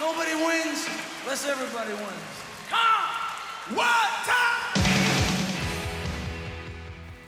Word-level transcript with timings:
Nobody 0.00 0.34
wins 0.34 0.88
unless 1.24 1.44
everybody 1.48 1.92
wins. 1.92 2.34
Come! 2.70 3.76
One 3.76 4.14
time! 4.24 4.84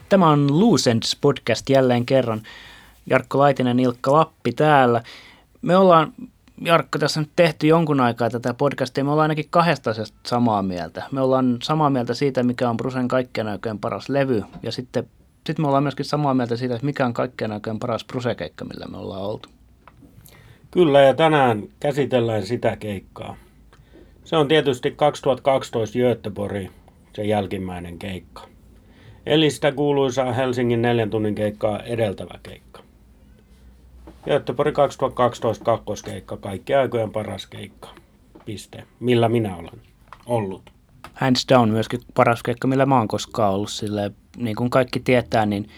Tämä 0.08 0.30
on 0.30 0.60
Loose 0.60 0.90
Ends 0.90 1.16
podcast 1.20 1.70
jälleen 1.70 2.06
kerran. 2.06 2.42
Jarkko 3.10 3.38
Laitinen, 3.38 3.80
Ilkka 3.80 4.12
Lappi 4.12 4.52
täällä. 4.52 5.02
Me 5.62 5.76
ollaan, 5.76 6.12
Jarkko, 6.60 6.98
tässä 6.98 7.20
nyt 7.20 7.30
tehty 7.36 7.66
jonkun 7.66 8.00
aikaa 8.00 8.30
tätä 8.30 8.54
podcastia. 8.54 9.04
Me 9.04 9.10
ollaan 9.10 9.24
ainakin 9.24 9.50
kahdesta 9.50 9.90
asiasta 9.90 10.18
samaa 10.26 10.62
mieltä. 10.62 11.02
Me 11.12 11.20
ollaan 11.20 11.58
samaa 11.62 11.90
mieltä 11.90 12.14
siitä, 12.14 12.42
mikä 12.42 12.70
on 12.70 12.76
Brusen 12.76 13.08
kaikkien 13.08 13.48
aikojen 13.48 13.78
paras 13.78 14.08
levy. 14.08 14.44
Ja 14.62 14.72
sitten 14.72 15.10
sit 15.46 15.58
me 15.58 15.66
ollaan 15.66 15.82
myöskin 15.82 16.04
samaa 16.04 16.34
mieltä 16.34 16.56
siitä, 16.56 16.74
että 16.74 16.86
mikä 16.86 17.06
on 17.06 17.14
kaikkien 17.14 17.52
aikojen 17.52 17.78
paras 17.78 18.04
Bruse-keikka, 18.04 18.64
millä 18.64 18.86
me 18.86 18.96
ollaan 18.96 19.22
oltu. 19.22 19.55
Kyllä, 20.76 21.00
ja 21.00 21.14
tänään 21.14 21.62
käsitellään 21.80 22.46
sitä 22.46 22.76
keikkaa. 22.76 23.36
Se 24.24 24.36
on 24.36 24.48
tietysti 24.48 24.90
2012 24.90 25.98
Göteborg, 25.98 26.66
se 27.12 27.24
jälkimmäinen 27.24 27.98
keikka. 27.98 28.48
Eli 29.26 29.50
sitä 29.50 29.72
kuuluisaa 29.72 30.32
Helsingin 30.32 30.82
neljän 30.82 31.10
tunnin 31.10 31.34
keikkaa 31.34 31.82
edeltävä 31.82 32.38
keikka. 32.42 32.82
Göteborg 34.24 34.74
2012 34.74 35.64
kakkoskeikka, 35.64 36.36
kaikki 36.36 36.74
aikojen 36.74 37.12
paras 37.12 37.46
keikka. 37.46 37.88
Piste. 38.44 38.84
Millä 39.00 39.28
minä 39.28 39.56
olen 39.56 39.80
ollut. 40.26 40.70
Hands 41.14 41.46
down 41.48 41.68
myöskin 41.68 42.00
paras 42.14 42.42
keikka, 42.42 42.68
millä 42.68 42.86
mä 42.86 42.98
oon 42.98 43.08
koskaan 43.08 43.54
ollut. 43.54 43.70
Silleen, 43.70 44.16
niin 44.36 44.56
kuin 44.56 44.70
kaikki 44.70 45.00
tietää, 45.00 45.46
niin 45.46 45.68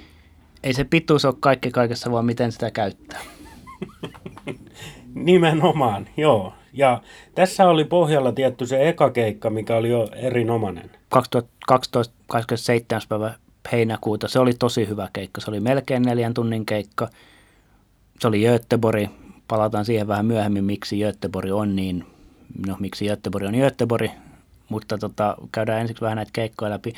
ei 0.62 0.74
se 0.74 0.85
pituus 0.85 1.24
ole 1.24 1.35
kaikki 1.41 1.71
kaikessa, 1.71 2.12
vaan 2.12 2.24
miten 2.24 2.52
sitä 2.52 2.71
käyttää. 2.71 3.21
Nimenomaan, 5.15 6.07
joo. 6.16 6.52
Ja 6.73 7.02
tässä 7.35 7.68
oli 7.68 7.85
pohjalla 7.85 8.32
tietty 8.32 8.66
se 8.66 8.88
eka 8.88 9.10
keikka, 9.10 9.51
mikä 9.51 9.77
oli 9.77 9.91
jo 9.91 10.09
erinomainen. 10.13 10.91
2012 11.09 12.15
27. 12.27 13.02
päivä 13.09 13.35
heinäkuuta, 13.73 14.29
se 14.29 14.38
oli 14.38 14.52
tosi 14.52 14.88
hyvä 14.88 15.09
keikka. 15.13 15.41
Se 15.41 15.51
oli 15.51 15.60
melkein 15.60 16.02
neljän 16.02 16.35
tunnin 16.35 16.66
keikka. 16.66 17.09
Se 18.21 18.29
oli 18.29 18.43
Göteborg. 18.43 19.10
Palataan 19.49 19.85
siihen 19.85 20.09
vähän 20.09 20.26
myöhemmin, 20.26 20.65
miksi 20.65 20.99
Göteborg 20.99 21.52
on 21.52 21.76
niin, 21.76 22.07
no 22.66 22.76
miksi 22.80 23.07
Göteborg 23.07 23.46
on 23.46 23.54
Göteborg, 23.54 24.10
mutta 24.69 24.99
tota, 24.99 25.37
käydään 25.52 25.80
ensiksi 25.80 26.01
vähän 26.01 26.16
näitä 26.16 26.30
keikkoja 26.32 26.71
läpi. 26.71 26.93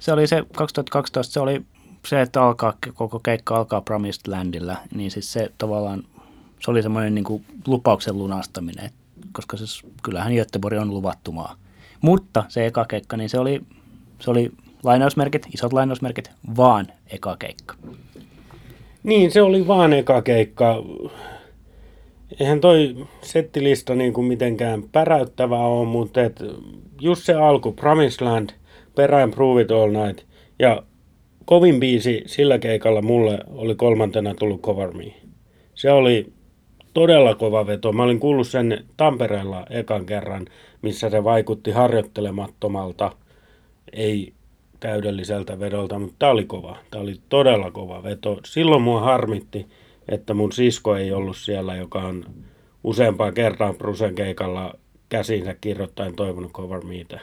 Se 0.00 0.12
oli 0.12 0.26
se 0.26 0.44
2012, 0.56 1.32
se 1.32 1.40
oli 1.40 1.62
se, 2.06 2.20
että 2.20 2.42
alkaa, 2.42 2.74
koko 2.94 3.18
keikka 3.18 3.56
alkaa 3.56 3.80
Promised 3.80 4.20
Landilla, 4.26 4.76
niin 4.94 5.10
siis 5.10 5.32
se 5.32 5.52
tavallaan, 5.58 6.04
se 6.60 6.70
oli 6.70 6.82
semmoinen 6.82 7.14
niin 7.14 7.24
kuin 7.24 7.44
lupauksen 7.66 8.18
lunastaminen, 8.18 8.90
koska 9.32 9.56
siis, 9.56 9.82
kyllähän 10.02 10.34
Göteborg 10.34 10.78
on 10.78 10.90
luvattu 10.90 11.32
maa. 11.32 11.56
Mutta 12.00 12.44
se 12.48 12.66
eka 12.66 12.84
keikka, 12.84 13.16
niin 13.16 13.28
se 13.28 13.38
oli, 13.38 13.60
se 14.18 14.30
oli 14.30 14.50
lainausmerkit, 14.82 15.46
isot 15.54 15.72
lainausmerkit, 15.72 16.30
vaan 16.56 16.86
eka 17.10 17.36
keikka. 17.36 17.74
Niin, 19.02 19.30
se 19.30 19.42
oli 19.42 19.66
vaan 19.66 19.92
eka 19.92 20.22
keikka. 20.22 20.84
Eihän 22.40 22.60
toi 22.60 23.06
settilista 23.22 23.94
niin 23.94 24.12
kuin 24.12 24.26
mitenkään 24.26 24.82
päräyttävää 24.92 25.66
ole, 25.66 25.88
mutta 25.88 26.22
et 26.22 26.40
just 27.00 27.24
se 27.24 27.34
alku, 27.34 27.72
Promised 27.72 28.26
Land, 28.26 28.50
Perään 28.94 29.30
Prove 29.30 29.62
It 29.62 29.70
All 29.70 29.90
Night 29.90 30.26
ja 30.58 30.82
kovin 31.44 31.80
biisi 31.80 32.22
sillä 32.26 32.58
keikalla 32.58 33.02
mulle 33.02 33.38
oli 33.48 33.74
kolmantena 33.74 34.34
tullut 34.34 34.60
Cover 34.60 34.92
Me. 34.92 35.04
Se 35.74 35.92
oli 35.92 36.32
todella 36.94 37.34
kova 37.34 37.66
veto. 37.66 37.92
Mä 37.92 38.02
olin 38.02 38.20
kuullut 38.20 38.48
sen 38.48 38.84
Tampereella 38.96 39.66
ekan 39.70 40.06
kerran, 40.06 40.46
missä 40.82 41.10
se 41.10 41.24
vaikutti 41.24 41.70
harjoittelemattomalta, 41.70 43.12
ei 43.92 44.32
täydelliseltä 44.80 45.60
vedolta, 45.60 45.98
mutta 45.98 46.16
tämä 46.18 46.32
oli 46.32 46.44
kova. 46.44 46.76
Tämä 46.90 47.02
oli 47.02 47.20
todella 47.28 47.70
kova 47.70 48.02
veto. 48.02 48.40
Silloin 48.44 48.82
mua 48.82 49.00
harmitti, 49.00 49.66
että 50.08 50.34
mun 50.34 50.52
sisko 50.52 50.96
ei 50.96 51.12
ollut 51.12 51.36
siellä, 51.36 51.76
joka 51.76 51.98
on 51.98 52.24
useampaan 52.84 53.34
kertaan 53.34 53.74
Brusen 53.74 54.14
keikalla 54.14 54.74
käsinsä 55.08 55.54
kirjoittain 55.60 56.16
toivonut 56.16 56.52
Cover 56.52 56.84
Meitä. 56.84 57.20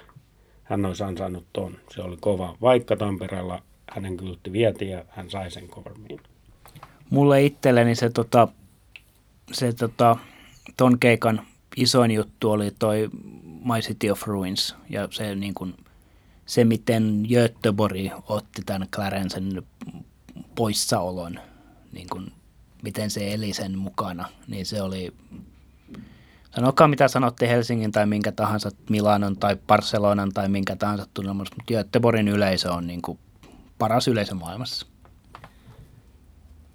Hän 0.63 0.85
olisi 0.85 1.03
ansainnut 1.03 1.45
ton. 1.53 1.77
Se 1.89 2.01
oli 2.01 2.17
kova. 2.19 2.55
Vaikka 2.61 2.95
Tampereella 2.95 3.61
hänen 3.91 4.17
kyltti 4.17 4.51
vietiin 4.51 4.91
ja 4.91 5.05
hän 5.07 5.29
sai 5.29 5.51
sen 5.51 5.67
Cover 5.67 5.93
Meitä. 6.09 6.29
Mulle 7.09 7.43
itselleni 7.43 7.95
se, 7.95 8.09
tota, 8.09 8.47
se 9.51 9.73
tota, 9.73 10.17
ton 10.77 10.99
keikan 10.99 11.41
isoin 11.75 12.11
juttu 12.11 12.51
oli 12.51 12.71
toi 12.79 13.09
My 13.43 13.79
City 13.81 14.09
of 14.09 14.27
Ruins 14.27 14.75
ja 14.89 15.07
se, 15.11 15.35
niin 15.35 15.53
kun, 15.53 15.75
se 16.45 16.63
miten 16.63 17.23
Göteborg 17.29 18.11
otti 18.29 18.61
tämän 18.65 18.87
Clarensen 18.91 19.63
poissaolon, 20.55 21.39
niin 21.91 22.07
kun, 22.09 22.31
miten 22.83 23.09
se 23.09 23.33
eli 23.33 23.53
sen 23.53 23.77
mukana, 23.77 24.29
niin 24.47 24.65
se 24.65 24.81
oli, 24.81 25.13
sanokaa 26.55 26.87
mitä 26.87 27.07
sanotte 27.07 27.49
Helsingin 27.49 27.91
tai 27.91 28.05
minkä 28.05 28.31
tahansa 28.31 28.69
Milanon 28.89 29.37
tai 29.37 29.57
Barcelonan 29.67 30.31
tai 30.33 30.49
minkä 30.49 30.75
tahansa 30.75 31.07
tunnelmassa, 31.13 31.55
mutta 31.55 31.73
Göteborgin 31.73 32.27
yleisö 32.27 32.73
on 32.73 32.87
niin 32.87 33.01
kuin 33.01 33.19
paras 33.77 34.07
yleisö 34.07 34.35
maailmassa. 34.35 34.87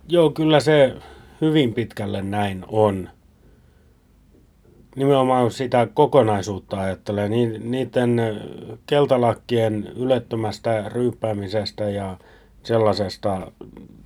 Joo, 0.08 0.30
kyllä 0.30 0.60
se 0.60 0.96
hyvin 1.40 1.74
pitkälle 1.74 2.22
näin 2.22 2.64
on. 2.68 3.08
Nimenomaan 4.96 5.50
sitä 5.50 5.88
kokonaisuutta 5.94 6.80
ajattelee, 6.80 7.28
niiden 7.28 8.20
keltalakkien 8.86 9.92
ylettömästä 9.96 10.88
ryyppäämisestä 10.88 11.84
ja 11.84 12.16
sellaisesta, 12.62 13.52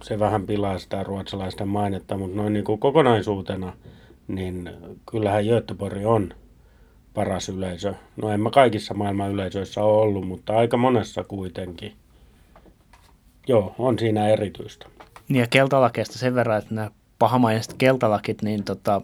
se 0.03 0.19
vähän 0.19 0.47
pilaa 0.47 0.79
sitä 0.79 1.03
ruotsalaisten 1.03 1.69
mainetta, 1.69 2.17
mutta 2.17 2.37
noin 2.37 2.53
niin 2.53 2.65
kuin 2.65 2.81
kokonaisuutena, 2.81 3.73
niin 4.29 4.71
kyllähän 5.11 5.45
Göteborg 5.45 6.07
on 6.07 6.35
paras 7.15 7.49
yleisö. 7.49 7.95
No 8.17 8.31
en 8.31 8.41
mä 8.41 8.51
kaikissa 8.51 8.95
maailman 8.95 9.31
yleisöissä 9.31 9.83
ole 9.83 10.03
ollut, 10.03 10.29
mutta 10.29 10.57
aika 10.57 10.77
monessa 10.77 11.25
kuitenkin. 11.25 11.93
Joo, 13.49 13.75
on 13.79 13.99
siinä 13.99 14.29
erityistä. 14.29 14.87
Niin 15.29 15.41
ja 15.41 15.47
keltalakeista 15.47 16.19
sen 16.19 16.35
verran, 16.35 16.59
että 16.59 16.75
nämä 16.75 16.91
pahamaiset 17.25 17.75
keltalakit, 17.75 18.43
niin 18.43 18.65
tota, 18.65 19.01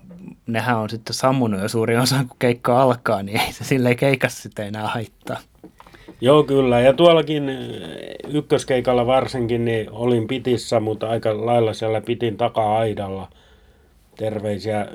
nehän 0.47 0.79
on 0.79 0.91
sitten 0.91 1.15
sammunut 1.15 1.61
jo 1.61 1.69
suurin 1.69 2.01
osa, 2.01 2.17
kun 2.17 2.37
keikka 2.39 2.83
alkaa, 2.83 3.23
niin 3.23 3.41
ei 3.41 3.53
se 3.53 3.65
silleen 3.65 3.97
keikassa 3.97 4.43
sitten 4.43 4.67
enää 4.67 4.87
haittaa. 4.87 5.39
Joo, 6.21 6.43
kyllä. 6.43 6.81
Ja 6.81 6.93
tuollakin 6.93 7.51
ykköskeikalla 8.29 9.07
varsinkin 9.07 9.65
niin 9.65 9.91
olin 9.91 10.27
pitissä, 10.27 10.81
mutta 10.81 11.09
aika 11.09 11.47
lailla 11.47 11.75
siellä 11.75 12.01
pitin 12.01 12.37
taka-aidalla. 12.37 13.29
Terveisiä 14.17 14.87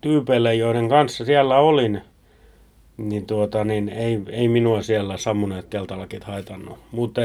tyypeille, 0.00 0.54
joiden 0.54 0.88
kanssa 0.88 1.24
siellä 1.24 1.58
olin. 1.58 2.00
Niin, 2.96 3.26
tuota, 3.26 3.64
niin 3.64 3.88
ei, 3.88 4.20
ei 4.30 4.48
minua 4.48 4.82
siellä 4.82 5.16
sammuneet 5.16 5.66
keltalakit 5.66 6.24
haitannut. 6.24 6.78
Mutta 6.92 7.20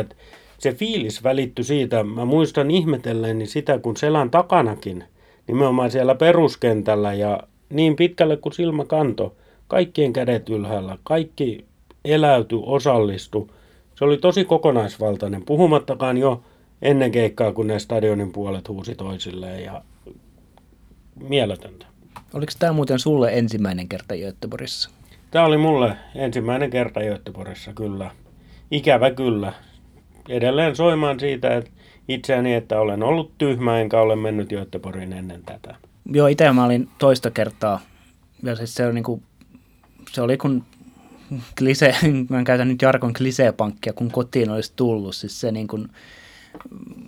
se 0.62 0.74
fiilis 0.74 1.24
välittyi 1.24 1.66
siitä, 1.66 2.04
mä 2.04 2.26
muistan 2.26 2.72
ihmetelleeni 2.72 3.46
sitä, 3.46 3.80
kun 3.80 3.98
selän 3.98 4.30
takanakin, 4.30 5.04
nimenomaan 5.48 5.92
siellä 5.92 6.16
peruskentällä 6.16 7.14
ja 7.14 7.40
niin 7.70 7.96
pitkälle 7.96 8.38
kuin 8.38 8.54
silmä 8.54 8.86
kanto, 8.86 9.36
kaikkien 9.68 10.14
kädet 10.14 10.50
ylhäällä, 10.50 10.98
kaikki 11.04 11.66
eläyty, 12.06 12.60
osallistu. 12.64 13.52
Se 13.96 14.06
oli 14.06 14.18
tosi 14.18 14.46
kokonaisvaltainen, 14.46 15.46
puhumattakaan 15.46 16.18
jo 16.18 16.44
ennen 16.82 17.12
keikkaa, 17.12 17.54
kun 17.54 17.68
ne 17.68 17.80
stadionin 17.80 18.32
puolet 18.32 18.70
huusi 18.70 18.96
toisilleen 18.96 19.64
ja 19.64 19.82
mieletöntä. 21.24 21.86
Oliko 22.34 22.52
tämä 22.60 22.74
muuten 22.74 23.00
sulle 23.00 23.30
ensimmäinen 23.34 23.90
kerta 23.90 24.16
Göteborgissa? 24.16 24.90
Tämä 25.32 25.46
oli 25.46 25.58
mulle 25.58 25.96
ensimmäinen 26.16 26.70
kerta 26.70 27.00
Göteborgissa, 27.00 27.74
kyllä. 27.74 28.12
Ikävä 28.72 29.12
kyllä 29.12 29.54
edelleen 30.32 30.76
soimaan 30.76 31.20
siitä, 31.20 31.58
että 31.58 31.72
itseäni, 32.08 32.54
että 32.54 32.80
olen 32.80 33.04
ollut 33.04 33.38
tyhmä 33.38 33.80
enkä 33.80 34.02
ole 34.02 34.16
mennyt 34.16 34.50
Göteborgin 34.50 35.14
ennen 35.14 35.44
tätä. 35.46 35.76
Joo, 36.06 36.28
itse 36.28 36.52
mä 36.52 36.66
olin 36.66 36.90
toista 36.98 37.32
kertaa. 37.32 37.82
Ja 38.44 38.56
siis 38.56 38.76
se, 38.76 38.86
oli 38.86 38.94
niin 38.94 39.04
kuin, 39.04 39.24
se 40.12 40.22
oli 40.22 40.38
kun 40.38 40.64
klise, 41.58 41.96
mä 42.30 42.44
käytän 42.44 42.68
nyt 42.68 42.82
Jarkon 42.82 43.14
kliseepankkia, 43.14 43.94
kun 43.94 44.12
kotiin 44.12 44.50
olisi 44.50 44.74
tullut. 44.76 45.16
Siis 45.16 45.42
se 45.42 45.52
niin 45.52 45.68
kuin, 45.68 45.88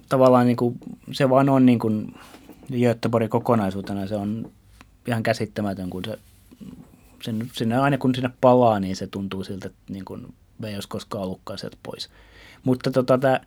tavallaan 0.09 0.45
niin 0.45 0.57
kuin, 0.57 0.77
se 1.11 1.29
vaan 1.29 1.49
on 1.49 1.65
niin 1.65 1.79
kuin 1.79 2.13
Göteborgin 2.81 3.29
kokonaisuutena, 3.29 4.07
se 4.07 4.15
on 4.15 4.51
ihan 5.07 5.23
käsittämätön, 5.23 5.89
kun 5.89 6.05
se 6.05 6.19
sinne, 7.23 7.45
sinne, 7.53 7.77
aina 7.77 7.97
kun 7.97 8.15
sinne 8.15 8.29
palaa, 8.41 8.79
niin 8.79 8.95
se 8.95 9.07
tuntuu 9.07 9.43
siltä, 9.43 9.67
että 9.67 9.93
niin 9.93 10.05
kuin, 10.05 10.33
me 10.59 10.69
ei 10.69 10.75
olisi 10.75 10.89
koskaan 10.89 11.23
ollutkaan 11.23 11.59
sieltä 11.59 11.77
pois. 11.83 12.09
Mutta 12.63 12.91
tota, 12.91 13.17
tämä 13.17 13.39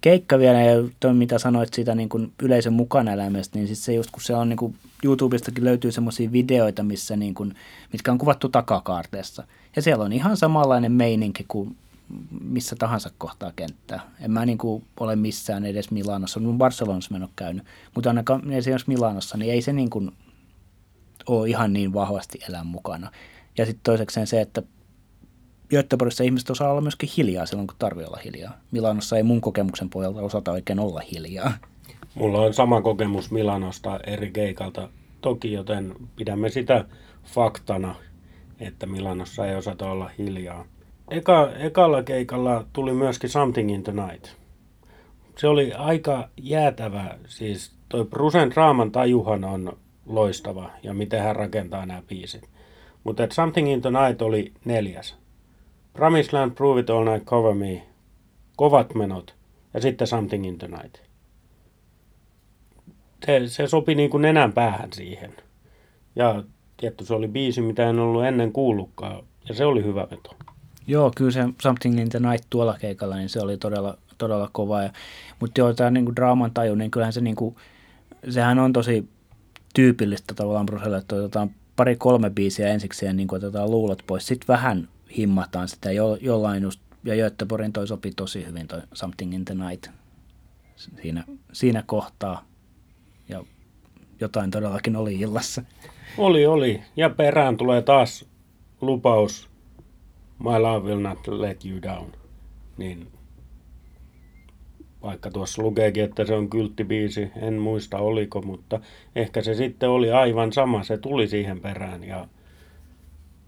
keikka 0.00 0.38
vielä, 0.38 0.60
ja 0.60 0.88
toi 1.00 1.14
mitä 1.14 1.38
sanoit 1.38 1.74
siitä 1.74 1.94
niin 1.94 2.08
kuin 2.08 2.32
yleisön 2.42 2.72
mukana 2.72 3.12
elämästä, 3.12 3.58
niin 3.58 3.66
siis 3.66 3.84
se 3.84 3.94
just 3.94 4.10
kun 4.10 4.22
se 4.22 4.34
on 4.34 4.48
niin 4.48 4.56
kuin 4.56 4.74
YouTubestakin 5.04 5.64
löytyy 5.64 5.92
semmoisia 5.92 6.32
videoita, 6.32 6.82
missä 6.82 7.16
niin 7.16 7.34
kuin, 7.34 7.54
mitkä 7.92 8.12
on 8.12 8.18
kuvattu 8.18 8.48
takakaarteessa. 8.48 9.44
Ja 9.76 9.82
siellä 9.82 10.04
on 10.04 10.12
ihan 10.12 10.36
samanlainen 10.36 10.92
meininki 10.92 11.44
kuin 11.48 11.76
missä 12.40 12.76
tahansa 12.76 13.10
kohtaa 13.18 13.52
kenttää. 13.56 14.00
En 14.20 14.30
mä 14.30 14.46
niin 14.46 14.58
kuin 14.58 14.84
ole 15.00 15.16
missään 15.16 15.64
edes 15.64 15.90
Milanossa, 15.90 16.40
on 16.40 16.58
Barcelonassa 16.58 17.12
mennyt 17.12 17.30
käynyt, 17.36 17.64
mutta 17.94 18.10
ainakaan 18.10 18.52
esimerkiksi 18.52 18.88
Milanossa, 18.88 19.36
niin 19.36 19.52
ei 19.52 19.62
se 19.62 19.72
niin 19.72 19.90
kuin 19.90 20.10
ole 21.26 21.48
ihan 21.48 21.72
niin 21.72 21.92
vahvasti 21.92 22.38
elää 22.48 22.64
mukana. 22.64 23.10
Ja 23.58 23.66
sitten 23.66 23.84
toisekseen 23.84 24.26
se, 24.26 24.40
että 24.40 24.62
Göteborgissa 25.70 26.24
ihmiset 26.24 26.50
osaa 26.50 26.70
olla 26.70 26.80
myöskin 26.80 27.08
hiljaa 27.16 27.46
silloin, 27.46 27.66
kun 27.66 27.76
tarvii 27.78 28.04
olla 28.04 28.20
hiljaa. 28.24 28.58
Milanossa 28.70 29.16
ei 29.16 29.22
mun 29.22 29.40
kokemuksen 29.40 29.90
pohjalta 29.90 30.20
osata 30.20 30.52
oikein 30.52 30.78
olla 30.78 31.00
hiljaa. 31.12 31.52
Mulla 32.14 32.40
on 32.40 32.54
sama 32.54 32.82
kokemus 32.82 33.30
Milanosta 33.30 34.00
eri 34.06 34.30
keikalta 34.30 34.88
toki, 35.20 35.52
joten 35.52 35.94
pidämme 36.16 36.48
sitä 36.48 36.84
faktana, 37.24 37.94
että 38.60 38.86
Milanossa 38.86 39.46
ei 39.46 39.56
osata 39.56 39.90
olla 39.90 40.10
hiljaa. 40.18 40.64
Eka, 41.10 41.52
ekalla 41.58 42.02
keikalla 42.02 42.64
tuli 42.72 42.92
myöskin 42.92 43.30
Something 43.30 43.74
in 43.74 43.82
the 43.82 43.92
Night. 43.92 44.28
Se 45.38 45.48
oli 45.48 45.72
aika 45.72 46.28
jäätävä, 46.42 47.18
siis 47.26 47.72
toi 47.88 48.04
Brusen 48.04 48.50
draaman 48.50 48.92
tajuhan 48.92 49.44
on 49.44 49.76
loistava 50.06 50.70
ja 50.82 50.94
miten 50.94 51.22
hän 51.22 51.36
rakentaa 51.36 51.86
nämä 51.86 52.02
biisit. 52.08 52.48
Mutta 53.04 53.26
Something 53.32 53.72
in 53.72 53.82
the 53.82 53.90
Night 53.90 54.22
oli 54.22 54.52
neljäs. 54.64 55.23
Promised 55.94 56.32
Land, 56.32 56.52
Prove 56.52 56.80
It 56.80 56.90
All 56.90 57.04
Night, 57.04 57.26
Cover 57.26 57.54
Me, 57.54 57.82
kovat 58.56 58.94
menot 58.94 59.34
ja 59.74 59.80
sitten 59.80 60.06
Something 60.06 60.46
in 60.46 60.58
the 60.58 60.68
Night. 60.68 60.96
Se, 63.26 63.48
se 63.48 63.66
sopi 63.66 63.94
niin 63.94 64.10
kuin 64.10 64.22
nenän 64.22 64.52
päähän 64.52 64.92
siihen. 64.92 65.32
Ja 66.16 66.42
tietty 66.76 67.04
se 67.04 67.14
oli 67.14 67.28
biisi, 67.28 67.60
mitä 67.60 67.90
en 67.90 67.98
ollut 67.98 68.24
ennen 68.24 68.52
kuullutkaan 68.52 69.24
ja 69.48 69.54
se 69.54 69.64
oli 69.64 69.84
hyvä 69.84 70.06
veto. 70.10 70.36
Joo, 70.86 71.12
kyllä 71.16 71.30
se 71.30 71.44
Something 71.62 72.00
in 72.00 72.08
the 72.08 72.18
Night 72.18 72.46
tuolla 72.50 72.76
keikalla, 72.80 73.16
niin 73.16 73.28
se 73.28 73.40
oli 73.40 73.56
todella, 73.56 73.98
todella 74.18 74.50
kova. 74.52 74.82
Ja, 74.82 74.90
mutta 75.40 75.60
joo, 75.60 75.74
tämä 75.74 75.90
niin 75.90 76.16
draaman 76.16 76.50
taju, 76.54 76.74
niin 76.74 76.90
kyllähän 76.90 77.12
se 77.12 77.20
niin 77.20 77.36
kuin, 77.36 77.56
sehän 78.30 78.58
on 78.58 78.72
tosi 78.72 79.08
tyypillistä 79.74 80.34
tavallaan 80.34 80.66
Bruselle, 80.66 80.96
että 80.96 81.16
otetaan 81.16 81.50
pari-kolme 81.76 82.30
biisiä 82.30 82.68
ensiksi 82.68 83.06
ja 83.06 83.12
niin 83.12 83.28
kuin 83.28 83.36
otetaan 83.36 83.70
luulot 83.70 84.02
pois. 84.06 84.26
Sitten 84.26 84.48
vähän 84.48 84.88
himmataan 85.16 85.68
sitä 85.68 85.92
jo, 85.92 86.18
jollain 86.20 86.62
just, 86.62 86.80
ja 87.04 87.14
Göteborgin 87.14 87.72
toi 87.72 87.86
sopi 87.86 88.12
tosi 88.16 88.46
hyvin 88.46 88.68
toi 88.68 88.80
Something 88.92 89.34
in 89.34 89.44
the 89.44 89.54
Night 89.54 89.86
siinä, 90.76 91.24
siinä 91.52 91.82
kohtaa. 91.86 92.44
Ja 93.28 93.44
jotain 94.20 94.50
todellakin 94.50 94.96
oli 94.96 95.14
illassa. 95.14 95.62
Oli, 96.18 96.46
oli. 96.46 96.82
Ja 96.96 97.10
perään 97.10 97.56
tulee 97.56 97.82
taas 97.82 98.24
lupaus 98.80 99.48
My 100.38 100.58
Love 100.58 100.88
Will 100.88 101.00
Not 101.00 101.28
Let 101.28 101.64
You 101.64 101.82
Down. 101.82 102.12
Niin 102.76 103.08
vaikka 105.02 105.30
tuossa 105.30 105.62
lukeekin, 105.62 106.04
että 106.04 106.24
se 106.24 106.34
on 106.34 106.50
kylttibiisi, 106.50 107.30
en 107.36 107.54
muista 107.54 107.98
oliko, 107.98 108.42
mutta 108.42 108.80
ehkä 109.16 109.42
se 109.42 109.54
sitten 109.54 109.88
oli 109.88 110.12
aivan 110.12 110.52
sama, 110.52 110.84
se 110.84 110.98
tuli 110.98 111.28
siihen 111.28 111.60
perään 111.60 112.04
ja 112.04 112.28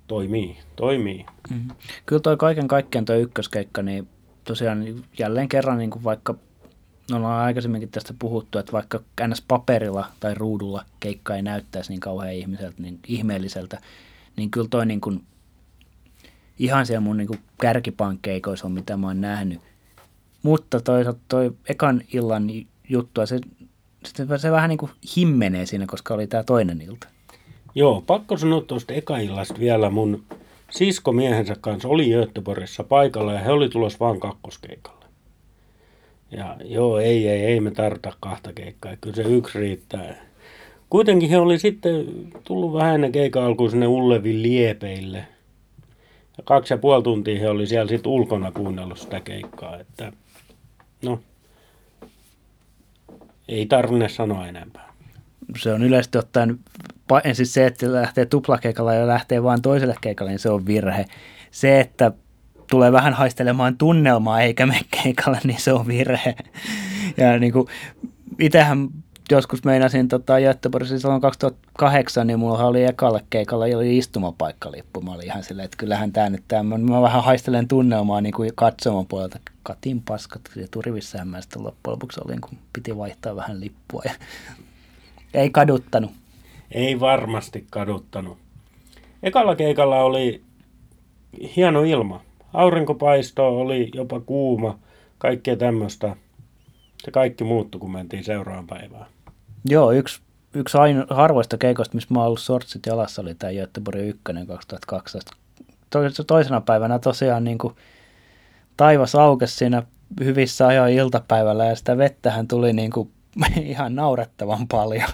toimii, 0.07 0.57
toimii. 0.77 1.27
Mm-hmm. 1.51 1.71
Kyllä 2.07 2.21
toi 2.21 2.37
kaiken 2.37 2.69
kaikkiaan 2.69 3.05
tuo 3.05 3.15
ykköskeikka, 3.15 3.83
niin 3.83 4.09
tosiaan 4.45 4.85
jälleen 5.19 5.49
kerran 5.49 5.79
niin 5.79 5.91
kuin 5.91 6.05
vaikka 6.05 6.35
no 7.11 7.17
ollaan 7.17 7.45
aikaisemminkin 7.45 7.91
tästä 7.91 8.15
puhuttu, 8.19 8.59
että 8.59 8.73
vaikka 8.73 9.01
ns. 9.27 9.43
paperilla 9.49 10.07
tai 10.21 10.35
ruudulla 10.35 10.85
keikka 11.01 11.37
ei 11.37 11.43
näyttäisi 11.43 11.93
niin 11.93 12.01
kauhean 12.01 12.35
ihmiseltä, 12.35 12.83
niin 12.83 12.99
ihmeelliseltä, 13.07 13.81
niin 14.37 14.51
kyllä 14.51 14.69
toi 14.71 14.87
niin 14.87 15.01
kuin, 15.01 15.25
ihan 16.59 16.87
siellä 16.87 17.01
mun 17.01 17.17
niin 17.17 17.29
kuin 17.29 17.41
kärkipankkeikoissa 17.61 18.67
on, 18.67 18.73
mitä 18.73 18.97
mä 18.97 19.07
oon 19.07 19.21
nähnyt. 19.21 19.61
Mutta 20.43 20.81
toisaalta 20.81 21.21
toi 21.29 21.57
ekan 21.69 22.03
illan 22.13 22.47
juttu, 22.89 23.27
se, 23.27 23.41
se, 24.05 24.39
se 24.39 24.51
vähän 24.51 24.69
niin 24.69 24.79
kuin 24.79 24.93
himmenee 25.17 25.67
siinä, 25.67 25.87
koska 25.87 26.15
oli 26.15 26.27
tämä 26.27 26.43
toinen 26.43 26.81
ilta. 26.81 27.09
Joo, 27.79 28.03
pakko 28.07 28.37
sanoa 28.37 28.61
tuosta 28.61 28.95
eka-illasta 28.95 29.61
vielä. 29.61 29.91
Mun 29.91 30.23
sisko 30.71 31.13
miehensä 31.13 31.57
kanssa 31.61 31.89
oli 31.89 32.11
Göteborgissa 32.11 32.85
paikalla 32.85 33.33
ja 33.33 33.39
he 33.39 33.53
oli 33.53 33.69
tulossa 33.69 33.99
vaan 34.01 34.21
kakkoskeikalle. 34.21 35.05
Ja 36.31 36.57
joo, 36.65 36.99
ei, 36.99 37.29
ei, 37.29 37.45
ei 37.45 37.61
me 37.61 37.71
tarvita 37.71 38.13
kahta 38.21 38.53
keikkaa, 38.53 38.97
kyllä 38.97 39.17
se 39.17 39.23
yksi 39.23 39.59
riittää. 39.59 40.15
Kuitenkin 40.91 41.31
he 41.31 41.39
oli 41.39 41.59
sitten 41.59 42.07
tullut 42.45 42.73
vähän 42.73 42.95
ennen 42.95 43.13
keikan 43.13 43.43
alkuun 43.43 43.71
sinne 43.71 43.87
Ullevin 43.87 44.43
liepeille. 44.43 45.19
Ja 46.39 46.45
kaksi 46.45 46.75
ja 46.75 46.79
puoli 46.79 47.03
tuntia 47.03 47.41
he 47.41 47.49
oli 47.49 47.67
siellä 47.67 47.89
sitten 47.89 48.13
ulkona 48.13 48.53
kuunnellut 48.53 48.99
sitä 48.99 49.21
keikkaa, 49.21 49.79
että 49.79 50.13
no, 51.03 51.21
ei 53.49 53.67
tarvinne 53.67 54.09
sanoa 54.09 54.47
enempää. 54.47 54.96
Se 55.59 55.73
on 55.73 55.83
yleisesti 55.83 56.19
ottaen 56.19 56.59
siis 57.33 57.55
se, 57.55 57.67
että 57.67 57.93
lähtee 57.93 58.27
tuplakeikalla 58.27 58.95
ja 58.95 59.07
lähtee 59.07 59.43
vain 59.43 59.63
toiselle 59.63 59.97
keikalle, 60.01 60.31
niin 60.31 60.39
se 60.39 60.51
on 60.51 60.67
virhe. 60.67 61.05
Se, 61.51 61.81
että 61.81 62.13
tulee 62.71 62.93
vähän 62.93 63.15
haistelemaan 63.15 63.79
tunnelmaa 63.79 64.41
eikä 64.41 64.67
mene 64.67 64.81
keikalle, 65.03 65.41
niin 65.45 65.61
se 65.61 65.73
on 65.73 65.87
virhe. 65.87 66.35
Ja 67.17 67.39
niin 67.39 67.53
kuin, 67.53 67.67
itsehän 68.39 68.89
joskus 69.31 69.65
meinasin 69.65 70.09
tota, 70.09 70.41
Göteborgissa 70.41 70.99
silloin 70.99 71.21
2008, 71.21 72.27
niin 72.27 72.39
mulla 72.39 72.65
oli 72.65 72.85
ekalle 72.85 73.25
keikalla 73.31 73.65
oli 73.65 73.99
istumapaikkalippu. 73.99 75.01
Mä 75.01 75.13
olin 75.13 75.27
ihan 75.27 75.43
silleen, 75.43 75.65
että 75.65 75.77
kyllähän 75.77 76.13
tämä 76.13 76.31
nyt 76.31 76.45
tämä, 76.49 76.79
mä 76.79 77.03
vähän 77.03 77.25
haistelen 77.25 77.69
tunnelmaa 77.69 78.21
niin 78.21 78.35
kuin 78.35 78.51
katsomon 78.55 79.07
puolelta. 79.07 79.39
Katin 79.63 80.03
paskat 80.03 80.43
ja 80.57 80.67
turivissähän 80.71 81.29
mä 81.29 81.41
sitten 81.41 81.65
loppujen 81.65 81.93
lopuksi 81.93 82.21
olin, 82.25 82.41
kun 82.41 82.59
piti 82.73 82.97
vaihtaa 82.97 83.37
vähän 83.37 83.61
lippua. 83.61 84.03
Ja 84.05 84.13
ei 85.37 85.51
kaduttanut. 85.51 86.11
Ei 86.71 87.01
varmasti 87.01 87.67
kaduttanut. 87.71 88.39
Ekalla 89.23 89.57
keikalla 89.57 90.01
oli 90.01 90.43
hieno 91.57 91.83
ilma. 91.83 92.21
Aurinkopaisto 92.53 93.61
oli 93.61 93.91
jopa 93.95 94.21
kuuma, 94.21 94.79
kaikkea 95.19 95.57
tämmöistä. 95.57 96.17
Se 97.05 97.11
kaikki 97.11 97.45
muuttui, 97.45 97.79
kun 97.79 97.93
mentiin 97.93 98.25
seuraavaan 98.25 98.67
päivään. 98.67 99.07
Joo, 99.65 99.93
yksi, 99.93 100.21
yksi 100.55 100.79
aino, 100.79 101.07
harvoista 101.11 101.59
keikoista, 101.59 101.95
missä 101.95 102.15
mä 102.15 102.19
oon 102.19 102.27
ollut 102.27 102.41
sortsit 102.41 102.87
jalassa, 102.87 103.23
oli 103.23 103.35
tämä 103.35 103.53
Göteborgin 103.53 104.09
1 104.09 104.23
2012. 104.47 105.37
Toisena 106.27 106.61
päivänä 106.61 106.99
tosiaan 106.99 107.45
niin 107.45 107.59
kuin 107.59 107.75
taivas 108.77 109.15
aukesi 109.15 109.57
siinä 109.57 109.83
hyvissä 110.25 110.67
ajoin 110.67 110.95
iltapäivällä 110.95 111.65
ja 111.65 111.77
sitä 111.77 111.99
vettähän 111.99 112.49
tuli 112.49 112.73
niin 112.73 112.91
kuin 112.91 113.11
ihan 113.63 113.95
naurettavan 113.95 114.69
paljon. 114.69 115.09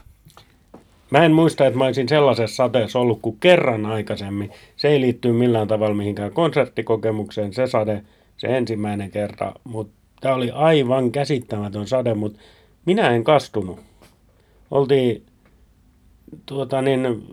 Mä 1.12 1.24
en 1.24 1.32
muista, 1.32 1.66
että 1.66 1.78
mä 1.78 1.84
olisin 1.84 2.08
sellaisessa 2.08 2.56
sateessa 2.56 2.98
ollut 2.98 3.18
kuin 3.22 3.36
kerran 3.40 3.86
aikaisemmin. 3.86 4.50
Se 4.76 4.88
ei 4.88 5.00
liittyy 5.00 5.32
millään 5.32 5.68
tavalla 5.68 5.94
mihinkään 5.94 6.32
konserttikokemukseen, 6.32 7.52
se 7.52 7.66
sade, 7.66 8.02
se 8.36 8.56
ensimmäinen 8.56 9.10
kerta. 9.10 9.52
Mutta 9.64 9.92
tämä 10.20 10.34
oli 10.34 10.50
aivan 10.50 11.10
käsittämätön 11.10 11.86
sade, 11.86 12.14
mutta 12.14 12.38
minä 12.86 13.10
en 13.10 13.24
kastunut. 13.24 13.80
Oltiin 14.70 15.22
tuota 16.46 16.82
niin, 16.82 17.26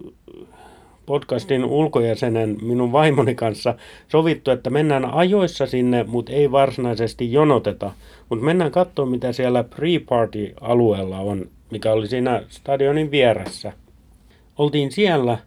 podcastin 1.05 1.65
ulkojäsenen 1.65 2.57
minun 2.62 2.91
vaimoni 2.91 3.36
kanssa 3.36 3.75
sovittu, 4.07 4.51
että 4.51 4.69
mennään 4.69 5.05
ajoissa 5.05 5.65
sinne, 5.65 6.03
mutta 6.03 6.31
ei 6.31 6.51
varsinaisesti 6.51 7.33
jonoteta. 7.33 7.91
Mutta 8.29 8.45
mennään 8.45 8.71
katsomaan, 8.71 9.12
mitä 9.12 9.33
siellä 9.33 9.63
pre-party-alueella 9.63 11.19
on 11.19 11.45
mikä 11.71 11.91
oli 11.91 12.07
siinä 12.07 12.43
stadionin 12.49 13.11
vieressä. 13.11 13.73
Oltiin 14.57 14.91
siellä 14.91 15.38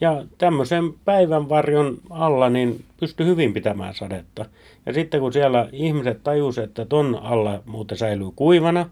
ja 0.00 0.24
tämmöisen 0.38 0.92
päivän 1.04 1.48
varjon 1.48 1.98
alla 2.10 2.50
niin 2.50 2.84
pystyi 3.00 3.26
hyvin 3.26 3.52
pitämään 3.52 3.94
sadetta. 3.94 4.46
Ja 4.86 4.92
sitten 4.92 5.20
kun 5.20 5.32
siellä 5.32 5.68
ihmiset 5.72 6.22
tajusivat, 6.22 6.68
että 6.68 6.84
ton 6.84 7.18
alla 7.22 7.62
muuten 7.66 7.98
säilyy 7.98 8.30
kuivana, 8.36 8.90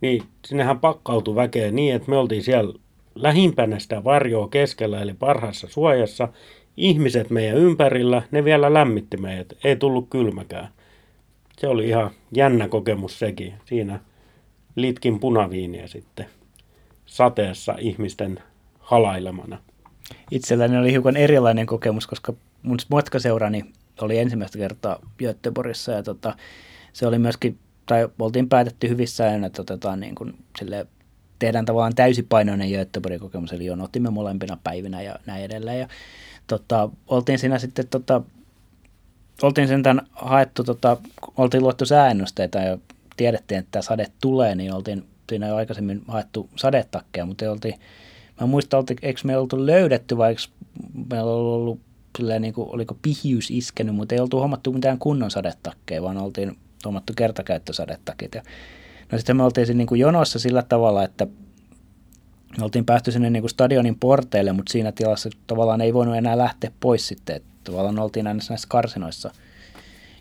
niin 0.00 0.22
sinnehän 0.46 0.78
pakkautui 0.78 1.34
väkeä 1.34 1.70
niin, 1.70 1.94
että 1.94 2.10
me 2.10 2.16
oltiin 2.16 2.42
siellä 2.42 2.74
lähimpänä 3.14 3.78
sitä 3.78 4.04
varjoa 4.04 4.48
keskellä, 4.48 5.00
eli 5.00 5.14
parhaassa 5.14 5.68
suojassa. 5.70 6.28
Ihmiset 6.76 7.30
meidän 7.30 7.56
ympärillä, 7.56 8.22
ne 8.30 8.44
vielä 8.44 8.74
lämmitti 8.74 9.16
meidät, 9.16 9.52
ei 9.64 9.76
tullut 9.76 10.06
kylmäkään. 10.10 10.68
Se 11.58 11.68
oli 11.68 11.88
ihan 11.88 12.10
jännä 12.32 12.68
kokemus 12.68 13.18
sekin. 13.18 13.54
Siinä 13.64 14.00
litkin 14.76 15.20
punaviiniä 15.20 15.86
sitten 15.86 16.26
sateessa 17.06 17.74
ihmisten 17.78 18.38
halailemana. 18.78 19.58
Itselläni 20.30 20.78
oli 20.78 20.92
hiukan 20.92 21.16
erilainen 21.16 21.66
kokemus, 21.66 22.06
koska 22.06 22.32
mun 22.62 22.78
matkaseurani 22.88 23.64
oli 24.00 24.18
ensimmäistä 24.18 24.58
kertaa 24.58 24.98
Göteborgissa 25.18 25.92
ja 25.92 26.02
tota, 26.02 26.36
se 26.92 27.06
oli 27.06 27.18
myöskin 27.18 27.58
tai 27.86 28.08
oltiin 28.18 28.48
päätetty 28.48 28.88
hyvissä 28.88 29.24
ajoin, 29.24 29.44
että 29.44 29.62
otetaan 29.62 30.00
niin 30.00 30.14
kuin, 30.14 30.34
sille, 30.58 30.86
tehdään 31.38 31.64
tavallaan 31.64 31.94
täysipainoinen 31.94 32.70
Göteborgin 32.70 33.20
kokemus, 33.20 33.52
eli 33.52 33.66
jonotimme 33.66 34.10
molempina 34.10 34.58
päivinä 34.64 35.02
ja 35.02 35.16
näin 35.26 35.44
edelleen. 35.44 35.80
Ja, 35.80 35.88
tota, 36.46 36.88
oltiin 37.08 37.38
siinä 37.38 37.58
sitten, 37.58 37.88
tota, 37.88 38.22
oltiin 39.42 39.68
sen 39.68 39.82
tämän 39.82 40.06
haettu, 40.12 40.64
tota, 40.64 40.96
oltiin 41.36 41.62
luettu 41.62 41.86
sääennusteita 41.86 42.58
ja 42.58 42.78
tiedettiin, 43.20 43.58
että 43.58 43.68
tämä 43.70 43.82
sade 43.82 44.06
tulee, 44.20 44.54
niin 44.54 44.72
oltiin 44.72 45.04
siinä 45.28 45.48
jo 45.48 45.56
aikaisemmin 45.56 46.02
haettu 46.08 46.48
sadetakkeja, 46.56 47.26
mutta 47.26 47.50
oltiin, 47.50 47.74
mä 48.40 48.46
muistan, 48.46 48.84
eikö 49.02 49.20
me 49.24 49.36
oltu 49.36 49.66
löydetty 49.66 50.16
vai 50.16 50.30
eikö 50.30 50.42
meillä 51.10 51.32
ollut, 51.32 51.80
ollut 52.18 52.40
niin 52.40 52.54
kuin, 52.54 52.68
oliko 52.68 52.96
pihiys 53.02 53.50
iskenyt, 53.50 53.94
mutta 53.94 54.14
ei 54.14 54.20
oltu 54.20 54.38
huomattu 54.38 54.72
mitään 54.72 54.98
kunnon 54.98 55.30
sadetakkeja, 55.30 56.02
vaan 56.02 56.18
oltiin 56.18 56.56
huomattu 56.84 57.12
kertakäyttösadetakit. 57.16 58.34
Ja, 58.34 58.42
no 59.12 59.18
sitten 59.18 59.36
me 59.36 59.42
oltiin 59.42 59.66
siinä 59.66 59.78
niin 59.78 59.86
kuin 59.86 60.00
jonossa 60.00 60.38
sillä 60.38 60.62
tavalla, 60.62 61.04
että 61.04 61.26
me 62.58 62.64
oltiin 62.64 62.84
päästy 62.84 63.12
sinne 63.12 63.30
niin 63.30 63.42
kuin 63.42 63.50
stadionin 63.50 63.98
porteille, 63.98 64.52
mutta 64.52 64.72
siinä 64.72 64.92
tilassa 64.92 65.30
tavallaan 65.46 65.80
ei 65.80 65.94
voinut 65.94 66.16
enää 66.16 66.38
lähteä 66.38 66.70
pois 66.80 67.08
sitten, 67.08 67.36
että 67.36 67.48
tavallaan 67.64 67.98
oltiin 67.98 68.26
aina 68.26 68.40
näissä 68.48 68.68
karsinoissa. 68.68 69.30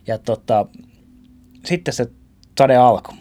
Ja 0.08 0.18
tota, 0.18 0.65
sitten 1.65 1.94
se 1.94 2.10
sade 2.60 2.75
alkoi. 2.75 3.16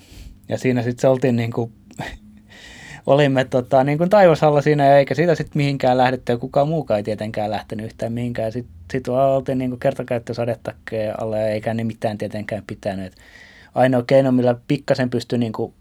Ja 0.49 0.59
siinä 0.59 0.83
sitten 0.83 1.01
se 1.01 1.09
oltiin 1.09 1.37
niin 1.37 1.53
kuin 1.53 1.73
olimme 3.07 3.45
tota, 3.45 3.85
niin 3.85 3.99
kuin 3.99 4.11
taivasalla 4.11 4.63
siinä, 4.63 4.97
eikä 4.97 5.15
siitä 5.15 5.35
sitten 5.35 5.57
mihinkään 5.59 5.99
lähdetty, 5.99 6.33
ja 6.33 6.39
kukaan 6.39 6.69
muukaan 6.69 6.99
ei 6.99 7.05
tietenkään 7.05 7.51
lähtenyt 7.51 7.87
yhtään 7.87 8.13
mihinkään. 8.13 8.53
Sitten 8.53 8.75
sit 8.93 9.09
oltiin 9.09 9.59
niin 9.59 9.71
kuin 9.71 9.81
kertakäyttösadetakkeja 9.81 11.15
alle, 11.21 11.53
eikä 11.53 11.75
ne 11.75 11.85
mitään 11.85 12.19
tietenkään 12.19 12.63
pitänyt. 12.67 13.13
Ainoa 13.75 14.03
keino, 14.07 14.33
millä 14.33 14.57
pikkasen 14.69 15.11
pystyi, 15.11 15.39
niin 15.39 15.53
kuin, 15.53 15.75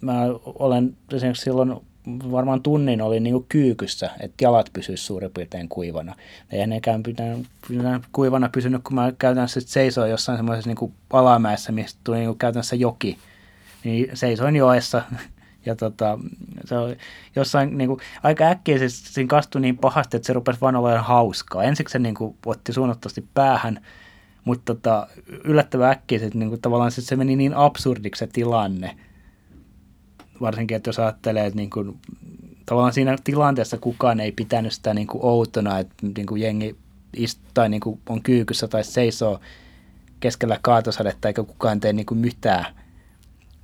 mä 0.00 0.22
olen 0.44 0.96
esimerkiksi 1.12 1.44
silloin 1.44 1.74
varmaan 2.06 2.62
tunnin 2.62 3.02
oli 3.02 3.20
niin 3.20 3.34
kuin 3.34 3.46
kyykyssä, 3.48 4.10
että 4.20 4.44
jalat 4.44 4.70
pysyisivät 4.72 5.06
suurin 5.06 5.30
piirtein 5.30 5.68
kuivana. 5.68 6.14
Ei 6.50 6.66
nekään 6.66 7.02
pitänyt, 7.02 7.46
kuivana 8.12 8.48
pysynyt, 8.48 8.82
kun 8.84 8.94
mä 8.94 9.12
käytännössä 9.18 9.60
seisoin 9.60 10.10
jossain 10.10 10.38
semmoisessa 10.38 10.70
niin 10.70 10.92
alamäessä, 11.12 11.72
mistä 11.72 12.00
tuli 12.04 12.18
niin 12.18 12.38
käytännössä 12.38 12.76
joki. 12.76 13.18
Niin 13.84 14.10
seisoin 14.14 14.56
joessa 14.56 15.02
ja 15.66 15.76
tota, 15.76 16.18
se 16.64 16.78
oli 16.78 16.96
jossain 17.36 17.78
niin 17.78 17.88
kuin, 17.88 18.00
aika 18.22 18.44
äkkiäisesti 18.44 19.08
siinä 19.08 19.28
kastui 19.28 19.60
niin 19.60 19.78
pahasti, 19.78 20.16
että 20.16 20.26
se 20.26 20.32
rupesi 20.32 20.60
vaan 20.60 20.76
olemaan 20.76 21.04
hauskaa. 21.04 21.62
Ensiksi 21.62 21.92
se 21.92 21.98
niin 21.98 22.14
kuin, 22.14 22.36
otti 22.46 22.72
suunnattomasti 22.72 23.26
päähän, 23.34 23.80
mutta 24.44 24.74
tota, 24.74 25.06
yllättävän 25.44 25.90
äkkiäisesti 25.90 26.38
niin 26.38 26.48
kuin, 26.48 26.60
tavallaan 26.60 26.90
se, 26.90 27.02
se 27.02 27.16
meni 27.16 27.36
niin 27.36 27.54
absurdiksi 27.54 28.18
se 28.18 28.26
tilanne. 28.26 28.96
Varsinkin, 30.40 30.76
että 30.76 30.88
jos 30.88 30.98
ajattelee, 30.98 31.46
että 31.46 31.56
niin 31.56 31.70
kuin, 31.70 31.98
tavallaan 32.66 32.92
siinä 32.92 33.16
tilanteessa 33.24 33.78
kukaan 33.78 34.20
ei 34.20 34.32
pitänyt 34.32 34.72
sitä 34.72 34.94
niin 34.94 35.06
kuin 35.06 35.24
outona, 35.24 35.78
että 35.78 35.94
niin 36.16 36.26
kuin 36.26 36.42
jengi 36.42 36.76
ist, 37.16 37.40
tai 37.54 37.68
niin 37.68 37.80
kuin 37.80 38.00
on 38.08 38.22
kyykyssä 38.22 38.68
tai 38.68 38.84
seisoo 38.84 39.40
keskellä 40.20 40.58
kaatosadetta 40.62 41.28
eikä 41.28 41.42
kukaan 41.42 41.80
tee 41.80 41.92
niin 41.92 42.06
kuin 42.06 42.18
mitään– 42.18 42.66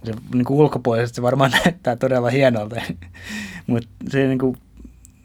se 0.06 0.12
niin 0.35 0.45
kuin 0.45 0.59
ulkopuolisesti 0.59 1.16
se 1.16 1.23
varmaan 1.23 1.50
näyttää 1.64 1.97
todella 1.97 2.30
hienolta, 2.30 2.76
mutta 3.66 3.88
se, 4.09 4.26
niin 4.26 4.38
kuin, 4.38 4.56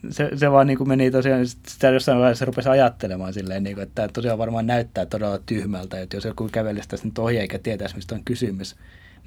se, 0.10 0.30
se 0.36 0.52
vaan 0.52 0.68
niin 0.68 0.78
kuin 0.78 0.88
meni 0.88 1.12
tosiaan, 1.12 1.48
sitä 1.48 1.88
jossain 1.88 2.20
vaiheessa 2.20 2.46
rupesi 2.46 2.70
ajattelemaan 2.70 3.34
silleen, 3.34 3.64
niin 3.64 3.76
kuin, 3.76 3.84
että 3.84 3.96
tämä 3.96 4.08
tosiaan 4.08 4.38
varmaan 4.38 4.68
näyttää 4.68 5.06
todella 5.06 5.40
tyhmältä, 5.46 6.02
että 6.02 6.18
jos 6.18 6.26
joku 6.26 6.50
kävelisi 6.52 6.90
tässä 6.90 7.08
nyt 7.08 7.20
ohi 7.20 7.38
eikä 7.38 7.60
tietäisi, 7.60 7.96
mistä 7.96 8.16
on 8.16 8.24
kysymys, 8.26 8.76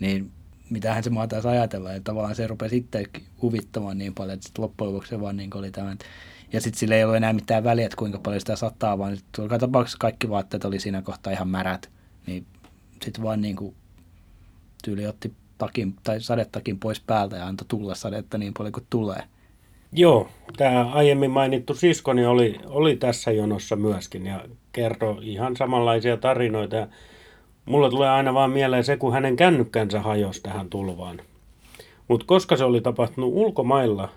niin 0.00 0.30
mitähän 0.70 1.04
se 1.04 1.10
mahtaisi 1.10 1.48
ajatella, 1.48 1.92
ja 1.92 2.00
tavallaan 2.00 2.34
se 2.34 2.46
rupesi 2.46 2.76
itse 2.76 3.04
huvittamaan 3.42 3.98
niin 3.98 4.14
paljon, 4.14 4.34
että 4.34 4.46
sitten 4.46 4.62
loppujen 4.62 4.92
lopuksi 4.92 5.10
se 5.10 5.20
vaan 5.20 5.36
niin 5.36 5.56
oli 5.56 5.70
tämä, 5.70 5.96
ja 6.52 6.60
sitten 6.60 6.78
sillä 6.78 6.96
ei 6.96 7.04
ollut 7.04 7.16
enää 7.16 7.32
mitään 7.32 7.64
väliä, 7.64 7.84
että 7.84 7.96
kuinka 7.96 8.18
paljon 8.18 8.40
sitä 8.40 8.56
sataa, 8.56 8.98
vaan 8.98 9.18
joka 9.38 9.58
tapauksessa 9.58 9.98
kaikki 9.98 10.28
vaatteet 10.28 10.64
oli 10.64 10.80
siinä 10.80 11.02
kohtaa 11.02 11.32
ihan 11.32 11.48
märät, 11.48 11.90
niin 12.26 12.46
sitten 13.02 13.24
vaan 13.24 13.40
niin 13.40 13.56
kuin 13.56 13.74
tyyli 14.84 15.06
otti 15.06 15.32
takin, 15.58 15.94
tai 16.02 16.20
sadettakin 16.20 16.78
pois 16.78 17.00
päältä 17.00 17.36
ja 17.36 17.46
antoi 17.46 17.66
tulla 17.68 17.94
sadetta 17.94 18.38
niin 18.38 18.54
paljon 18.54 18.72
kuin 18.72 18.86
tulee. 18.90 19.22
Joo, 19.92 20.28
tämä 20.56 20.92
aiemmin 20.92 21.30
mainittu 21.30 21.74
siskoni 21.74 22.26
oli, 22.26 22.60
oli 22.66 22.96
tässä 22.96 23.30
jonossa 23.30 23.76
myöskin 23.76 24.26
ja 24.26 24.44
kertoi 24.72 25.32
ihan 25.32 25.56
samanlaisia 25.56 26.16
tarinoita. 26.16 26.88
Ja 27.66 27.72
mulle 27.72 27.90
tulee 27.90 28.10
aina 28.10 28.34
vaan 28.34 28.50
mieleen 28.50 28.84
se, 28.84 28.96
kun 28.96 29.12
hänen 29.12 29.36
kännykkänsä 29.36 30.00
hajosi 30.00 30.42
tähän 30.42 30.70
tulvaan. 30.70 31.20
Mutta 32.08 32.26
koska 32.26 32.56
se 32.56 32.64
oli 32.64 32.80
tapahtunut 32.80 33.30
ulkomailla, 33.34 34.08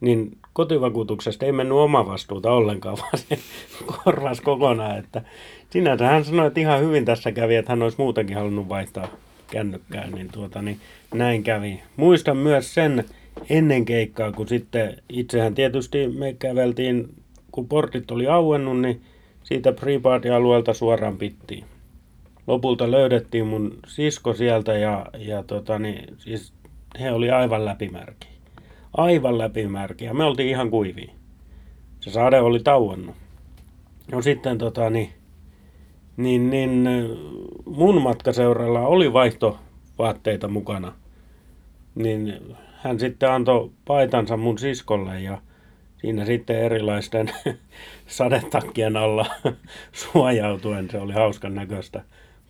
niin 0.00 0.38
kotivakuutuksesta 0.52 1.46
ei 1.46 1.52
mennyt 1.52 1.78
oma 1.78 2.06
vastuuta 2.06 2.52
ollenkaan, 2.52 2.96
vaan 3.02 3.18
se 3.18 3.38
korvasi 3.86 4.42
kokonaan. 4.42 4.98
Että 4.98 5.22
sinänsä 5.70 6.06
hän 6.06 6.24
sanoi, 6.24 6.46
että 6.46 6.60
ihan 6.60 6.80
hyvin 6.80 7.04
tässä 7.04 7.32
kävi, 7.32 7.56
että 7.56 7.72
hän 7.72 7.82
olisi 7.82 7.98
muutenkin 7.98 8.36
halunnut 8.36 8.68
vaihtaa 8.68 9.08
kännykkään, 9.50 10.12
niin, 10.12 10.28
tuota, 10.32 10.62
niin 10.62 10.80
näin 11.14 11.42
kävi. 11.42 11.82
Muistan 11.96 12.36
myös 12.36 12.74
sen 12.74 13.04
ennen 13.50 13.84
keikkaa, 13.84 14.32
kun 14.32 14.48
sitten 14.48 14.96
itsehän 15.08 15.54
tietysti 15.54 16.08
me 16.08 16.32
käveltiin, 16.32 17.14
kun 17.52 17.68
portit 17.68 18.10
oli 18.10 18.26
auennut, 18.26 18.80
niin 18.80 19.02
siitä 19.42 19.72
Preparty-alueelta 19.72 20.74
suoraan 20.74 21.16
pittiin. 21.16 21.64
Lopulta 22.46 22.90
löydettiin 22.90 23.46
mun 23.46 23.78
sisko 23.86 24.34
sieltä 24.34 24.72
ja, 24.72 25.06
ja 25.18 25.42
tota, 25.42 25.78
niin, 25.78 26.14
siis 26.18 26.52
he 27.00 27.12
oli 27.12 27.30
aivan 27.30 27.64
läpimärki. 27.64 28.28
Aivan 28.96 29.38
läpimärki 29.38 30.04
ja 30.04 30.14
me 30.14 30.24
oltiin 30.24 30.48
ihan 30.48 30.70
kuivia. 30.70 31.12
Se 32.00 32.10
sade 32.10 32.40
oli 32.40 32.60
tauonnut. 32.60 33.16
No 34.12 34.22
sitten 34.22 34.58
tota, 34.58 34.90
niin, 34.90 35.12
niin, 36.16 36.50
niin 36.50 36.84
mun 37.66 38.02
matkaseuralla 38.02 38.80
oli 38.80 39.12
vaihtovaatteita 39.12 40.48
mukana. 40.48 40.92
Niin 41.94 42.40
hän 42.76 43.00
sitten 43.00 43.30
antoi 43.30 43.70
paitansa 43.84 44.36
mun 44.36 44.58
siskolle 44.58 45.20
ja 45.20 45.38
siinä 45.96 46.24
sitten 46.24 46.58
erilaisten 46.58 47.30
sadetakkien 48.06 48.96
alla 48.96 49.26
suojautuen. 49.92 50.90
Se 50.90 50.98
oli 50.98 51.12
hauskan 51.12 51.54
näköistä, 51.54 52.02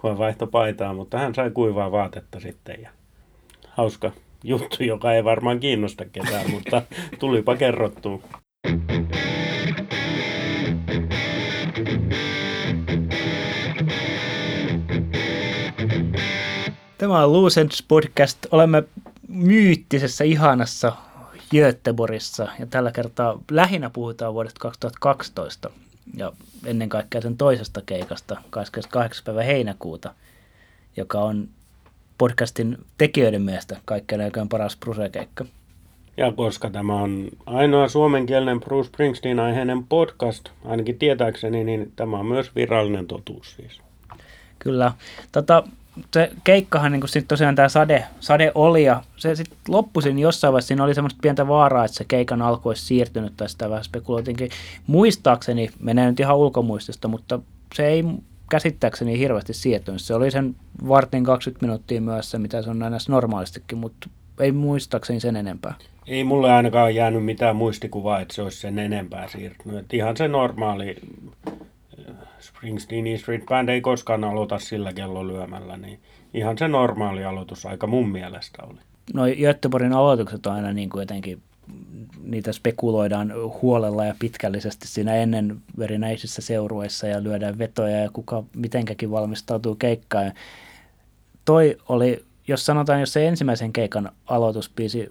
kun 0.04 0.10
hän 0.10 0.18
vaihtoi 0.18 0.48
paitaa, 0.48 0.94
mutta 0.94 1.18
hän 1.18 1.34
sai 1.34 1.50
kuivaa 1.50 1.92
vaatetta 1.92 2.40
sitten 2.40 2.82
ja 2.82 2.90
hauska 3.70 4.12
juttu, 4.42 4.84
joka 4.84 5.12
ei 5.12 5.24
varmaan 5.24 5.60
kiinnosta 5.60 6.04
ketään, 6.04 6.50
mutta 6.50 6.82
tulipa 7.20 7.56
kerrottua. 7.56 8.22
Tämä 16.98 17.24
on 17.24 17.32
Lucens 17.32 17.84
Podcast. 17.88 18.38
Olemme 18.50 18.82
myyttisessä, 19.28 20.24
ihanassa 20.24 20.92
Göteborgissa 21.50 22.48
ja 22.58 22.66
tällä 22.66 22.92
kertaa 22.92 23.38
lähinnä 23.50 23.90
puhutaan 23.90 24.34
vuodesta 24.34 24.60
2012 24.60 25.70
ja 26.16 26.32
ennen 26.64 26.88
kaikkea 26.88 27.20
sen 27.20 27.36
toisesta 27.36 27.82
keikasta 27.86 28.36
28. 28.50 29.24
päivä 29.24 29.42
heinäkuuta, 29.42 30.14
joka 30.96 31.20
on 31.20 31.48
podcastin 32.18 32.78
tekijöiden 32.98 33.42
mielestä 33.42 33.80
kaikkein 33.84 34.20
aikojen 34.20 34.48
paras 34.48 34.76
Bruce-keikka. 34.76 35.44
Ja 36.16 36.32
koska 36.32 36.70
tämä 36.70 36.94
on 36.94 37.28
ainoa 37.46 37.88
suomenkielinen 37.88 38.60
Bruce 38.60 38.88
Springsteen-aiheinen 38.88 39.84
podcast, 39.88 40.48
ainakin 40.64 40.98
tietääkseni, 40.98 41.64
niin 41.64 41.92
tämä 41.96 42.18
on 42.18 42.26
myös 42.26 42.54
virallinen 42.54 43.06
totuus 43.06 43.56
siis. 43.56 43.80
Kyllä. 44.58 44.92
Tota, 45.32 45.64
se 46.12 46.30
keikkahan 46.44 46.92
niin 46.92 47.08
sitten 47.08 47.28
tosiaan 47.28 47.54
tämä 47.54 47.68
sade, 47.68 48.04
sade 48.20 48.52
oli 48.54 48.84
ja 48.84 49.02
se 49.16 49.34
sitten 49.34 49.58
loppui 49.68 50.02
siinä 50.02 50.20
jossain 50.20 50.52
vaiheessa, 50.52 50.68
siinä 50.68 50.84
oli 50.84 50.94
semmoista 50.94 51.18
pientä 51.22 51.48
vaaraa, 51.48 51.84
että 51.84 51.96
se 51.96 52.04
keikan 52.04 52.42
alku 52.42 52.68
olisi 52.68 52.84
siirtynyt 52.84 53.32
tai 53.36 53.48
sitä 53.48 53.70
vähän 53.70 53.84
spekuloitinkin. 53.84 54.50
Muistaakseni, 54.86 55.70
menee 55.80 56.06
nyt 56.06 56.20
ihan 56.20 56.36
ulkomuistista, 56.36 57.08
mutta 57.08 57.38
se 57.74 57.86
ei 57.86 58.04
käsittääkseni 58.50 59.18
hirveästi 59.18 59.52
siirtynyt. 59.52 60.00
Se 60.00 60.14
oli 60.14 60.30
sen 60.30 60.56
vartin 60.88 61.24
20 61.24 61.66
minuuttia 61.66 62.00
myös 62.00 62.30
se, 62.30 62.38
mitä 62.38 62.62
se 62.62 62.70
on 62.70 62.82
aina 62.82 62.96
normaalistikin, 63.08 63.78
mutta 63.78 64.08
ei 64.40 64.52
muistaakseni 64.52 65.20
sen 65.20 65.36
enempää. 65.36 65.74
Ei 66.06 66.24
mulle 66.24 66.52
ainakaan 66.52 66.94
jäänyt 66.94 67.24
mitään 67.24 67.56
muistikuvaa, 67.56 68.20
että 68.20 68.34
se 68.34 68.42
olisi 68.42 68.58
sen 68.58 68.78
enempää 68.78 69.28
siirtynyt. 69.28 69.78
Että 69.78 69.96
ihan 69.96 70.16
se 70.16 70.28
normaali 70.28 70.96
Springsteen 72.64 73.18
Street 73.18 73.46
Band 73.46 73.68
ei 73.68 73.80
koskaan 73.80 74.24
aloita 74.24 74.58
sillä 74.58 74.92
kellolyömällä, 74.92 75.76
niin 75.76 76.00
ihan 76.34 76.58
se 76.58 76.68
normaali 76.68 77.24
aloitusaika 77.24 77.86
mun 77.86 78.08
mielestä 78.08 78.62
oli. 78.62 78.78
No 79.14 79.22
Göteborgin 79.40 79.92
aloitukset 79.92 80.46
on 80.46 80.52
aina 80.52 80.72
niin 80.72 80.90
kuin 80.90 81.02
jotenkin, 81.02 81.42
niitä 82.22 82.52
spekuloidaan 82.52 83.32
huolella 83.62 84.04
ja 84.04 84.14
pitkällisesti 84.18 84.88
siinä 84.88 85.14
ennen 85.14 85.56
verinäisissä 85.78 86.42
seurueissa 86.42 87.06
ja 87.06 87.22
lyödään 87.22 87.58
vetoja 87.58 88.00
ja 88.00 88.10
kuka 88.12 88.44
mitenkäkin 88.56 89.10
valmistautuu 89.10 89.74
keikkaan. 89.74 90.32
Toi 91.44 91.76
oli 91.88 92.24
jos 92.48 92.66
sanotaan, 92.66 93.00
jos 93.00 93.12
se 93.12 93.28
ensimmäisen 93.28 93.72
keikan 93.72 94.12
aloituspiisi 94.26 95.06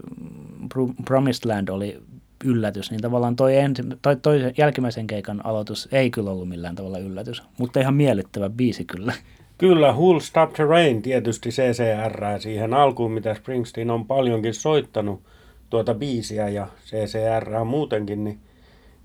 Promised 1.06 1.50
Land 1.50 1.68
oli 1.68 2.02
yllätys, 2.44 2.92
niin 2.92 3.02
tavallaan 3.02 3.36
toi, 3.36 3.58
ensi, 3.58 3.84
toi, 4.02 4.16
toi 4.16 4.54
jälkimmäisen 4.58 5.08
keikan 5.08 5.46
aloitus 5.46 5.90
ei 5.92 6.10
kyllä 6.10 6.32
ollut 6.32 6.50
millään 6.50 6.76
tavalla 6.76 7.00
yllätys, 7.00 7.44
mutta 7.58 7.80
ihan 7.80 7.94
miellyttävä 7.94 8.50
biisi 8.50 8.86
kyllä. 8.86 9.14
Kyllä, 9.58 9.92
Who'll 9.92 10.20
Stop 10.20 10.54
the 10.54 10.64
Rain 10.64 11.02
tietysti 11.02 11.50
CCR 11.50 12.40
siihen 12.40 12.74
alkuun, 12.74 13.12
mitä 13.12 13.34
Springsteen 13.34 13.92
on 13.92 14.06
paljonkin 14.06 14.54
soittanut 14.54 15.22
tuota 15.70 15.94
biisiä 15.94 16.50
ja 16.50 16.68
CCR 16.86 17.64
muutenkin, 17.66 18.24
niin 18.24 18.40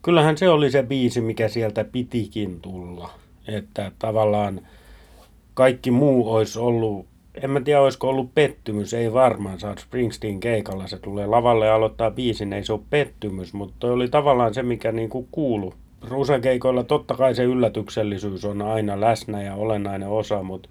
kyllähän 0.02 0.38
se 0.38 0.48
oli 0.48 0.70
se 0.70 0.82
biisi, 0.82 1.20
mikä 1.20 1.48
sieltä 1.48 1.84
pitikin 1.84 2.60
tulla. 2.60 3.10
Että 3.48 3.92
tavallaan 3.98 4.60
kaikki 5.54 5.90
muu 5.90 6.32
olisi 6.32 6.58
ollut, 6.58 7.06
en 7.42 7.50
mä 7.50 7.60
tiedä 7.60 7.80
olisiko 7.80 8.08
ollut 8.08 8.34
pettymys, 8.34 8.94
ei 8.94 9.12
varmaan, 9.12 9.60
sä 9.60 9.74
Springsteen 9.78 10.40
keikalla, 10.40 10.86
se 10.86 10.98
tulee 10.98 11.26
lavalle 11.26 11.66
ja 11.66 11.74
aloittaa 11.74 12.10
biisin, 12.10 12.52
ei 12.52 12.64
se 12.64 12.72
ole 12.72 12.80
pettymys, 12.90 13.52
mutta 13.52 13.86
oli 13.86 14.08
tavallaan 14.08 14.54
se, 14.54 14.62
mikä 14.62 14.92
niinku 14.92 15.28
kuulu. 15.30 15.74
Rusakeikoilla 16.02 16.84
totta 16.84 17.14
kai 17.14 17.34
se 17.34 17.44
yllätyksellisyys 17.44 18.44
on 18.44 18.62
aina 18.62 19.00
läsnä 19.00 19.42
ja 19.42 19.54
olennainen 19.54 20.08
osa, 20.08 20.42
mutta 20.42 20.68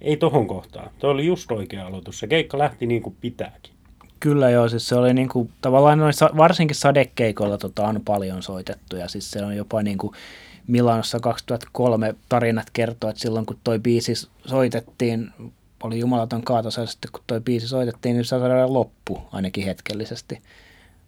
ei 0.00 0.16
tohon 0.16 0.46
kohtaan. 0.46 0.90
Tuo 0.98 1.10
oli 1.10 1.26
just 1.26 1.52
oikea 1.52 1.86
aloitus. 1.86 2.18
Se 2.18 2.26
keikka 2.26 2.58
lähti 2.58 2.86
niin 2.86 3.02
kuin 3.02 3.16
pitääkin. 3.20 3.72
Kyllä 4.20 4.50
joo, 4.50 4.68
siis 4.68 4.88
se 4.88 4.94
oli 4.94 5.14
niin 5.14 5.28
kuin, 5.28 5.50
tavallaan 5.60 5.98
noin, 5.98 6.14
varsinkin 6.36 6.76
sadekeikoilla 6.76 7.58
tota, 7.58 7.86
on 7.86 8.00
paljon 8.04 8.42
soitettu 8.42 8.96
ja 8.96 9.08
siis 9.08 9.30
se 9.30 9.44
on 9.44 9.56
jopa 9.56 9.82
niin 9.82 9.98
kuin 9.98 10.14
Milanossa 10.66 11.20
2003 11.20 12.14
tarinat 12.28 12.66
kertoo, 12.72 13.10
että 13.10 13.22
silloin 13.22 13.46
kun 13.46 13.56
toi 13.64 13.78
biisi 13.78 14.12
soitettiin, 14.46 15.30
oli 15.82 15.98
jumalaton 15.98 16.42
kaatosa, 16.42 16.86
sitten 16.86 17.12
kun 17.12 17.20
toi 17.26 17.40
biisi 17.40 17.68
soitettiin, 17.68 18.14
niin 18.14 18.24
se 18.24 18.28
saada 18.28 18.72
loppu 18.72 19.22
ainakin 19.32 19.64
hetkellisesti. 19.64 20.38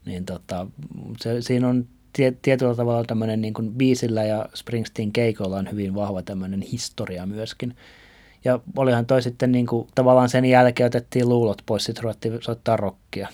Niin 0.04 0.24
tota, 0.24 0.66
se, 1.20 1.42
siinä 1.42 1.68
on 1.68 1.86
tie, 2.12 2.32
tietyllä 2.42 2.74
tavalla 2.74 3.04
tämmöinen 3.04 3.40
niin 3.40 3.54
kuin 3.54 3.72
biisillä 3.72 4.24
ja 4.24 4.48
Springsteen 4.54 5.12
keikoilla 5.12 5.56
on 5.56 5.70
hyvin 5.70 5.94
vahva 5.94 6.22
tämmöinen 6.22 6.62
historia 6.62 7.26
myöskin. 7.26 7.76
Ja 8.44 8.60
olihan 8.76 9.06
toi 9.06 9.22
sitten 9.22 9.52
niin 9.52 9.66
kuin, 9.66 9.88
tavallaan 9.94 10.28
sen 10.28 10.44
jälkeen 10.44 10.86
otettiin 10.86 11.28
luulot 11.28 11.62
pois, 11.66 11.84
sitten 11.84 12.02
ruvettiin 12.04 12.38
soittaa 12.40 12.76
rockia. 12.76 13.28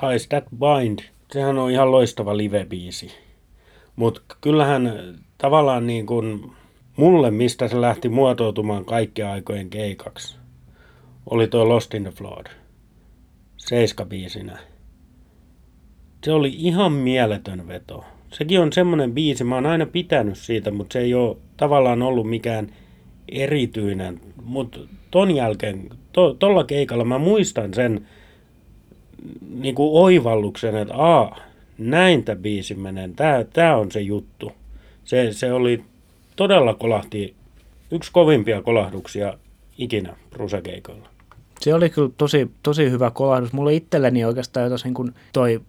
Ties 0.00 0.28
That 0.28 0.44
Bind, 0.50 0.98
sehän 1.32 1.58
on 1.58 1.70
ihan 1.70 1.92
loistava 1.92 2.36
live-biisi. 2.36 3.10
Mutta 3.96 4.20
kyllähän 4.40 4.92
tavallaan 5.38 5.86
niin 5.86 6.06
kuin 6.06 6.52
mulle, 6.96 7.30
mistä 7.30 7.68
se 7.68 7.80
lähti 7.80 8.08
muotoutumaan 8.08 8.84
kaikkien 8.84 9.28
aikojen 9.28 9.70
keikaksi, 9.70 10.38
oli 11.30 11.48
tuo 11.48 11.68
Lost 11.68 11.94
in 11.94 12.02
the 12.02 12.12
Flood. 12.12 12.46
Seiska-biisinä. 13.56 14.58
Se 16.24 16.32
oli 16.32 16.54
ihan 16.56 16.92
mieletön 16.92 17.68
veto. 17.68 18.04
Sekin 18.32 18.60
on 18.60 18.72
semmoinen 18.72 19.12
biisi, 19.12 19.44
mä 19.44 19.54
oon 19.54 19.66
aina 19.66 19.86
pitänyt 19.86 20.38
siitä, 20.38 20.70
mutta 20.70 20.92
se 20.92 20.98
ei 20.98 21.14
ole 21.14 21.36
tavallaan 21.56 22.02
ollut 22.02 22.30
mikään 22.30 22.68
erityinen. 23.28 24.20
Mutta 24.44 24.80
ton 25.10 25.30
jälkeen, 25.30 25.90
to, 26.12 26.34
tolla 26.34 26.64
keikalla 26.64 27.04
mä 27.04 27.18
muistan 27.18 27.74
sen 27.74 28.06
niin 29.54 29.74
kuin 29.74 29.90
oivalluksen, 29.92 30.76
että 30.76 30.94
a, 30.94 31.36
näin 31.78 32.24
tämä 32.24 32.36
biisi 32.36 32.74
menee, 32.74 33.10
tää, 33.16 33.44
tää 33.44 33.76
on 33.76 33.92
se 33.92 34.00
juttu. 34.00 34.52
Se, 35.04 35.32
se 35.32 35.52
oli 35.52 35.84
todella 36.36 36.74
kolahti, 36.74 37.34
yksi 37.90 38.12
kovimpia 38.12 38.62
kolahduksia 38.62 39.38
ikinä 39.78 40.16
Brusekeikoilla. 40.30 41.17
Se 41.60 41.74
oli 41.74 41.90
kyllä 41.90 42.10
tosi, 42.16 42.50
tosi 42.62 42.90
hyvä 42.90 43.10
kolahdus. 43.10 43.52
Mulle 43.52 43.74
itselleni 43.74 44.24
oikeastaan 44.24 44.70
jotain 44.70 44.94
kuin 44.94 45.14
toi 45.32 45.60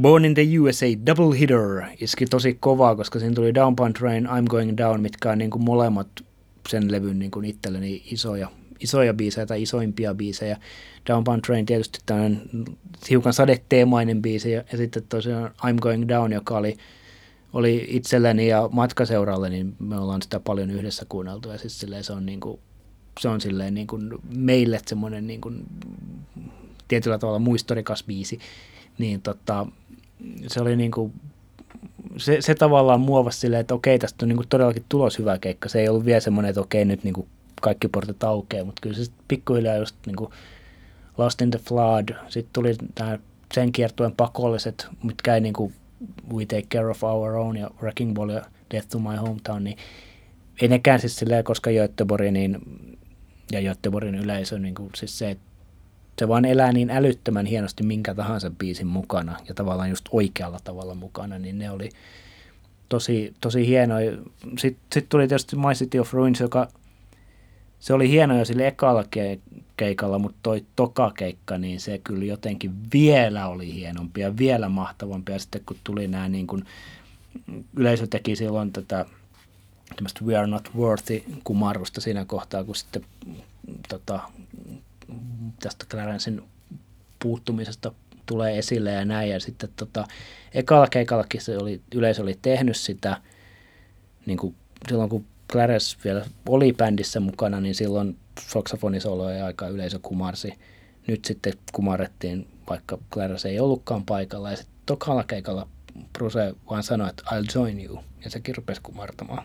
Born 0.00 0.24
in 0.24 0.34
the 0.34 0.42
USA 0.60 0.86
Double 1.06 1.38
Hitter 1.38 1.82
iski 2.00 2.26
tosi 2.26 2.56
kovaa, 2.60 2.96
koska 2.96 3.18
siinä 3.18 3.34
tuli 3.34 3.54
Down 3.54 3.76
Train, 3.98 4.26
I'm 4.26 4.48
Going 4.48 4.76
Down, 4.76 5.00
mitkä 5.00 5.30
on 5.30 5.38
niin 5.38 5.50
kuin 5.50 5.64
molemmat 5.64 6.08
sen 6.68 6.92
levyn 6.92 7.18
niin 7.18 7.30
kuin 7.30 7.44
itselleni 7.44 8.02
isoja, 8.10 8.48
isoja 8.80 9.14
biisejä 9.14 9.46
tai 9.46 9.62
isoimpia 9.62 10.14
biisejä. 10.14 10.58
Down 11.08 11.42
Train 11.46 11.66
tietysti 11.66 11.98
tämmöinen 12.06 12.42
hiukan 13.10 13.32
sadeteemainen 13.32 14.22
biisi 14.22 14.52
ja, 14.52 14.64
ja 14.72 14.78
sitten 14.78 15.02
tosiaan 15.08 15.50
I'm 15.66 15.78
Going 15.80 16.08
Down, 16.08 16.32
joka 16.32 16.56
oli, 16.56 16.76
oli 17.52 17.84
itselleni 17.88 18.48
ja 18.48 18.68
matkaseuralle, 18.72 19.50
niin 19.50 19.76
me 19.78 19.98
ollaan 19.98 20.22
sitä 20.22 20.40
paljon 20.40 20.70
yhdessä 20.70 21.06
kuunneltu 21.08 21.48
ja 21.48 21.58
siis 21.58 21.86
se 22.00 22.12
on 22.12 22.26
niin 22.26 22.40
kuin, 22.40 22.60
se 23.20 23.28
on 23.28 23.40
silleen 23.40 23.74
niin 23.74 23.86
kuin 23.86 24.10
meille 24.36 24.80
semmoinen 24.86 25.26
niin 25.26 25.40
kuin 25.40 25.64
tietyllä 26.88 27.18
tavalla 27.18 27.38
muistorikas 27.38 28.04
biisi, 28.04 28.38
niin 28.98 29.22
tota, 29.22 29.66
se 30.46 30.60
oli 30.60 30.76
niin 30.76 30.90
kuin, 30.90 31.12
se, 32.16 32.36
se 32.40 32.54
tavallaan 32.54 33.00
muovasi 33.00 33.40
silleen, 33.40 33.60
että 33.60 33.74
okei, 33.74 33.98
tästä 33.98 34.24
on 34.24 34.28
niin 34.28 34.36
kuin 34.36 34.48
todellakin 34.48 34.84
tulos 34.88 35.18
hyvä 35.18 35.38
keikka. 35.38 35.68
Se 35.68 35.80
ei 35.80 35.88
ollut 35.88 36.04
vielä 36.04 36.20
semmoinen, 36.20 36.50
että 36.50 36.60
okei, 36.60 36.84
nyt 36.84 37.04
niin 37.04 37.14
kuin 37.14 37.28
kaikki 37.62 37.88
portit 37.88 38.24
aukeaa, 38.24 38.64
mutta 38.64 38.80
kyllä 38.80 38.96
se 38.96 39.12
pikkuhiljaa 39.28 39.76
just 39.76 39.96
niin 40.06 40.16
kuin 40.16 40.30
Lost 41.18 41.42
in 41.42 41.50
the 41.50 41.58
Flood, 41.58 42.08
sitten 42.28 42.52
tuli 42.52 42.74
tämä 42.94 43.18
sen 43.54 43.72
kiertueen 43.72 44.12
pakolliset, 44.12 44.86
mitkä 45.02 45.34
ei 45.34 45.40
niin 45.40 45.54
kuin 45.54 45.74
We 46.34 46.46
Take 46.46 46.66
Care 46.72 46.90
of 46.90 47.04
Our 47.04 47.34
Own 47.34 47.56
ja 47.56 47.70
Wrecking 47.82 48.14
Ball 48.14 48.30
ja 48.30 48.42
Death 48.70 48.88
to 48.88 48.98
My 48.98 49.16
Hometown, 49.16 49.64
niin 49.64 49.76
ei 50.60 50.68
nekään 50.68 51.00
siis 51.00 51.16
silleen, 51.16 51.44
koska 51.44 51.70
Göteborg 51.70 52.30
niin, 52.30 52.58
ja 53.54 53.74
Göteborgin 53.74 54.14
yleisö, 54.14 54.58
niin 54.58 54.74
kuin, 54.74 54.90
siis 54.94 55.18
se, 55.18 55.36
se 56.18 56.28
vaan 56.28 56.44
elää 56.44 56.72
niin 56.72 56.90
älyttömän 56.90 57.46
hienosti 57.46 57.82
minkä 57.82 58.14
tahansa 58.14 58.50
biisin 58.50 58.86
mukana 58.86 59.36
ja 59.48 59.54
tavallaan 59.54 59.90
just 59.90 60.04
oikealla 60.10 60.58
tavalla 60.64 60.94
mukana, 60.94 61.38
niin 61.38 61.58
ne 61.58 61.70
oli 61.70 61.88
tosi, 62.88 63.34
tosi 63.40 63.66
hienoja. 63.66 64.12
Sitten 64.58 64.84
sit 64.92 65.08
tuli 65.08 65.28
tietysti 65.28 65.56
My 65.56 65.72
City 65.74 65.98
of 65.98 66.12
Ruins, 66.12 66.40
joka 66.40 66.68
se 67.78 67.94
oli 67.94 68.08
hieno 68.08 68.38
jo 68.38 68.44
sille 68.44 68.66
ekalla 68.66 69.04
keikalla, 69.76 70.18
mutta 70.18 70.38
toi 70.42 70.64
toka 70.76 71.12
keikka, 71.18 71.58
niin 71.58 71.80
se 71.80 71.98
kyllä 71.98 72.24
jotenkin 72.24 72.72
vielä 72.92 73.48
oli 73.48 73.74
hienompi 73.74 74.20
ja 74.20 74.36
vielä 74.36 74.68
mahtavampi. 74.68 75.32
Ja 75.32 75.38
sitten 75.38 75.62
kun 75.66 75.76
tuli 75.84 76.08
nämä 76.08 76.28
niin 76.28 76.46
kuin, 76.46 76.64
yleisö 77.76 78.06
teki 78.06 78.36
silloin 78.36 78.72
tätä 78.72 79.06
tämmöistä 79.96 80.24
We 80.24 80.36
Are 80.36 80.46
Not 80.46 80.70
Worthy 80.76 81.24
kumarrusta 81.44 82.00
siinä 82.00 82.24
kohtaa, 82.24 82.64
kun 82.64 82.76
sitten 82.76 83.04
tota, 83.88 84.20
tästä 85.62 85.86
Clarencein 85.86 86.42
puuttumisesta 87.22 87.92
tulee 88.26 88.58
esille 88.58 88.92
ja 88.92 89.04
näin. 89.04 89.30
Ja 89.30 89.40
sitten 89.40 89.70
tota, 89.76 90.06
ekalla 90.54 90.86
keikallakin 90.86 91.40
se 91.40 91.58
oli, 91.58 91.80
yleisö 91.94 92.22
oli 92.22 92.38
tehnyt 92.42 92.76
sitä, 92.76 93.20
niin 94.26 94.38
kuin 94.38 94.54
silloin 94.88 95.10
kun 95.10 95.26
Clarence 95.52 95.96
vielä 96.04 96.26
oli 96.48 96.72
bändissä 96.72 97.20
mukana, 97.20 97.60
niin 97.60 97.74
silloin 97.74 98.16
saksofonisoloja 98.40 99.46
aika 99.46 99.68
yleisö 99.68 99.98
kumarsi. 100.02 100.54
Nyt 101.06 101.24
sitten 101.24 101.52
kumarrettiin, 101.72 102.48
vaikka 102.68 102.98
Clarence 103.12 103.48
ei 103.48 103.60
ollutkaan 103.60 104.04
paikalla. 104.04 104.50
Ja 104.50 104.56
sitten 104.56 104.74
tokalla 104.86 105.24
keikalla 105.24 105.68
Bruce 106.12 106.54
vaan 106.70 106.82
sanoi, 106.82 107.10
että 107.10 107.22
I'll 107.26 107.46
join 107.54 107.84
you. 107.84 108.00
Ja 108.24 108.30
sekin 108.30 108.56
rupesi 108.56 108.80
kumartamaan. 108.82 109.44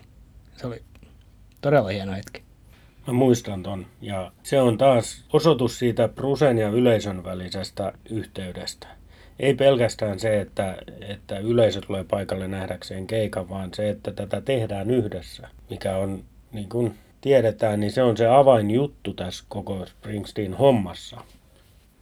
Se 0.60 0.66
oli 0.66 0.82
todella 1.60 1.88
hieno 1.88 2.12
hetki. 2.12 2.42
Mä 3.06 3.12
muistan 3.12 3.62
ton. 3.62 3.86
Ja 4.00 4.32
se 4.42 4.60
on 4.60 4.78
taas 4.78 5.24
osoitus 5.32 5.78
siitä 5.78 6.08
Prusen 6.08 6.58
ja 6.58 6.68
yleisön 6.68 7.24
välisestä 7.24 7.92
yhteydestä. 8.10 8.86
Ei 9.38 9.54
pelkästään 9.54 10.20
se, 10.20 10.40
että, 10.40 10.78
että 11.08 11.38
yleisö 11.38 11.80
tulee 11.80 12.04
paikalle 12.04 12.48
nähdäkseen 12.48 13.06
keikan, 13.06 13.48
vaan 13.48 13.70
se, 13.74 13.90
että 13.90 14.12
tätä 14.12 14.40
tehdään 14.40 14.90
yhdessä, 14.90 15.48
mikä 15.70 15.96
on, 15.96 16.24
niin 16.52 16.68
kuin 16.68 16.98
tiedetään, 17.20 17.80
niin 17.80 17.92
se 17.92 18.02
on 18.02 18.16
se 18.16 18.26
avainjuttu 18.26 19.14
tässä 19.14 19.44
koko 19.48 19.86
Springsteen 19.86 20.54
hommassa. 20.54 21.20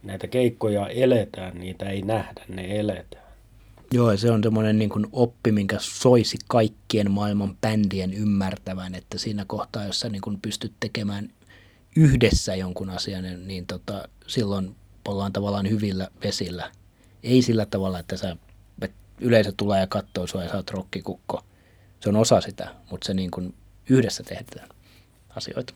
Näitä 0.03 0.27
keikkoja 0.27 0.87
eletään, 0.87 1.59
niitä 1.59 1.89
ei 1.89 2.01
nähdä, 2.01 2.41
ne 2.47 2.79
eletään. 2.79 3.18
Joo, 3.93 4.17
se 4.17 4.31
on 4.31 4.43
semmoinen 4.43 4.79
niin 4.79 4.89
kuin 4.89 5.07
oppi, 5.11 5.51
minkä 5.51 5.77
soisi 5.79 6.37
kaikkien 6.47 7.11
maailman 7.11 7.57
bändien 7.61 8.13
ymmärtävän, 8.13 8.95
että 8.95 9.17
siinä 9.17 9.45
kohtaa, 9.47 9.85
jossa 9.85 10.09
niin 10.09 10.21
kuin 10.21 10.41
pystyt 10.41 10.73
tekemään 10.79 11.29
yhdessä 11.95 12.55
jonkun 12.55 12.89
asian, 12.89 13.23
niin, 13.23 13.47
niin 13.47 13.65
tota, 13.65 14.07
silloin 14.27 14.75
ollaan 15.07 15.33
tavallaan 15.33 15.69
hyvillä 15.69 16.07
vesillä. 16.23 16.71
Ei 17.23 17.41
sillä 17.41 17.65
tavalla, 17.65 17.99
että, 17.99 18.17
sä, 18.17 18.37
yleisö 19.21 19.53
tulee 19.57 19.79
ja 19.79 19.87
katsoo 19.87 20.27
sua 20.27 20.43
ja 20.43 20.49
sä 20.49 20.55
oot 20.55 20.71
rokkikukko. 20.71 21.43
Se 21.99 22.09
on 22.09 22.15
osa 22.15 22.41
sitä, 22.41 22.75
mutta 22.91 23.07
se 23.07 23.13
niin 23.13 23.31
kuin 23.31 23.55
yhdessä 23.89 24.23
tehdään 24.23 24.69
asioita. 25.29 25.73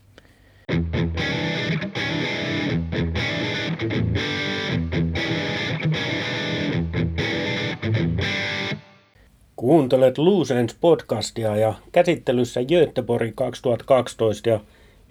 Kuuntelet 9.63 10.17
Loose 10.17 10.60
Ends 10.60 10.76
podcastia 10.82 11.56
ja 11.56 11.73
käsittelyssä 11.91 12.62
Göteborg 12.63 13.36
2012 13.36 14.49
ja 14.49 14.60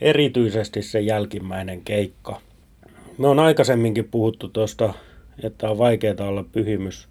erityisesti 0.01 0.83
se 0.83 1.01
jälkimmäinen 1.01 1.81
keikka. 1.81 2.41
Me 3.19 3.29
on 3.29 3.38
aikaisemminkin 3.38 4.09
puhuttu 4.11 4.49
tuosta, 4.49 4.95
että 5.43 5.71
on 5.71 5.79
vaikeaa 5.79 6.29
olla 6.29 6.45
pyhimys 6.53 7.09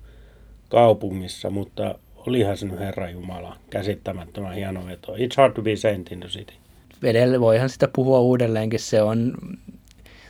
kaupungissa, 0.69 1.49
mutta 1.49 1.95
olihan 2.15 2.57
se 2.57 2.65
nyt 2.65 2.79
Herra 2.79 3.09
Jumala 3.09 3.57
käsittämättömän 3.69 4.53
hieno 4.53 4.85
veto. 4.85 5.15
It's 5.15 5.37
hard 5.37 5.53
to 5.53 5.61
be 5.61 5.75
saint 5.75 6.11
in 6.11 6.19
the 6.19 6.29
city. 6.29 6.53
Vedelle 7.01 7.39
voihan 7.39 7.69
sitä 7.69 7.87
puhua 7.95 8.19
uudelleenkin. 8.19 8.79
Se 8.79 9.01
on, 9.01 9.33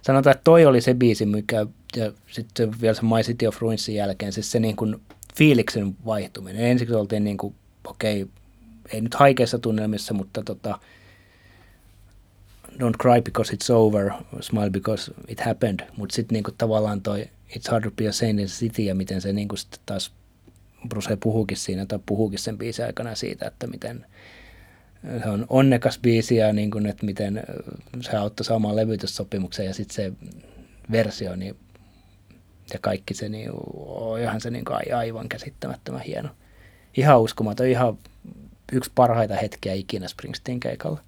sanotaan, 0.02 0.32
että 0.32 0.44
toi 0.44 0.66
oli 0.66 0.82
se 0.82 0.94
biisi, 0.94 1.26
mikä, 1.26 1.66
ja 1.96 2.12
sitten 2.28 2.72
vielä 2.82 2.94
se 2.94 3.02
My 3.02 3.22
City 3.24 3.48
of 3.48 3.62
Ruinsin 3.62 3.96
jälkeen, 3.96 4.32
siis 4.32 4.52
se 4.52 4.60
niin 4.60 4.76
kuin 4.76 4.96
fiiliksen 5.36 5.96
vaihtuminen. 6.06 6.62
Ensiksi 6.62 6.96
oltiin 6.96 7.24
niin 7.24 7.38
kuin, 7.38 7.56
okei, 7.88 8.28
ei 8.94 9.02
nyt 9.02 9.14
haikeissa 9.14 9.60
tunnelmissa, 9.60 10.14
mutta 10.14 10.44
tota, 10.44 10.80
don't 12.70 12.98
cry 13.02 13.22
because 13.22 13.54
it's 13.54 13.74
over, 13.74 14.12
smile 14.42 14.70
because 14.70 15.14
it 15.28 15.40
happened. 15.40 15.80
Mutta 15.98 16.16
sitten 16.16 16.34
niinku 16.34 16.52
tavallaan 16.58 17.02
toi 17.02 17.26
It's 17.58 17.72
hard 17.72 17.84
to 17.84 17.92
be 17.92 18.08
a 18.08 18.12
saint 18.12 18.40
in 18.40 18.48
city 18.48 18.82
ja 18.82 18.96
miten 18.96 19.22
se 19.22 19.34
niinku 19.34 19.58
sitten 19.58 19.80
taas 19.86 20.12
Bruce 20.90 21.16
puhuukin 21.16 21.58
siinä 21.58 21.86
tai 21.86 22.00
puhuukin 22.06 22.40
sen 22.40 22.58
biisin 22.58 22.86
aikana 22.86 23.16
siitä, 23.16 23.48
että 23.48 23.68
miten 23.68 24.06
se 25.24 25.30
on 25.30 25.46
onnekas 25.50 26.00
biisi 26.00 26.36
ja 26.36 26.54
niin 26.54 26.72
kuin, 26.72 26.86
että 26.86 27.06
miten 27.06 27.44
se 28.02 28.18
auttoi 28.18 28.46
saamaan 28.46 28.76
levytyssopimuksen 28.76 29.66
ja 29.66 29.74
sitten 29.74 29.96
se 29.96 30.14
versio 30.92 31.36
niin, 31.36 31.56
ja 32.74 32.80
kaikki 32.82 33.14
se, 33.14 33.30
niin 33.30 33.52
onhan 33.76 34.42
se 34.42 34.50
niin 34.50 34.66
kuin 34.66 34.96
aivan 34.96 35.30
käsittämättömän 35.30 36.02
hieno. 36.02 36.30
Ihan 36.98 37.22
uskomaton, 37.22 37.68
ihan 37.68 37.98
yksi 38.72 38.92
parhaita 38.96 39.36
hetkiä 39.36 39.74
ikinä 39.74 40.08
Springsteen 40.08 40.60
keikalla. 40.60 41.00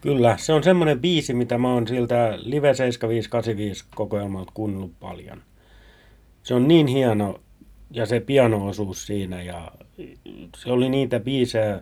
Kyllä, 0.00 0.36
se 0.38 0.52
on 0.52 0.62
semmoinen 0.62 1.00
biisi, 1.00 1.34
mitä 1.34 1.58
mä 1.58 1.72
oon 1.72 1.86
siltä 1.86 2.38
Live 2.42 2.74
7585 2.74 3.84
kokoelmalta 3.94 4.52
kuunnellut 4.54 4.92
paljon. 5.00 5.42
Se 6.42 6.54
on 6.54 6.68
niin 6.68 6.86
hieno 6.86 7.40
ja 7.90 8.06
se 8.06 8.20
pianoosuus 8.20 9.06
siinä 9.06 9.42
ja 9.42 9.72
se 10.56 10.72
oli 10.72 10.88
niitä 10.88 11.20
biisejä, 11.20 11.80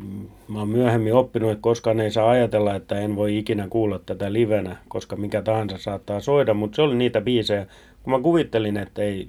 mm, 0.00 0.28
mä 0.48 0.58
oon 0.58 0.68
myöhemmin 0.68 1.14
oppinut, 1.14 1.50
että 1.50 1.62
koskaan 1.62 2.00
ei 2.00 2.10
saa 2.10 2.30
ajatella, 2.30 2.74
että 2.74 3.00
en 3.00 3.16
voi 3.16 3.38
ikinä 3.38 3.68
kuulla 3.68 3.98
tätä 3.98 4.32
livenä, 4.32 4.76
koska 4.88 5.16
mikä 5.16 5.42
tahansa 5.42 5.78
saattaa 5.78 6.20
soida, 6.20 6.54
mutta 6.54 6.76
se 6.76 6.82
oli 6.82 6.94
niitä 6.94 7.20
biisejä, 7.20 7.66
kun 8.06 8.12
mä 8.12 8.22
kuvittelin, 8.22 8.76
että 8.76 9.02
ei, 9.02 9.28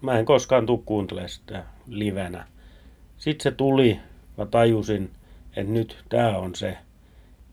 mä 0.00 0.18
en 0.18 0.24
koskaan 0.24 0.66
tule 0.66 0.80
kuuntelemaan 0.84 1.28
sitä 1.28 1.64
livenä. 1.86 2.46
Sitten 3.16 3.42
se 3.42 3.50
tuli, 3.50 4.00
mä 4.38 4.46
tajusin, 4.46 5.10
että 5.56 5.72
nyt 5.72 6.04
tämä 6.08 6.38
on 6.38 6.54
se. 6.54 6.78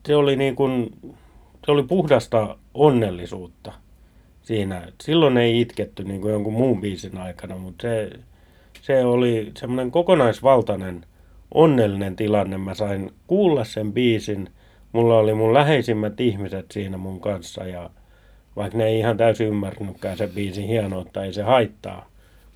Se 0.06 0.16
oli 0.16 0.36
niin 0.36 0.56
kuin, 0.56 0.98
se 1.66 1.72
oli 1.72 1.84
puhdasta 1.84 2.58
onnellisuutta 2.74 3.74
siinä. 4.42 4.88
Silloin 5.02 5.38
ei 5.38 5.62
itketty 5.62 6.04
niin 6.04 6.22
kuin 6.22 6.32
jonkun 6.32 6.54
muun 6.54 6.82
biisin 6.82 7.18
aikana, 7.18 7.58
mutta 7.58 7.82
se, 7.82 8.12
se 8.82 9.06
oli 9.06 9.52
semmoinen 9.58 9.92
kokonaisvaltainen 9.92 11.06
onnellinen 11.54 12.16
tilanne. 12.16 12.58
Mä 12.58 12.74
sain 12.74 13.12
kuulla 13.28 13.64
sen 13.64 13.94
biisin. 13.94 14.50
Mulla 14.92 15.18
oli 15.18 15.34
mun 15.34 15.54
läheisimmät 15.54 16.20
ihmiset 16.20 16.72
siinä 16.72 16.98
mun 16.98 17.22
kanssa 17.22 17.64
ja 17.64 17.90
vaikka 18.56 18.78
ne 18.78 18.86
ei 18.86 19.00
ihan 19.00 19.18
täysin 19.18 19.48
ymmärtänytkään 19.48 20.18
sen 20.18 20.30
biisin 20.30 20.68
hienoutta, 20.68 21.24
ei 21.24 21.34
se 21.34 21.42
haittaa. 21.42 22.10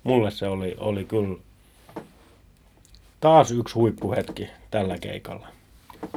Mulle 0.04 0.30
se 0.30 0.46
oli, 0.48 0.76
oli 0.78 1.04
kyllä 1.04 1.36
taas 3.20 3.50
yksi 3.50 3.74
huippuhetki 3.74 4.48
tällä 4.70 4.98
keikalla. 4.98 5.48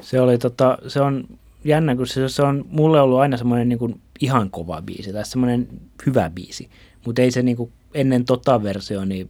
Se, 0.01 0.21
oli 0.21 0.37
tota, 0.37 0.77
se 0.87 1.01
on 1.01 1.25
jännä, 1.63 1.95
kun 1.95 2.07
se, 2.07 2.29
se 2.29 2.41
on 2.41 2.65
mulle 2.69 3.01
ollut 3.01 3.19
aina 3.19 3.37
semmoinen 3.37 3.69
niin 3.69 3.79
kuin 3.79 4.01
ihan 4.19 4.49
kova 4.49 4.81
biisi 4.81 5.13
tai 5.13 5.25
semmoinen 5.25 5.67
hyvä 6.05 6.29
biisi, 6.29 6.69
mutta 7.05 7.21
ei 7.21 7.31
se 7.31 7.41
niin 7.41 7.57
kuin 7.57 7.71
ennen 7.93 8.25
tota 8.25 8.63
versio, 8.63 9.05
niin 9.05 9.29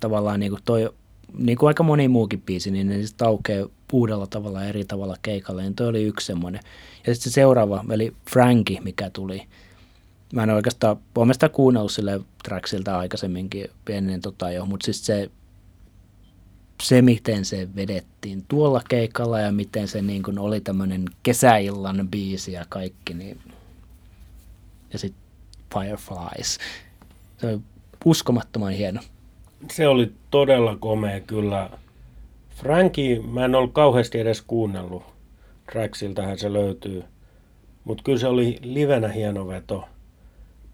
tavallaan 0.00 0.40
niin 0.40 0.52
kuin 0.52 0.62
toi, 0.64 0.90
niin 1.38 1.58
kuin 1.58 1.68
aika 1.68 1.82
moni 1.82 2.08
muukin 2.08 2.42
biisi, 2.42 2.70
niin 2.70 2.88
ne 2.88 3.02
sitten 3.02 3.28
aukeaa 3.28 3.68
uudella 3.92 4.26
tavalla 4.26 4.64
eri 4.64 4.84
tavalla 4.84 5.16
keikalle, 5.22 5.62
niin 5.62 5.74
toi 5.74 5.88
oli 5.88 6.02
yksi 6.02 6.26
semmoinen. 6.26 6.60
Ja 7.06 7.14
sitten 7.14 7.32
se 7.32 7.34
seuraava, 7.34 7.84
eli 7.90 8.12
Franki, 8.30 8.78
mikä 8.84 9.10
tuli, 9.10 9.42
mä 10.36 10.42
en 10.42 10.50
oikeastaan, 10.50 10.96
olen 11.14 11.34
sitä 11.34 11.48
kuunnellut 11.48 11.92
sille 11.92 12.20
tracksilta 12.44 12.98
aikaisemminkin 12.98 13.70
ennen 13.88 14.20
tota 14.20 14.50
jo, 14.50 14.66
mutta 14.66 14.84
siis 14.84 15.06
se 15.06 15.30
se, 16.82 17.02
miten 17.02 17.44
se 17.44 17.68
vedettiin 17.76 18.44
tuolla 18.48 18.80
keikalla 18.88 19.40
ja 19.40 19.52
miten 19.52 19.88
se 19.88 20.02
niin 20.02 20.22
kuin 20.22 20.38
oli 20.38 20.60
tämmöinen 20.60 21.04
kesäillan 21.22 22.08
biisi 22.08 22.52
ja 22.52 22.64
kaikki, 22.68 23.14
niin 23.14 23.38
ja 24.92 24.98
sitten 24.98 25.22
Fireflies. 25.74 26.58
Se 27.36 27.46
oli 27.46 27.60
uskomattoman 28.04 28.72
hieno. 28.72 29.00
Se 29.72 29.88
oli 29.88 30.12
todella 30.30 30.76
komea 30.76 31.20
kyllä. 31.20 31.70
Franki, 32.50 33.20
mä 33.20 33.44
en 33.44 33.54
ollut 33.54 33.72
kauheasti 33.72 34.20
edes 34.20 34.42
kuunnellut. 34.42 35.02
Tracksiltähän 35.72 36.38
se 36.38 36.52
löytyy. 36.52 37.04
Mutta 37.84 38.02
kyllä 38.02 38.18
se 38.18 38.26
oli 38.26 38.58
livenä 38.62 39.08
hieno 39.08 39.46
veto. 39.46 39.88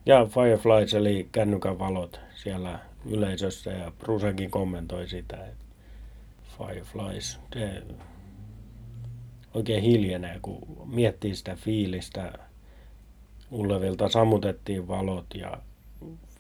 Ja 0.07 0.27
Fireflies 0.27 0.95
eli 0.95 1.29
kännykän 1.33 1.79
valot 1.79 2.21
siellä 2.35 2.79
yleisössä 3.11 3.71
ja 3.71 3.93
Brusenkin 3.99 4.51
kommentoi 4.51 5.09
sitä, 5.09 5.37
että 5.37 5.65
Fireflies, 6.59 7.41
se 7.55 7.83
oikein 9.55 9.83
hiljenee, 9.83 10.39
kun 10.43 10.63
miettii 10.87 11.35
sitä 11.35 11.57
fiilistä. 11.57 12.33
Ullevilta 13.51 14.09
sammutettiin 14.09 14.89
valot 14.89 15.27
ja 15.35 15.59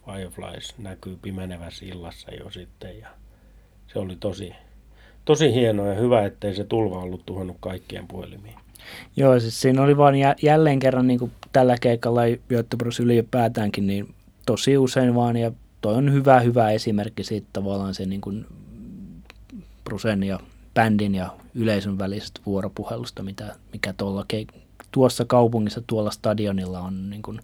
Fireflies 0.07 0.79
näkyy 0.79 1.19
pimenevässä 1.23 1.85
illassa 1.85 2.35
jo 2.35 2.51
sitten 2.51 2.99
ja 2.99 3.09
se 3.87 3.99
oli 3.99 4.17
tosi, 4.17 4.53
tosi 5.25 5.55
hieno 5.55 5.87
ja 5.87 5.95
hyvä, 5.95 6.25
ettei 6.25 6.55
se 6.55 6.65
tulva 6.65 6.99
ollut 6.99 7.27
tuhonnut 7.27 7.57
kaikkien 7.61 8.09
puhelimiin. 8.09 8.62
Joo, 9.17 9.41
siis 9.41 9.61
siinä 9.61 9.83
oli 9.83 9.97
vaan 9.97 10.15
jälleen 10.43 10.79
kerran 10.79 11.07
niin 11.07 11.19
kuin 11.19 11.33
tällä 11.53 11.77
keikalla 11.81 12.21
Göteborgs 12.49 13.01
ylipäätäänkin, 13.01 13.87
niin 13.87 14.15
tosi 14.47 14.79
usein 14.79 15.15
vaan, 15.15 15.37
ja 15.37 15.53
toi 15.81 15.95
on 15.95 16.13
hyvä, 16.13 16.41
hyvä 16.41 16.71
esimerkki 16.71 17.25
siitä 17.25 17.47
tavallaan 17.53 17.95
se 17.95 18.07
niin 18.07 18.21
kuin 18.21 18.47
Brusen 19.85 20.23
ja 20.23 20.41
bändin 20.75 21.15
ja 21.15 21.31
yleisön 21.55 21.99
välisestä 21.99 22.41
vuoropuhelusta, 22.47 23.23
mitä, 23.23 23.57
mikä 23.73 23.93
tuolla, 23.93 24.27
tuossa 24.93 25.25
kaupungissa, 25.25 25.83
tuolla 25.87 26.11
stadionilla 26.11 26.81
on 26.81 27.11
niin 27.11 27.23
kuin 27.23 27.41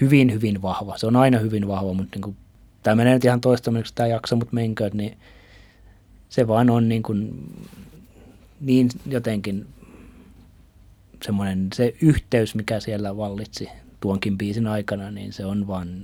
hyvin, 0.00 0.32
hyvin 0.32 0.62
vahva. 0.62 0.98
Se 0.98 1.06
on 1.06 1.16
aina 1.16 1.38
hyvin 1.38 1.68
vahva, 1.68 1.94
mutta 1.94 2.16
niin 2.16 2.22
kuin, 2.22 2.36
tämä 2.82 2.94
menee 2.94 3.14
nyt 3.14 3.24
ihan 3.24 3.40
toistamiseksi 3.40 3.94
tämä 3.94 4.06
jakso, 4.06 4.36
mutta 4.36 4.54
menköön, 4.54 4.90
niin 4.94 5.18
se 6.28 6.48
vaan 6.48 6.70
on 6.70 6.88
niin, 6.88 7.02
kuin, 7.02 7.48
niin 8.60 8.88
jotenkin 9.06 9.66
semmoinen 11.22 11.68
se 11.74 11.94
yhteys, 12.02 12.54
mikä 12.54 12.80
siellä 12.80 13.16
vallitsi 13.16 13.68
tuonkin 14.00 14.38
biisin 14.38 14.66
aikana, 14.66 15.10
niin 15.10 15.32
se 15.32 15.46
on 15.46 15.66
vaan, 15.66 16.02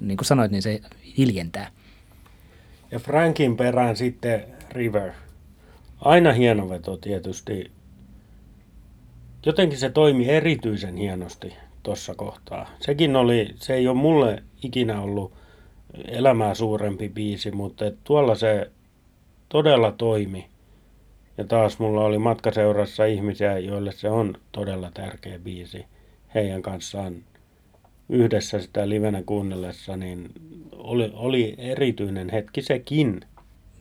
niin 0.00 0.16
kuin 0.16 0.26
sanoit, 0.26 0.50
niin 0.50 0.62
se 0.62 0.80
hiljentää. 1.18 1.70
Ja 2.90 2.98
Frankin 2.98 3.56
perään 3.56 3.96
sitten 3.96 4.44
River. 4.70 5.12
Aina 6.00 6.32
hieno 6.32 6.68
veto 6.68 6.96
tietysti. 6.96 7.70
Jotenkin 9.46 9.78
se 9.78 9.90
toimi 9.90 10.28
erityisen 10.28 10.96
hienosti 10.96 11.52
tuossa 11.82 12.14
kohtaa. 12.14 12.70
Sekin 12.80 13.16
oli, 13.16 13.54
se 13.56 13.74
ei 13.74 13.88
ole 13.88 13.96
mulle 13.96 14.42
ikinä 14.62 15.00
ollut 15.00 15.32
elämää 16.08 16.54
suurempi 16.54 17.08
biisi, 17.08 17.50
mutta 17.50 17.84
tuolla 18.04 18.34
se 18.34 18.70
todella 19.48 19.92
toimi. 19.92 20.48
Ja 21.38 21.44
taas 21.44 21.78
mulla 21.78 22.04
oli 22.04 22.18
matkaseurassa 22.18 23.04
ihmisiä, 23.04 23.58
joille 23.58 23.92
se 23.92 24.10
on 24.10 24.34
todella 24.52 24.90
tärkeä 24.94 25.38
biisi. 25.38 25.84
Heidän 26.34 26.62
kanssaan 26.62 27.14
yhdessä 28.08 28.60
sitä 28.60 28.88
livenä 28.88 29.22
kuunnellessa, 29.22 29.96
niin 29.96 30.28
oli, 30.72 31.12
oli 31.14 31.54
erityinen 31.58 32.30
hetki 32.30 32.62
sekin 32.62 33.20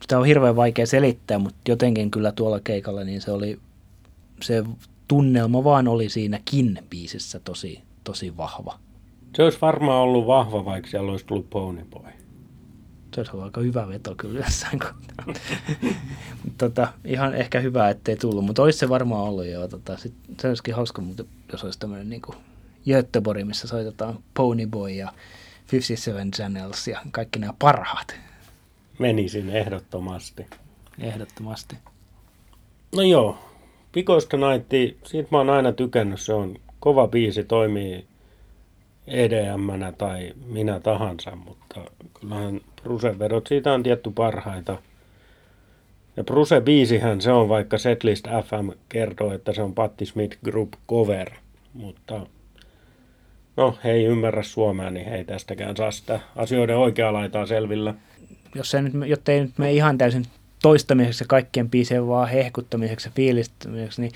sitä 0.01 0.19
on 0.19 0.25
hirveän 0.25 0.55
vaikea 0.55 0.85
selittää, 0.85 1.39
mutta 1.39 1.57
jotenkin 1.67 2.11
kyllä 2.11 2.31
tuolla 2.31 2.59
keikalla 2.59 3.03
niin 3.03 3.21
se 3.21 3.31
oli, 3.31 3.59
se 4.41 4.63
tunnelma 5.07 5.63
vaan 5.63 5.87
oli 5.87 6.09
siinäkin 6.09 6.79
biisissä 6.89 7.39
tosi, 7.39 7.81
tosi 8.03 8.37
vahva. 8.37 8.79
Se 9.35 9.43
olisi 9.43 9.61
varmaan 9.61 10.01
ollut 10.01 10.27
vahva, 10.27 10.65
vaikka 10.65 10.89
siellä 10.89 11.11
olisi 11.11 11.25
tullut 11.25 11.49
Pony 11.49 11.85
Boy. 11.89 12.11
Se 13.17 13.21
olisi 13.21 13.37
aika 13.43 13.61
hyvä 13.61 13.87
veto 13.87 14.15
kyllä 14.15 14.39
jossain 14.39 14.79
kohtaa. 14.79 15.33
tota, 16.57 16.87
ihan 17.05 17.35
ehkä 17.35 17.59
hyvä, 17.59 17.89
ettei 17.89 18.15
tullut, 18.15 18.45
mutta 18.45 18.63
olisi 18.63 18.79
se 18.79 18.89
varmaan 18.89 19.23
ollut 19.23 19.45
jo. 19.45 19.67
Tota, 19.67 19.97
sit, 19.97 20.13
se 20.39 20.47
olisikin 20.47 20.75
hauska, 20.75 21.01
mutta 21.01 21.23
jos 21.51 21.63
olisi 21.63 21.79
tämmöinen 21.79 22.09
niin 22.09 22.21
Göteborg, 22.87 23.43
missä 23.43 23.67
soitetaan 23.67 24.19
Pony 24.33 24.67
Boy 24.67 24.89
ja 24.91 25.13
57 25.71 26.31
Channels 26.31 26.87
ja 26.87 27.01
kaikki 27.11 27.39
nämä 27.39 27.53
parhaat 27.59 28.15
Menisin 28.99 29.49
ehdottomasti. 29.49 30.45
Ehdottomasti. 30.99 31.75
No 32.95 33.01
joo, 33.01 33.37
Pikoista 33.91 34.37
Night, 34.37 34.97
siitä 35.03 35.27
mä 35.31 35.37
oon 35.37 35.49
aina 35.49 35.71
tykännyt, 35.71 36.21
se 36.21 36.33
on 36.33 36.55
kova 36.79 37.07
biisi, 37.07 37.43
toimii 37.43 38.05
edm 39.07 39.69
tai 39.97 40.33
minä 40.45 40.79
tahansa, 40.79 41.35
mutta 41.35 41.81
kyllähän 42.19 42.61
Brusen 42.87 43.19
vedot 43.19 43.47
siitä 43.47 43.73
on 43.73 43.83
tietty 43.83 44.11
parhaita. 44.11 44.77
Ja 46.17 46.23
Bruse 46.23 46.61
biisihän 46.61 47.21
se 47.21 47.31
on, 47.31 47.49
vaikka 47.49 47.77
Setlist 47.77 48.27
FM 48.27 48.69
kertoo, 48.89 49.33
että 49.33 49.53
se 49.53 49.61
on 49.61 49.73
Patti 49.73 50.05
Smith 50.05 50.37
Group 50.45 50.69
cover, 50.89 51.29
mutta 51.73 52.21
no 53.57 53.77
he 53.83 53.91
ei 53.91 54.05
ymmärrä 54.05 54.43
suomea, 54.43 54.89
niin 54.89 55.09
he 55.09 55.15
ei 55.15 55.23
tästäkään 55.23 55.77
saa 55.77 55.91
sitä 55.91 56.19
asioiden 56.35 56.77
oikeaa 56.77 57.13
laitaa 57.13 57.45
selvillä. 57.45 57.93
Jos 58.55 58.71
se 58.71 58.81
nyt, 58.81 58.93
jotta 59.05 59.31
ei 59.31 59.41
nyt 59.41 59.57
mene 59.57 59.73
ihan 59.73 59.97
täysin 59.97 60.25
toistamiseksi 60.61 61.23
ja 61.23 61.27
kaikkien 61.27 61.69
biisien 61.69 62.07
vaan 62.07 62.29
hehkuttamiseksi 62.29 63.07
ja 63.07 63.11
fiilistämiseksi, 63.15 64.01
niin 64.01 64.11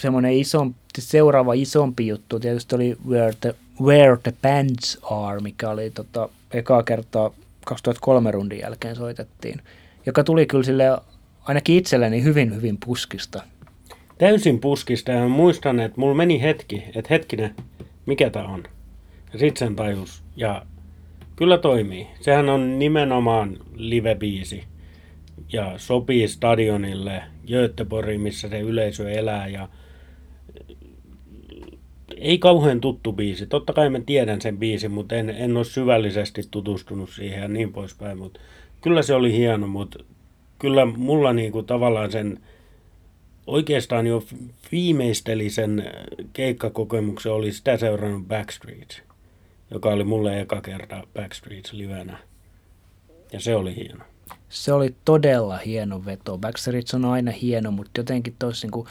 semmoinen 0.00 0.32
iso, 0.32 0.66
seuraava 0.98 1.52
isompi 1.52 2.06
juttu 2.06 2.40
tietysti 2.40 2.74
oli 2.74 2.96
Where 3.08 3.32
the, 3.40 3.54
Where 3.82 4.16
the 4.22 4.32
Bands 4.42 4.98
Are, 5.02 5.40
mikä 5.40 5.70
oli 5.70 5.90
tota, 5.90 6.28
ekaa 6.50 6.82
kertaa 6.82 7.30
2003 7.66 8.30
rundin 8.30 8.58
jälkeen 8.58 8.96
soitettiin, 8.96 9.60
joka 10.06 10.24
tuli 10.24 10.46
kyllä 10.46 10.64
sille 10.64 10.84
ainakin 11.44 11.76
itselleni 11.76 12.22
hyvin, 12.22 12.54
hyvin 12.54 12.78
puskista. 12.86 13.42
Täysin 14.18 14.60
puskista 14.60 15.12
ja 15.12 15.28
muistan, 15.28 15.80
että 15.80 16.00
mulla 16.00 16.14
meni 16.14 16.42
hetki, 16.42 16.84
että 16.94 17.08
hetkinen, 17.10 17.54
mikä 18.06 18.30
tämä 18.30 18.48
on. 18.48 18.64
Ja 19.32 19.38
sit 19.38 19.56
sen 19.56 19.76
tajus. 19.76 20.22
Ja 20.36 20.66
kyllä 21.36 21.58
toimii. 21.58 22.06
Sehän 22.20 22.48
on 22.48 22.78
nimenomaan 22.78 23.58
live-biisi 23.74 24.64
ja 25.52 25.72
sopii 25.76 26.28
stadionille, 26.28 27.22
Göteborgiin, 27.46 28.20
missä 28.20 28.48
se 28.48 28.60
yleisö 28.60 29.10
elää 29.10 29.48
ja 29.48 29.68
ei 32.24 32.38
kauhean 32.38 32.80
tuttu 32.80 33.12
biisi. 33.12 33.46
Totta 33.46 33.72
kai 33.72 33.90
mä 33.90 34.00
tiedän 34.00 34.40
sen 34.40 34.58
biisin, 34.58 34.90
mutta 34.90 35.14
en, 35.14 35.30
en 35.30 35.56
ole 35.56 35.64
syvällisesti 35.64 36.42
tutustunut 36.50 37.10
siihen 37.10 37.42
ja 37.42 37.48
niin 37.48 37.72
poispäin. 37.72 38.18
Mutta 38.18 38.40
kyllä 38.80 39.02
se 39.02 39.14
oli 39.14 39.32
hieno, 39.32 39.66
mutta 39.66 39.98
kyllä 40.58 40.84
mulla 40.86 41.32
niinku 41.32 41.62
tavallaan 41.62 42.12
sen 42.12 42.40
oikeastaan 43.46 44.06
jo 44.06 44.22
viimeisteli 44.72 45.50
sen 45.50 45.92
keikkakokemuksen, 46.32 47.32
oli 47.32 47.52
sitä 47.52 47.76
seurannut 47.76 48.28
Backstreet, 48.28 49.02
joka 49.70 49.88
oli 49.88 50.04
mulle 50.04 50.40
eka 50.40 50.60
kerta 50.60 51.06
Backstreets 51.14 51.72
livenä. 51.72 52.18
Ja 53.32 53.40
se 53.40 53.54
oli 53.54 53.76
hieno. 53.76 54.04
Se 54.48 54.72
oli 54.72 54.94
todella 55.04 55.56
hieno 55.56 56.04
veto. 56.04 56.38
Backstreets 56.38 56.94
on 56.94 57.04
aina 57.04 57.30
hieno, 57.30 57.70
mutta 57.70 58.00
jotenkin 58.00 58.36
toisin 58.38 58.70
kuin 58.70 58.86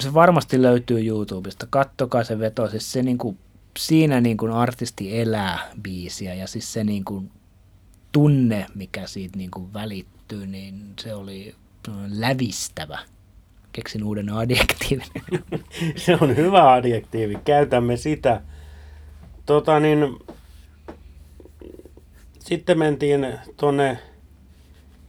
se 0.00 0.14
varmasti 0.14 0.62
löytyy 0.62 1.06
YouTubesta. 1.06 1.66
Kattokaa 1.70 2.24
se 2.24 2.38
veto. 2.38 2.70
Siis 2.70 2.92
se 2.92 3.02
niin 3.02 3.18
kuin, 3.18 3.38
siinä 3.78 4.20
niin 4.20 4.36
kuin 4.36 4.52
artisti 4.52 5.20
elää 5.20 5.58
biisiä 5.82 6.34
ja 6.34 6.46
siis 6.46 6.72
se 6.72 6.84
niin 6.84 7.04
kuin 7.04 7.30
tunne, 8.12 8.66
mikä 8.74 9.06
siitä 9.06 9.38
niin 9.38 9.50
kuin 9.50 9.72
välittyy, 9.72 10.46
niin 10.46 10.92
se 11.00 11.14
oli 11.14 11.54
lävistävä. 12.08 12.98
Keksin 13.72 14.04
uuden 14.04 14.32
adjektiivin. 14.32 15.06
se 15.96 16.18
on 16.20 16.36
hyvä 16.36 16.72
adjektiivi. 16.72 17.38
Käytämme 17.44 17.96
sitä. 17.96 18.40
Tota 19.46 19.80
niin, 19.80 19.98
sitten 22.38 22.78
mentiin 22.78 23.38
tuonne 23.56 23.98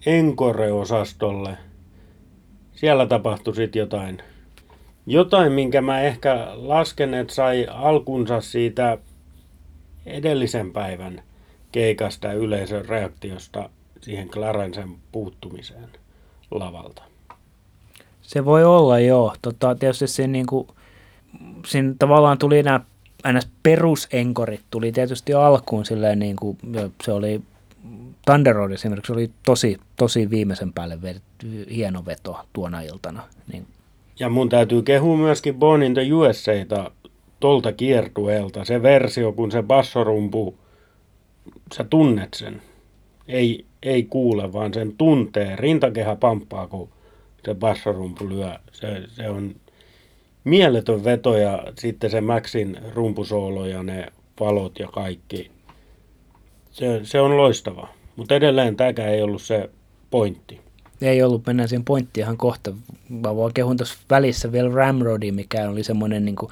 Encore-osastolle. 0.05 1.57
Siellä 2.75 3.05
tapahtui 3.05 3.55
sitten 3.55 3.79
jotain 3.79 4.21
jotain, 5.09 5.51
minkä 5.51 5.81
mä 5.81 6.01
ehkä 6.01 6.47
lasken, 6.55 7.13
että 7.13 7.33
sai 7.33 7.67
alkunsa 7.69 8.41
siitä 8.41 8.97
edellisen 10.05 10.71
päivän 10.71 11.23
keikasta 11.71 12.33
yleisön 12.33 12.85
reaktiosta 12.85 13.69
siihen 14.01 14.29
Clarensen 14.29 14.89
puuttumiseen 15.11 15.89
lavalta. 16.51 17.01
Se 18.21 18.45
voi 18.45 18.63
olla, 18.63 18.99
joo. 18.99 19.35
Tota, 19.41 19.75
tietysti 19.75 20.07
siinä, 20.07 20.31
niin 20.31 20.45
kuin, 20.45 20.67
siinä 21.65 21.93
tavallaan 21.99 22.37
tuli 22.37 22.63
nämä 22.63 22.79
aina 23.23 23.39
perusenkorit 23.63 24.61
tuli 24.69 24.91
tietysti 24.91 25.33
alkuun 25.33 25.85
silleen 25.85 26.19
niin 26.19 26.35
kuin, 26.35 26.57
se 27.03 27.11
oli 27.11 27.41
Thunder 28.25 28.55
Road 28.55 28.71
esimerkiksi 28.71 29.13
oli 29.13 29.31
tosi, 29.45 29.77
tosi 29.95 30.29
viimeisen 30.29 30.73
päälle 30.73 30.97
hieno 31.69 32.05
veto 32.05 32.39
tuona 32.53 32.81
iltana. 32.81 33.23
Niin 33.51 33.67
ja 34.19 34.29
mun 34.29 34.49
täytyy 34.49 34.81
kehua 34.81 35.17
myöskin 35.17 35.55
Born 35.55 35.83
in 35.83 35.93
the 35.93 36.13
USAta 36.13 36.91
kiertueelta. 37.77 38.65
Se 38.65 38.81
versio, 38.81 39.31
kun 39.31 39.51
se 39.51 39.63
bassorumpu, 39.63 40.57
sä 41.75 41.83
tunnet 41.83 42.33
sen. 42.33 42.61
Ei, 43.27 43.65
ei 43.83 44.03
kuule, 44.03 44.53
vaan 44.53 44.73
sen 44.73 44.93
tuntee. 44.97 45.55
Rintakehä 45.55 46.15
pamppaa, 46.15 46.67
kun 46.67 46.89
se 47.45 47.55
bassorumpu 47.55 48.29
lyö. 48.29 48.51
Se, 48.71 49.03
se 49.07 49.29
on 49.29 49.55
mieletön 50.43 51.03
veto 51.03 51.37
ja 51.37 51.63
sitten 51.79 52.09
se 52.09 52.21
Maxin 52.21 52.77
rumpusoolo 52.93 53.65
ja 53.65 53.83
ne 53.83 54.07
valot 54.39 54.79
ja 54.79 54.87
kaikki. 54.87 55.51
Se, 56.71 56.99
se 57.03 57.21
on 57.21 57.37
loistava. 57.37 57.87
Mutta 58.15 58.35
edelleen 58.35 58.75
tämäkään 58.75 59.09
ei 59.09 59.21
ollut 59.21 59.41
se 59.41 59.69
pointti 60.09 60.68
ei 61.01 61.23
ollut, 61.23 61.45
mennään 61.45 61.69
siihen 61.69 61.85
pointtiin 61.85 62.23
ihan 62.23 62.37
kohta. 62.37 62.73
Mä 63.09 63.35
vaan 63.35 63.53
kehun 63.53 63.77
tuossa 63.77 63.97
välissä 64.09 64.51
vielä 64.51 64.69
Ramrodi, 64.73 65.31
mikä 65.31 65.69
oli 65.69 65.83
semmoinen 65.83 66.25
niin 66.25 66.35
kuin, 66.35 66.51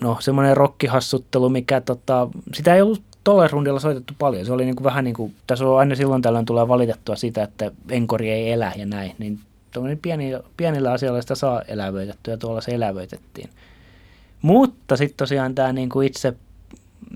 no 0.00 0.16
semmoinen 0.20 0.56
rokkihassuttelu, 0.56 1.48
mikä 1.48 1.80
tota, 1.80 2.28
sitä 2.54 2.74
ei 2.74 2.82
ollut 2.82 3.02
tuolla 3.24 3.48
rundilla 3.48 3.80
soitettu 3.80 4.14
paljon. 4.18 4.46
Se 4.46 4.52
oli 4.52 4.64
niin 4.64 4.76
kuin 4.76 4.84
vähän 4.84 5.04
niin 5.04 5.14
kuin, 5.14 5.34
tässä 5.46 5.68
on 5.68 5.78
aina 5.78 5.94
silloin 5.94 6.22
tällöin 6.22 6.44
tulee 6.46 6.68
valitettua 6.68 7.16
sitä, 7.16 7.42
että 7.42 7.70
enkori 7.90 8.30
ei 8.30 8.52
elä 8.52 8.72
ja 8.76 8.86
näin, 8.86 9.12
niin 9.18 9.40
pieni, 10.02 10.32
pienillä 10.56 10.92
asioilla 10.92 11.22
sitä 11.22 11.34
saa 11.34 11.62
elävöitettyä 11.62 12.34
ja 12.34 12.38
tuolla 12.38 12.60
se 12.60 12.74
elävöitettiin. 12.74 13.50
Mutta 14.42 14.96
sitten 14.96 15.16
tosiaan 15.16 15.54
tämä 15.54 15.72
niin 15.72 15.88
kuin 15.88 16.06
itse 16.06 16.34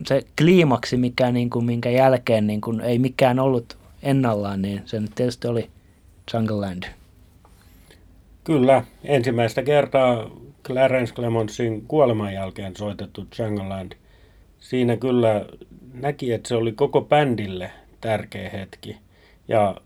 se 0.06 0.22
kliimaksi, 0.38 0.96
mikä, 0.96 1.32
niin 1.32 1.50
kuin, 1.50 1.64
minkä 1.64 1.90
jälkeen 1.90 2.46
niin 2.46 2.60
kuin, 2.60 2.80
ei 2.80 2.98
mikään 2.98 3.38
ollut 3.38 3.76
ennallaan, 4.02 4.62
niin 4.62 4.82
se 4.84 5.00
nyt 5.00 5.14
tietysti 5.14 5.48
oli 5.48 5.70
Jungleland. 6.34 6.82
Kyllä, 8.44 8.84
ensimmäistä 9.04 9.62
kertaa 9.62 10.30
Clarence 10.64 11.14
Clemonsin 11.14 11.86
kuoleman 11.86 12.34
jälkeen 12.34 12.76
soitettu 12.76 13.26
Jungleland. 13.38 13.92
Siinä 14.58 14.96
kyllä 14.96 15.46
näki, 15.92 16.32
että 16.32 16.48
se 16.48 16.54
oli 16.54 16.72
koko 16.72 17.00
bändille 17.00 17.70
tärkeä 18.00 18.50
hetki. 18.50 18.96
Ja 19.48 19.76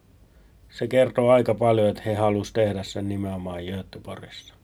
se 0.70 0.87
kertoo 0.88 1.31
aika 1.31 1.55
paljon, 1.55 1.88
että 1.88 2.03
he 2.07 2.14
halusivat 2.14 2.55
tehdä 2.55 2.83
sen 2.83 3.09
nimenomaan 3.09 3.64
Göteborgissa. 3.64 4.55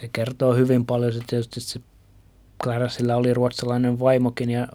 Se 0.00 0.08
kertoo 0.12 0.54
hyvin 0.54 0.86
paljon. 0.86 1.12
Se 1.12 1.20
tietysti 1.26 1.60
se 1.60 1.80
Clarencella 2.62 3.16
oli 3.16 3.34
ruotsalainen 3.34 4.00
vaimokin 4.00 4.50
ja 4.50 4.68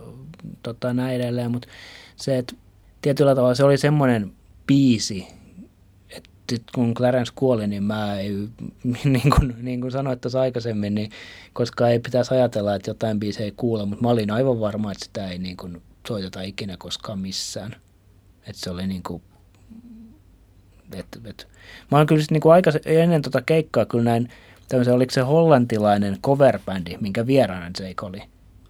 tota, 0.63 0.93
näin 0.93 1.15
edelleen, 1.15 1.51
mutta 1.51 1.67
se, 2.15 2.37
että 2.37 2.55
tietyllä 3.01 3.35
tavalla 3.35 3.55
se 3.55 3.63
oli 3.63 3.77
semmoinen 3.77 4.31
biisi, 4.67 5.27
sitten 6.55 6.73
kun 6.75 6.93
Clarence 6.93 7.31
kuoli, 7.35 7.67
niin 7.67 7.83
mä 7.83 8.19
ei, 8.19 8.29
niin 9.03 9.31
kuin, 9.37 9.55
niin 9.61 9.81
kuin 9.81 9.91
sanoit 9.91 10.21
tuossa 10.21 10.41
aikaisemmin, 10.41 10.95
niin 10.95 11.11
koska 11.53 11.89
ei 11.89 11.99
pitäisi 11.99 12.33
ajatella, 12.33 12.75
että 12.75 12.89
jotain 12.89 13.19
biisejä 13.19 13.45
ei 13.45 13.53
kuule, 13.57 13.85
mutta 13.85 14.03
mä 14.03 14.09
olin 14.09 14.31
aivan 14.31 14.59
varma, 14.59 14.91
että 14.91 15.05
sitä 15.05 15.27
ei 15.27 15.39
niin 15.39 15.57
kuin 15.57 15.81
soiteta 16.07 16.41
ikinä 16.41 16.77
koskaan 16.77 17.19
missään. 17.19 17.75
Että 18.47 18.61
se 18.61 18.69
oli 18.69 18.87
niin 18.87 19.03
kuin, 19.03 19.21
et, 20.93 21.05
et. 21.25 21.47
Mä 21.91 21.97
olen 21.97 22.07
kyllä 22.07 22.23
niin 22.31 22.41
kuin 22.41 22.63
ennen 22.85 23.21
tuota 23.21 23.41
keikkaa 23.41 23.85
kyllä 23.85 24.03
näin, 24.03 24.29
tämmöisen, 24.67 24.93
oliko 24.93 25.11
se 25.11 25.21
hollantilainen 25.21 26.17
coverbändi, 26.21 26.97
minkä 27.01 27.27
vieraana 27.27 27.71
Jake 27.79 28.05
oli. 28.05 28.21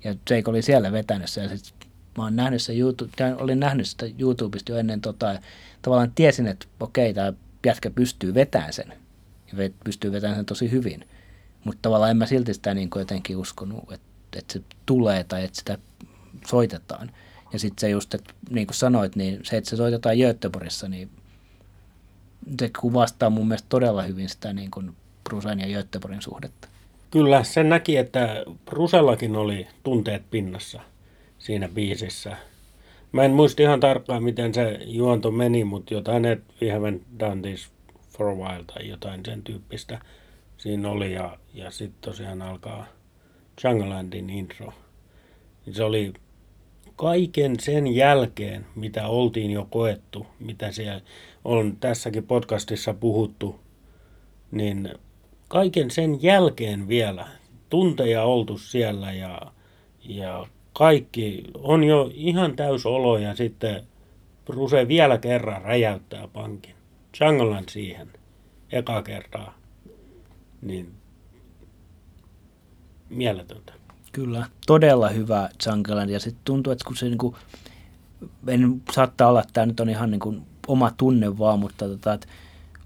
Ja 0.04 0.12
Jake 0.12 0.50
oli 0.50 0.62
siellä 0.62 0.91
vetänyt 0.91 1.36
ja 1.36 1.58
sitten 1.58 1.89
mä 2.17 2.24
olen 2.24 2.36
nähnyt 2.36 2.62
se 2.62 2.78
YouTube, 2.78 3.12
olin 3.38 3.60
nähnyt 3.60 3.88
sitä 3.88 4.06
YouTubesta 4.20 4.72
jo 4.72 4.78
ennen 4.78 5.02
tota, 5.02 5.39
tavallaan 5.82 6.12
tiesin, 6.15 6.48
että 6.48 6.65
okei, 6.80 7.13
tämä 7.13 7.34
jätkä 7.65 7.89
pystyy 7.89 8.34
vetämään 8.34 8.74
sen. 8.74 8.93
Ja 9.52 9.69
pystyy 9.84 10.12
vetämään 10.12 10.36
sen 10.36 10.45
tosi 10.45 10.71
hyvin. 10.71 11.08
Mutta 11.63 11.80
tavallaan 11.82 12.12
en 12.12 12.17
mä 12.17 12.26
silti 12.26 12.54
sitä 12.54 12.74
niin 12.74 12.89
kuin 12.89 13.02
jotenkin 13.02 13.38
uskonut, 13.38 13.91
että, 13.91 14.08
että 14.39 14.54
se 14.54 14.62
tulee 14.86 15.24
tai 15.24 15.43
että 15.43 15.60
sitä 15.60 15.78
soitetaan. 16.47 17.12
Ja 17.54 17.60
sitten 17.60 17.82
se 17.82 17.89
just, 17.89 18.13
että 18.13 18.34
niin 18.50 18.67
kuin 18.67 18.76
sanoit, 18.76 19.15
niin 19.15 19.39
se, 19.43 19.58
että 19.58 19.69
se 19.69 19.76
soitetaan 19.76 20.17
Göteborgissa, 20.17 20.89
niin 20.89 21.10
se 22.60 22.71
kuvastaa 22.80 23.30
mun 23.30 23.47
mielestä 23.47 23.69
todella 23.69 24.04
hyvin 24.04 24.30
sitä 24.30 24.54
niin 24.54 24.71
kuin 24.71 24.95
Brusen 25.24 25.60
ja 25.60 25.67
Göteborgin 25.67 26.21
suhdetta. 26.21 26.67
Kyllä, 27.12 27.43
sen 27.43 27.69
näki, 27.69 27.97
että 27.97 28.43
Brusellakin 28.65 29.36
oli 29.36 29.67
tunteet 29.84 30.24
pinnassa 30.32 30.82
siinä 31.39 31.69
biisissä. 31.69 32.38
Mä 33.12 33.24
en 33.24 33.32
muista 33.32 33.62
ihan 33.62 33.80
tarkkaan, 33.80 34.24
miten 34.24 34.54
se 34.54 34.80
juonto 34.86 35.32
meni, 35.32 35.63
mutta 35.63 35.93
jotain, 35.93 36.26
että 36.26 36.54
we 36.62 36.67
haven't 36.69 37.19
done 37.19 37.41
this 37.41 37.71
for 38.10 38.28
a 38.28 38.36
while 38.36 38.63
tai 38.63 38.88
jotain 38.88 39.26
sen 39.26 39.43
tyyppistä 39.43 40.00
siinä 40.58 40.89
oli. 40.89 41.13
Ja, 41.13 41.38
ja 41.54 41.71
sitten 41.71 42.02
tosiaan 42.02 42.41
alkaa 42.41 42.86
Junglelandin 43.63 44.30
intro. 44.30 44.74
niin 45.65 45.74
se 45.76 45.84
oli 45.84 46.13
kaiken 46.95 47.60
sen 47.60 47.95
jälkeen, 47.95 48.65
mitä 48.76 49.08
oltiin 49.08 49.52
jo 49.52 49.67
koettu, 49.69 50.28
mitä 50.39 50.71
siellä 50.71 51.02
on 51.45 51.78
tässäkin 51.80 52.24
podcastissa 52.24 52.93
puhuttu, 52.93 53.60
niin 54.52 54.89
kaiken 55.47 55.91
sen 55.91 56.24
jälkeen 56.24 56.88
vielä 56.88 57.28
tunteja 57.69 58.24
oltu 58.24 58.58
siellä 58.58 59.13
ja, 59.13 59.41
ja 60.04 60.47
kaikki 60.74 61.44
on 61.54 61.84
jo 61.84 62.12
ihan 62.14 62.56
täys 62.56 62.86
olo 62.86 63.18
ja 63.18 63.36
sitten 63.36 63.84
Bruse 64.46 64.88
vielä 64.88 65.18
kerran 65.18 65.62
räjäyttää 65.62 66.28
pankin. 66.28 66.76
Jungleland 67.20 67.70
siihen 67.70 68.08
eka 68.72 69.02
kertaa. 69.02 69.58
Niin 70.62 70.92
mieletöntä. 73.10 73.74
Kyllä, 74.12 74.46
todella 74.68 75.10
hyvä 75.10 75.50
Jungleland 75.68 76.10
ja 76.10 76.20
sitten 76.20 76.42
tuntuu, 76.46 76.74
että 76.74 76.86
kun 76.86 76.98
se 76.98 77.06
niinku, 77.06 77.36
en 78.48 78.82
saattaa 78.92 79.30
olla, 79.30 79.42
että 79.42 79.54
tämä 79.54 79.66
nyt 79.66 79.80
on 79.80 79.90
ihan 79.90 80.12
niinku 80.12 80.36
oma 80.68 80.92
tunne 80.98 81.38
vaan, 81.38 81.60
mutta 81.60 81.88
tota, 81.88 82.20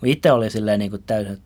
itse 0.05 0.31
oli 0.31 0.49
silleen 0.49 0.79
niinku 0.79 0.97
täysin, 0.97 1.37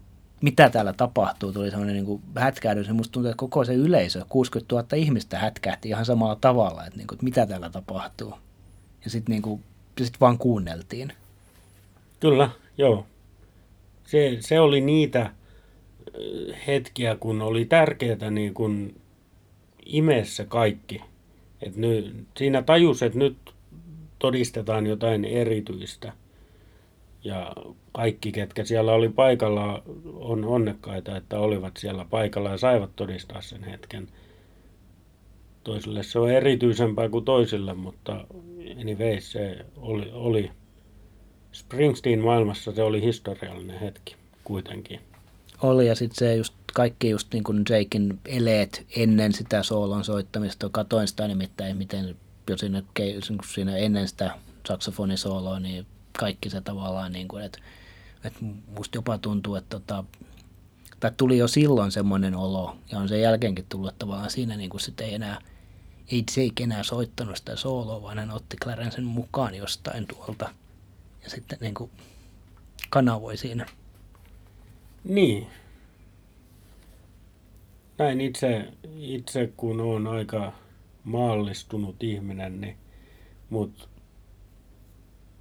mitä 0.42 0.70
täällä 0.70 0.94
tapahtuu, 0.94 1.54
tuli 1.54 1.70
semmoinen 1.70 1.96
niin 1.96 2.22
hätkähdys, 2.36 2.88
ja 2.88 2.94
musta 2.94 3.12
tuntuu, 3.12 3.30
että 3.30 3.40
koko 3.40 3.66
se 3.66 3.74
yleisö, 3.74 4.26
60 4.30 4.76
000 4.76 4.88
ihmistä 4.96 5.40
hätkähti 5.40 5.90
ihan 5.90 6.06
samalla 6.06 6.36
tavalla, 6.36 6.86
että, 6.86 6.98
niin 6.98 7.08
kuin, 7.08 7.16
että 7.16 7.24
mitä 7.24 7.46
täällä 7.46 7.70
tapahtuu. 7.70 8.34
Ja 9.04 9.10
sitten 9.10 9.42
niin 9.42 9.64
sit 10.02 10.22
vaan 10.22 10.38
kuunneltiin. 10.38 11.14
Kyllä, 12.20 12.50
joo. 12.78 13.06
Se, 14.06 14.38
se 14.40 14.60
oli 14.60 14.82
niitä 14.82 15.32
hetkiä, 16.68 17.16
kun 17.16 17.42
oli 17.42 17.66
tärkeää 17.66 18.32
niin 18.32 18.54
kun 18.54 18.96
imessä 19.86 20.46
kaikki. 20.46 21.02
Et 21.62 21.76
nyt, 21.76 22.28
siinä 22.38 22.62
tajus, 22.62 23.04
että 23.04 23.20
nyt 23.20 23.38
todistetaan 24.20 24.88
jotain 24.88 25.26
erityistä– 25.26 26.14
ja 27.24 27.54
kaikki, 27.92 28.32
ketkä 28.32 28.66
siellä 28.66 28.94
oli 28.94 29.10
paikalla, 29.10 29.84
on 30.14 30.46
onnekkaita, 30.46 31.18
että 31.18 31.40
olivat 31.40 31.78
siellä 31.78 32.06
paikalla 32.10 32.50
ja 32.50 32.58
saivat 32.58 32.96
todistaa 32.96 33.42
sen 33.42 33.64
hetken. 33.64 34.08
Toisille 35.64 36.04
se 36.04 36.20
on 36.20 36.32
erityisempää 36.32 37.10
kuin 37.10 37.26
toisille, 37.26 37.74
mutta 37.74 38.26
anyway, 38.82 39.20
se 39.22 39.66
oli, 39.78 40.10
oli 40.14 40.52
Springsteen 41.52 42.20
maailmassa 42.20 42.72
se 42.72 42.84
oli 42.84 43.02
historiallinen 43.02 43.80
hetki 43.80 44.16
kuitenkin. 44.44 45.00
Oli 45.62 45.88
ja 45.88 45.96
sitten 45.96 46.18
se 46.18 46.36
just 46.36 46.54
kaikki 46.74 47.10
just 47.10 47.34
niin 47.34 47.44
kuin 47.44 47.64
Jakein 47.70 48.20
eleet 48.26 48.86
ennen 48.96 49.34
sitä 49.34 49.64
soolon 49.64 50.04
soittamista. 50.04 50.70
Katoin 50.72 51.08
sitä 51.08 51.28
nimittäin, 51.28 51.78
miten 51.78 52.16
jo 52.50 52.58
siinä, 52.58 52.84
siinä 53.54 53.78
ennen 53.78 54.08
sitä 54.08 54.32
saksofonisooloa, 54.68 55.60
niin 55.60 55.86
kaikki 56.20 56.50
se 56.50 56.62
tavallaan, 56.62 57.12
niin 57.12 57.28
kuin, 57.28 57.44
että, 57.44 57.60
että 58.24 58.40
musta 58.78 58.98
jopa 58.98 59.18
tuntuu, 59.18 59.56
että 59.56 59.80
tota, 59.80 60.04
tai 61.00 61.12
tuli 61.18 61.38
jo 61.38 61.48
silloin 61.48 61.92
semmoinen 61.92 62.36
olo, 62.36 62.78
ja 62.92 63.00
on 63.00 63.10
sen 63.10 63.22
jälkeenkin 63.22 63.66
tullut 63.70 64.00
tavallaan 64.00 64.30
siinä 64.30 64.58
niin 64.58 64.70
kuin 64.70 64.82
sit 64.82 65.02
ei 65.02 65.14
enää, 65.14 65.42
ei 66.12 66.24
Jake 66.38 66.64
enää 66.64 66.84
soittanut 66.84 67.38
sitä 67.38 67.56
sooloa, 67.56 68.02
vaan 68.02 68.20
hän 68.20 68.32
otti 68.32 68.58
Clarencen 68.58 69.04
mukaan 69.04 69.56
jostain 69.56 70.08
tuolta, 70.08 70.50
ja 71.24 71.30
sitten 71.30 71.58
niin 71.62 71.74
kuin 71.74 71.92
kanavoi 72.90 73.38
siinä. 73.38 73.66
Niin. 75.04 75.48
Näin 77.98 78.22
itse, 78.22 78.74
itse 78.98 79.54
kun 79.58 79.82
on 79.82 80.08
aika 80.08 80.54
maallistunut 81.04 82.04
ihminen, 82.04 82.62
niin, 82.62 82.78
mutta 83.50 83.89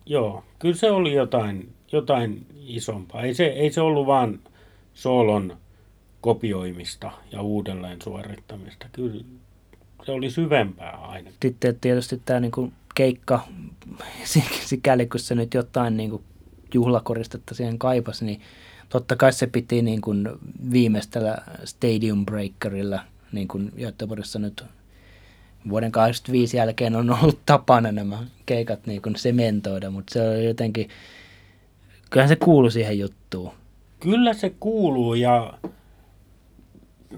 Joo, 0.09 0.45
kyllä 0.59 0.75
se 0.75 0.91
oli 0.91 1.15
jotain, 1.15 1.73
jotain 1.93 2.47
isompaa. 2.67 3.23
Ei 3.23 3.35
se, 3.35 3.47
ei 3.47 3.71
se 3.73 3.81
ollut 3.81 4.07
vaan 4.07 4.41
soolon 4.95 5.57
kopioimista 6.21 7.11
ja 7.33 7.43
uudelleen 7.43 8.03
suorittamista. 8.03 8.87
Kyllä 8.93 9.25
se 10.07 10.13
oli 10.13 10.31
syvempää 10.31 10.91
aina. 10.91 11.31
Sitten 11.43 11.77
tietysti 11.81 12.23
tämä 12.25 12.41
niin 12.41 12.73
keikka, 12.95 13.41
sikäli 14.65 15.07
kun 15.07 15.21
se 15.21 15.35
nyt 15.35 15.55
jotain 15.55 15.97
niin 15.97 16.11
kuin 16.11 16.23
juhlakoristetta 16.75 17.55
siihen 17.55 17.79
kaipasi, 17.79 18.25
niin 18.25 18.41
totta 18.89 19.17
kai 19.17 19.33
se 19.33 19.47
piti 19.47 19.83
niin 19.83 20.01
kuin 20.01 20.29
viimeistellä 20.73 21.39
Stadium 21.65 22.27
Breakerilla, 22.27 23.01
niin 23.33 23.49
kuin 23.49 23.73
Göteborgissa 23.79 24.39
nyt 24.39 24.65
vuoden 25.69 25.93
85 25.93 26.57
jälkeen 26.57 26.97
on 26.97 27.11
ollut 27.23 27.39
tapana 27.47 27.93
nämä 27.93 28.19
keikat 28.47 28.87
niin 28.87 29.03
kuin 29.03 29.17
sementoida, 29.17 29.91
mutta 29.91 30.13
se 30.13 30.29
on 30.29 30.45
jotenkin, 30.45 30.89
kyllähän 32.11 32.29
se 32.29 32.37
kuuluu 32.37 32.71
siihen 32.71 32.99
juttuun. 32.99 33.51
Kyllä 34.01 34.35
se 34.35 34.53
kuuluu 34.61 35.15
ja 35.15 35.55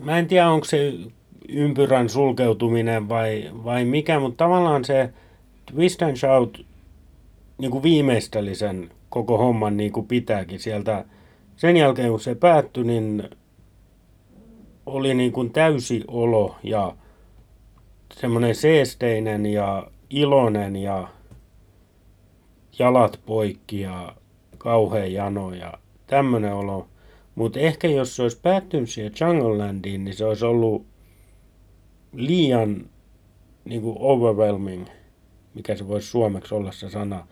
mä 0.00 0.18
en 0.18 0.26
tiedä 0.26 0.48
onko 0.48 0.64
se 0.64 0.94
ympyrän 1.48 2.08
sulkeutuminen 2.08 3.08
vai, 3.08 3.50
vai 3.64 3.84
mikä, 3.84 4.20
mutta 4.20 4.44
tavallaan 4.44 4.84
se 4.84 5.10
Twist 5.66 6.02
and 6.02 6.16
Shout 6.16 6.66
niin 7.58 7.70
kuin 7.70 7.82
viimeisteli 7.82 8.54
sen 8.54 8.90
koko 9.08 9.38
homman 9.38 9.76
niin 9.76 9.92
kuin 9.92 10.06
pitääkin 10.06 10.60
sieltä. 10.60 11.04
Sen 11.56 11.76
jälkeen 11.76 12.10
kun 12.10 12.20
se 12.20 12.34
päättyi, 12.34 12.84
niin 12.84 13.22
oli 14.86 15.14
niin 15.14 15.32
kuin 15.32 15.50
täysi 15.50 16.04
olo 16.08 16.56
ja 16.62 16.96
semmoinen 18.20 18.54
seesteinen 18.54 19.46
ja 19.46 19.90
iloinen 20.10 20.76
ja 20.76 21.08
jalat 22.78 23.20
poikki 23.26 23.80
ja 23.80 24.16
kauhean 24.58 25.12
jano 25.12 25.54
ja 25.54 25.72
tämmöinen 26.06 26.54
olo. 26.54 26.88
Mutta 27.34 27.58
ehkä 27.60 27.88
jos 27.88 28.16
se 28.16 28.22
olisi 28.22 28.40
päättynyt 28.42 28.90
siihen 28.90 29.12
Junglelandiin, 29.20 30.04
niin 30.04 30.14
se 30.14 30.24
olisi 30.24 30.44
ollut 30.44 30.86
liian 32.12 32.86
niin 33.64 33.82
kuin 33.82 33.96
overwhelming, 34.00 34.86
mikä 35.54 35.76
se 35.76 35.88
voisi 35.88 36.08
suomeksi 36.08 36.54
olla 36.54 36.72
se 36.72 36.90
sana. 36.90 37.26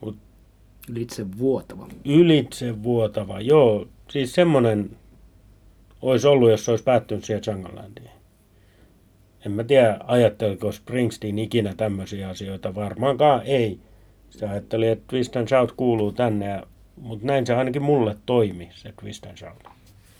Mut 0.00 0.16
ylitse 0.88 1.38
vuotava. 1.38 1.88
Ylitse 2.04 2.82
vuotava, 2.82 3.40
joo. 3.40 3.86
Siis 4.10 4.34
semmoinen 4.34 4.96
olisi 6.02 6.26
ollut, 6.26 6.50
jos 6.50 6.64
se 6.64 6.70
olisi 6.70 6.84
päättynyt 6.84 7.24
siihen 7.24 7.42
Junglelandiin 7.46 8.11
en 9.46 9.52
mä 9.52 9.64
tiedä, 9.64 10.00
ajatteliko 10.06 10.72
Springsteen 10.72 11.38
ikinä 11.38 11.74
tämmöisiä 11.74 12.28
asioita. 12.28 12.74
Varmaankaan 12.74 13.42
ei. 13.44 13.80
Se 14.30 14.48
ajatteli, 14.48 14.88
että 14.88 15.04
Twist 15.06 15.36
and 15.36 15.48
Shout 15.48 15.72
kuuluu 15.72 16.12
tänne, 16.12 16.62
mutta 16.96 17.26
näin 17.26 17.46
se 17.46 17.54
ainakin 17.54 17.82
mulle 17.82 18.16
toimi, 18.26 18.70
se 18.74 18.92
Twist 19.00 19.26
and 19.26 19.36
Shout. 19.36 19.64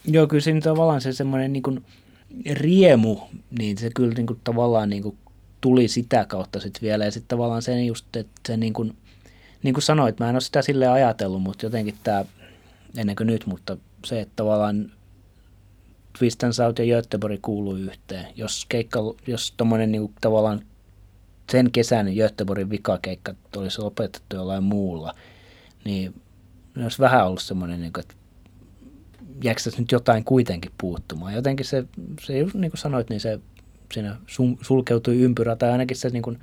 Joo, 0.05 0.27
kyllä 0.27 0.41
siinä 0.41 0.61
tavallaan 0.61 1.01
se 1.01 1.13
semmoinen 1.13 1.53
niin 1.53 1.63
kuin 1.63 1.85
riemu, 2.51 3.17
niin 3.59 3.79
se 3.79 3.91
kyllä 3.95 4.15
niin 4.15 4.27
kuin, 4.27 4.41
tavallaan 4.45 4.91
niin 4.91 5.03
kuin, 5.03 5.17
tuli 5.61 5.89
sitä 5.89 6.25
kautta 6.25 6.61
sitten 6.61 6.83
vielä. 6.83 7.05
Ja 7.05 7.11
sitten 7.11 7.29
tavallaan 7.29 7.63
se 7.63 7.85
just, 7.85 8.17
että 8.17 8.41
se 8.49 8.57
niin 8.57 8.73
kuin, 8.73 8.97
niin 9.63 9.75
kuin 9.75 9.83
sanoit, 9.83 10.21
mä 10.21 10.29
en 10.29 10.35
ole 10.35 10.41
sitä 10.41 10.63
sille 10.63 10.89
ajatellut, 10.89 11.43
mutta 11.43 11.67
jotenkin 11.67 11.95
tämä, 12.05 12.25
ennen 12.97 13.17
kuin 13.17 13.27
nyt, 13.27 13.47
mutta 13.47 13.77
se, 14.05 14.21
että 14.21 14.33
tavallaan 14.37 14.93
Twist 16.19 16.45
and 16.45 16.53
ja 16.79 16.97
Göteborg 16.97 17.39
kuuluu 17.43 17.77
yhteen. 17.77 18.27
Jos 18.37 18.67
keikka, 18.69 19.01
jos 19.27 19.55
tommonen 19.57 19.93
niin 19.93 20.15
tavallaan 20.21 20.63
sen 21.53 21.71
kesän 21.71 22.07
Göteborgin 22.15 22.71
vikakeikka 22.71 23.35
olisi 23.57 23.81
lopetettu 23.81 24.37
jollain 24.37 24.65
muulla, 24.65 25.15
niin 25.85 26.15
olisi 26.83 26.99
vähän 26.99 27.27
ollut 27.27 27.43
semmoinen, 27.43 27.81
niin 27.81 27.93
kuin, 27.93 28.03
että 28.03 28.15
jääkö 29.45 29.61
nyt 29.79 29.93
jotain 29.93 30.25
kuitenkin 30.25 30.73
puuttumaan. 30.79 31.35
Jotenkin 31.35 31.67
se, 31.67 31.85
se 32.21 32.33
niin 32.33 32.71
kuin 32.71 32.79
sanoit, 32.79 33.11
niin 33.11 33.21
se 33.21 33.41
siinä 33.93 34.17
sulkeutui 34.63 35.19
ympyrä, 35.21 35.57
tai 35.57 35.71
ainakin 35.71 35.97
se 35.97 36.09
niin 36.09 36.23
kuin, 36.23 36.39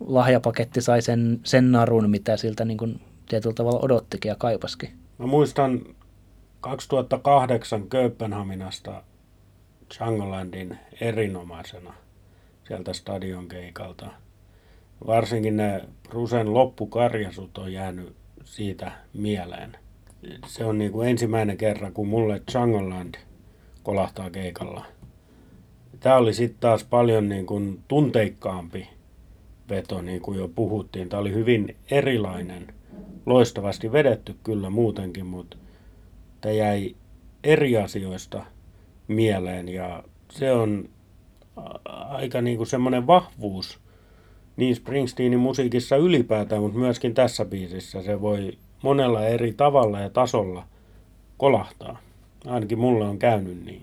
lahjapaketti 0.00 0.80
sai 0.80 1.02
sen, 1.02 1.40
sen 1.44 1.72
narun, 1.72 2.10
mitä 2.10 2.36
siltä 2.36 2.64
niin 2.64 2.78
kuin, 2.78 3.00
tietyllä 3.28 3.54
tavalla 3.54 3.80
odottikin 3.82 4.28
ja 4.28 4.36
kaipaskin. 4.36 4.90
Mä 5.18 5.26
muistan 5.26 5.80
2008 6.60 7.88
Kööpenhaminasta 7.88 9.02
Changolandin 9.94 10.78
erinomaisena 11.00 11.94
sieltä 12.68 12.92
stadion 12.92 13.48
keikalta. 13.48 14.06
Varsinkin 15.06 15.56
ne 15.56 15.84
Rusen 16.10 16.54
loppukarjasut 16.54 17.58
on 17.58 17.72
jäänyt 17.72 18.16
siitä 18.44 18.92
mieleen. 19.14 19.76
Se 20.46 20.64
on 20.64 20.78
niin 20.78 20.92
kuin 20.92 21.08
ensimmäinen 21.08 21.56
kerran, 21.56 21.92
kun 21.92 22.08
mulle 22.08 22.42
Changoland 22.50 23.14
kolahtaa 23.82 24.30
keikalla. 24.30 24.84
Tämä 26.00 26.16
oli 26.16 26.34
sitten 26.34 26.60
taas 26.60 26.84
paljon 26.84 27.28
niin 27.28 27.46
kuin 27.46 27.82
tunteikkaampi 27.88 28.88
veto, 29.68 30.02
niin 30.02 30.20
kuin 30.20 30.38
jo 30.38 30.48
puhuttiin. 30.48 31.08
Tämä 31.08 31.20
oli 31.20 31.32
hyvin 31.32 31.76
erilainen, 31.90 32.74
loistavasti 33.26 33.92
vedetty 33.92 34.34
kyllä 34.44 34.70
muutenkin, 34.70 35.26
mutta 35.26 35.56
että 36.38 36.50
jäi 36.50 36.94
eri 37.44 37.76
asioista 37.76 38.44
mieleen 39.08 39.68
ja 39.68 40.04
se 40.30 40.52
on 40.52 40.88
aika 42.08 42.40
niin 42.40 42.56
kuin 42.56 42.66
semmoinen 42.66 43.06
vahvuus 43.06 43.80
niin 44.56 44.76
Springsteenin 44.76 45.40
musiikissa 45.40 45.96
ylipäätään, 45.96 46.62
mutta 46.62 46.78
myöskin 46.78 47.14
tässä 47.14 47.44
biisissä 47.44 48.02
se 48.02 48.20
voi 48.20 48.52
monella 48.82 49.26
eri 49.26 49.52
tavalla 49.52 50.00
ja 50.00 50.10
tasolla 50.10 50.66
kolahtaa. 51.36 51.98
Ainakin 52.46 52.78
mulle 52.78 53.04
on 53.04 53.18
käynyt 53.18 53.64
niin. 53.64 53.80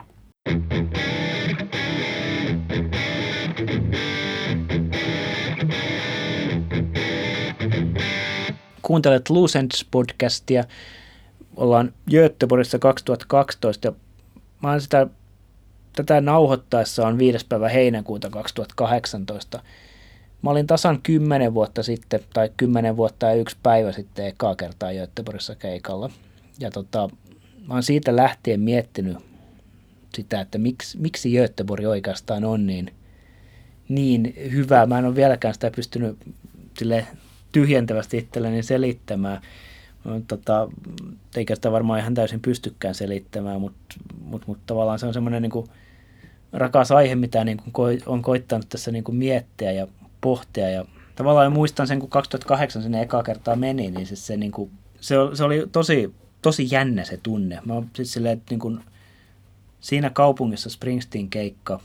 Kuuntelet 8.81 9.29
Ends 9.59 9.85
podcastia. 9.91 10.63
Ollaan 11.55 11.93
Göteborgissa 12.11 12.79
2012 12.79 13.87
ja 13.87 13.93
mä 14.63 14.69
oon 14.69 14.81
sitä, 14.81 15.07
tätä 15.95 16.21
nauhoittaessa 16.21 17.07
on 17.07 17.17
5. 17.17 17.45
päivä 17.49 17.69
heinäkuuta 17.69 18.29
2018. 18.29 19.63
Mä 20.41 20.49
olin 20.49 20.67
tasan 20.67 21.01
10 21.01 21.53
vuotta 21.53 21.83
sitten, 21.83 22.19
tai 22.33 22.49
10 22.57 22.97
vuotta 22.97 23.25
ja 23.25 23.33
yksi 23.33 23.57
päivä 23.63 23.91
sitten 23.91 24.25
ekaa 24.25 24.55
kertaa 24.55 24.93
Göteborgissa 24.93 25.55
keikalla. 25.55 26.09
Ja 26.59 26.71
tota, 26.71 27.09
mä 27.67 27.73
oon 27.73 27.83
siitä 27.83 28.15
lähtien 28.15 28.61
miettinyt 28.61 29.17
sitä, 30.15 30.41
että 30.41 30.57
miksi, 30.57 30.97
miksi 30.97 31.31
Göteborg 31.31 31.85
oikeastaan 31.85 32.45
on 32.45 32.67
niin, 32.67 32.93
niin 33.89 34.33
hyvä. 34.51 34.85
Mä 34.85 34.99
en 34.99 35.05
ole 35.05 35.15
vieläkään 35.15 35.53
sitä 35.53 35.71
pystynyt 35.71 36.17
sille 36.77 37.07
tyhjentävästi 37.51 38.17
itselleni 38.17 38.63
selittämään. 38.63 39.41
Tota, 40.27 40.69
eikä 41.35 41.55
sitä 41.55 41.71
varmaan 41.71 41.99
ihan 41.99 42.13
täysin 42.13 42.39
pystykään 42.39 42.95
selittämään, 42.95 43.61
mutta 43.61 43.95
mut, 44.21 44.47
mut 44.47 44.59
tavallaan 44.65 44.99
se 44.99 45.05
on 45.05 45.13
semmoinen 45.13 45.41
niin 45.41 45.69
rakas 46.53 46.91
aihe, 46.91 47.15
mitä 47.15 47.43
niin 47.43 47.61
kuin 47.73 48.01
on 48.05 48.21
koittanut 48.21 48.69
tässä 48.69 48.91
niin 48.91 49.03
kuin 49.03 49.15
miettiä 49.15 49.71
ja 49.71 49.87
pohtia. 50.21 50.69
Ja 50.69 50.85
tavallaan 51.15 51.51
muistan 51.51 51.87
sen, 51.87 51.99
kun 51.99 52.09
2008 52.09 52.81
sinne 52.81 53.01
eka 53.01 53.23
kertaa 53.23 53.55
meni, 53.55 53.91
niin 53.91 54.05
siis 54.05 54.27
se, 54.27 54.37
niin 54.37 54.51
kuin, 54.51 54.71
se, 55.01 55.15
se 55.33 55.43
oli 55.43 55.67
tosi, 55.71 56.13
tosi 56.41 56.67
jännä 56.71 57.03
se 57.03 57.17
tunne. 57.17 57.59
Mä 57.65 57.83
siis 57.93 58.13
silleen, 58.13 58.37
että 58.37 58.51
niin 58.51 58.59
kuin, 58.59 58.79
siinä 59.79 60.09
kaupungissa 60.09 60.69
Springsteen 60.69 61.29
keikka 61.29 61.79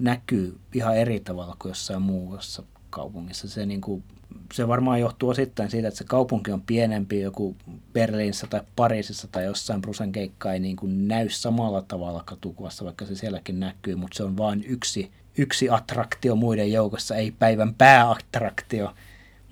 näkyy 0.00 0.58
ihan 0.74 0.96
eri 0.96 1.20
tavalla 1.20 1.56
kuin 1.58 1.70
jossain 1.70 2.02
muussa 2.02 2.62
kaupungissa. 2.90 3.48
Se, 3.48 3.66
niin 3.66 3.80
kuin, 3.80 4.04
se 4.52 4.68
varmaan 4.68 5.00
johtuu 5.00 5.28
osittain 5.28 5.70
siitä, 5.70 5.88
että 5.88 5.98
se 5.98 6.04
kaupunki 6.04 6.52
on 6.52 6.62
pienempi, 6.62 7.20
joku 7.20 7.56
Berliinissä 7.92 8.46
tai 8.46 8.60
Pariisissa 8.76 9.28
tai 9.32 9.44
jossain 9.44 9.80
Brusen 9.80 10.12
keikka 10.12 10.52
ei 10.52 10.60
niin 10.60 10.76
kuin 10.76 11.08
näy 11.08 11.28
samalla 11.28 11.82
tavalla 11.82 12.22
katukuvassa, 12.26 12.84
vaikka 12.84 13.06
se 13.06 13.14
sielläkin 13.14 13.60
näkyy, 13.60 13.94
mutta 13.94 14.16
se 14.16 14.24
on 14.24 14.36
vain 14.36 14.64
yksi, 14.68 15.12
yksi 15.38 15.70
attraktio 15.70 16.36
muiden 16.36 16.72
joukossa, 16.72 17.16
ei 17.16 17.30
päivän 17.30 17.74
pääattraktio, 17.74 18.94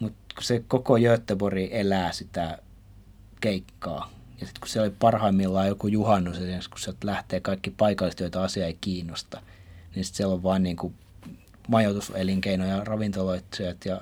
mutta 0.01 0.35
se 0.41 0.64
koko 0.68 0.99
Göteborg 0.99 1.68
elää 1.70 2.12
sitä 2.12 2.59
keikkaa. 3.41 4.11
Ja 4.41 4.47
sitten 4.47 4.61
kun 4.61 4.68
se 4.68 4.81
oli 4.81 4.91
parhaimmillaan 4.91 5.68
joku 5.68 5.87
juhannus, 5.87 6.39
kun 6.70 6.78
sieltä 6.78 7.07
lähtee 7.07 7.41
kaikki 7.41 7.70
paikalliset, 7.70 8.20
joita 8.20 8.45
asia 8.45 8.66
ei 8.66 8.78
kiinnosta, 8.81 9.43
niin 9.95 10.05
sitten 10.05 10.16
siellä 10.16 10.35
on 10.35 10.43
vain 10.43 10.62
niin 10.62 10.76
kuin 10.76 10.95
majoituselinkeino 11.68 12.66
ja 12.66 12.85
ravintoloitsijat 12.85 13.85
ja 13.85 14.01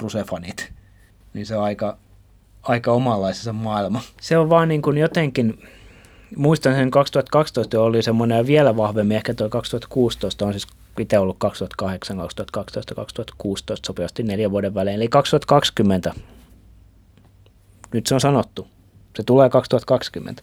brusefanit. 0.00 0.72
Niin 1.34 1.46
se 1.46 1.56
on 1.56 1.64
aika, 1.64 1.98
aika 2.62 2.92
omanlaisessa 2.92 3.52
maailma. 3.52 4.00
Se 4.20 4.38
on 4.38 4.50
vaan 4.50 4.68
niin 4.68 4.82
kuin 4.82 4.98
jotenkin, 4.98 5.62
muistan 6.36 6.74
sen 6.74 6.90
2012 6.90 7.80
oli 7.80 8.02
semmoinen 8.02 8.46
vielä 8.46 8.76
vahvemmin, 8.76 9.16
ehkä 9.16 9.34
tuo 9.34 9.48
2016 9.48 10.46
on 10.46 10.52
siis 10.52 10.66
itse 10.98 11.18
ollut 11.18 11.36
2008, 11.38 12.16
2012, 12.16 12.94
2016 12.94 13.86
sopivasti 13.86 14.22
neljän 14.22 14.50
vuoden 14.50 14.74
välein. 14.74 14.96
Eli 14.96 15.08
2020, 15.08 16.14
nyt 17.92 18.06
se 18.06 18.14
on 18.14 18.20
sanottu, 18.20 18.68
se 19.16 19.22
tulee 19.22 19.50
2020. 19.50 20.42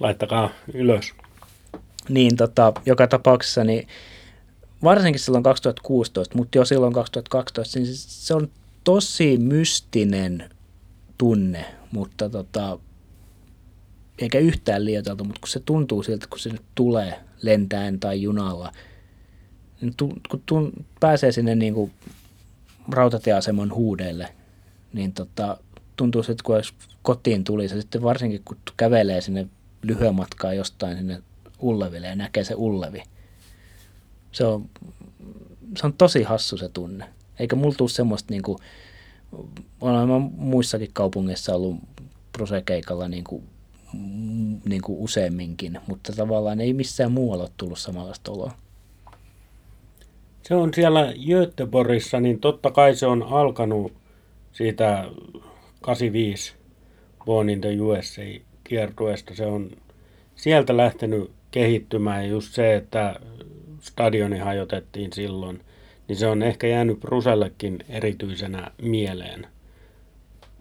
Laittakaa 0.00 0.50
ylös. 0.74 1.12
Niin, 2.08 2.36
tota, 2.36 2.72
joka 2.86 3.06
tapauksessa 3.06 3.64
niin 3.64 3.88
varsinkin 4.82 5.20
silloin 5.20 5.44
2016, 5.44 6.38
mutta 6.38 6.58
jo 6.58 6.64
silloin 6.64 6.92
2012, 6.92 7.78
niin 7.78 7.88
se 7.96 8.34
on 8.34 8.48
tosi 8.84 9.38
mystinen 9.38 10.50
tunne, 11.18 11.64
mutta 11.92 12.28
tota, 12.30 12.78
eikä 14.18 14.38
yhtään 14.38 14.84
liioiteltu, 14.84 15.24
mutta 15.24 15.40
kun 15.40 15.48
se 15.48 15.60
tuntuu 15.60 16.02
siltä, 16.02 16.26
kun 16.30 16.38
se 16.38 16.48
nyt 16.48 16.62
tulee 16.74 17.20
lentäen 17.42 18.00
tai 18.00 18.22
junalla, 18.22 18.72
niin 19.80 19.94
tu, 19.96 20.12
kun 20.30 20.42
tun, 20.46 20.72
pääsee 21.00 21.32
sinne 21.32 21.54
niin 21.54 21.74
kuin 21.74 21.92
rautatieaseman 22.88 23.74
huudeille, 23.74 24.34
niin 24.92 25.12
tota, 25.12 25.58
tuntuu 25.96 26.22
siltä, 26.22 26.42
kun 26.42 26.62
kotiin 27.02 27.44
tulisi, 27.44 27.74
ja 27.74 27.80
sitten 27.80 28.02
varsinkin 28.02 28.42
kun 28.44 28.56
kävelee 28.76 29.20
sinne 29.20 29.46
lyhyen 29.82 30.14
matkaa 30.14 30.54
jostain 30.54 30.96
sinne 30.96 31.22
Ulleville 31.60 32.06
ja 32.06 32.16
näkee 32.16 32.44
se 32.44 32.54
Ullevi, 32.54 33.02
se 34.32 34.44
on, 34.44 34.70
se 35.76 35.86
on 35.86 35.92
tosi 35.92 36.22
hassu 36.22 36.56
se 36.56 36.68
tunne. 36.68 37.19
Eikä 37.40 37.56
mulla 37.56 37.74
tule 37.78 37.88
semmoista, 37.88 38.32
niin 38.34 38.42
kuin, 38.42 38.58
olen 39.80 40.08
mä 40.08 40.18
muissakin 40.36 40.90
kaupungeissa 40.92 41.54
ollut 41.54 41.76
prosekeikalla 42.32 43.08
niin 43.08 43.24
kuin, 43.24 43.42
niin 44.64 44.82
kuin 44.82 44.98
useamminkin, 44.98 45.78
mutta 45.86 46.12
tavallaan 46.12 46.60
ei 46.60 46.72
missään 46.72 47.12
muualla 47.12 47.44
ole 47.44 47.52
tullut 47.56 47.78
samanlaista 47.78 48.32
oloa. 48.32 48.52
Se 50.42 50.54
on 50.54 50.74
siellä 50.74 51.12
Göteborgissa, 51.26 52.20
niin 52.20 52.40
totta 52.40 52.70
kai 52.70 52.96
se 52.96 53.06
on 53.06 53.22
alkanut 53.22 53.92
siitä 54.52 55.04
85 55.80 56.54
Born 57.24 57.50
in 57.50 57.60
the 57.60 57.80
USA 57.80 58.22
kiertueesta. 58.64 59.34
Se 59.34 59.46
on 59.46 59.70
sieltä 60.34 60.76
lähtenyt 60.76 61.30
kehittymään 61.50 62.28
just 62.28 62.54
se, 62.54 62.74
että 62.74 63.20
stadioni 63.80 64.38
hajotettiin 64.38 65.12
silloin, 65.12 65.60
niin 66.10 66.18
se 66.18 66.26
on 66.26 66.42
ehkä 66.42 66.66
jäänyt 66.66 67.00
Brusellekin 67.00 67.78
erityisenä 67.88 68.70
mieleen. 68.82 69.46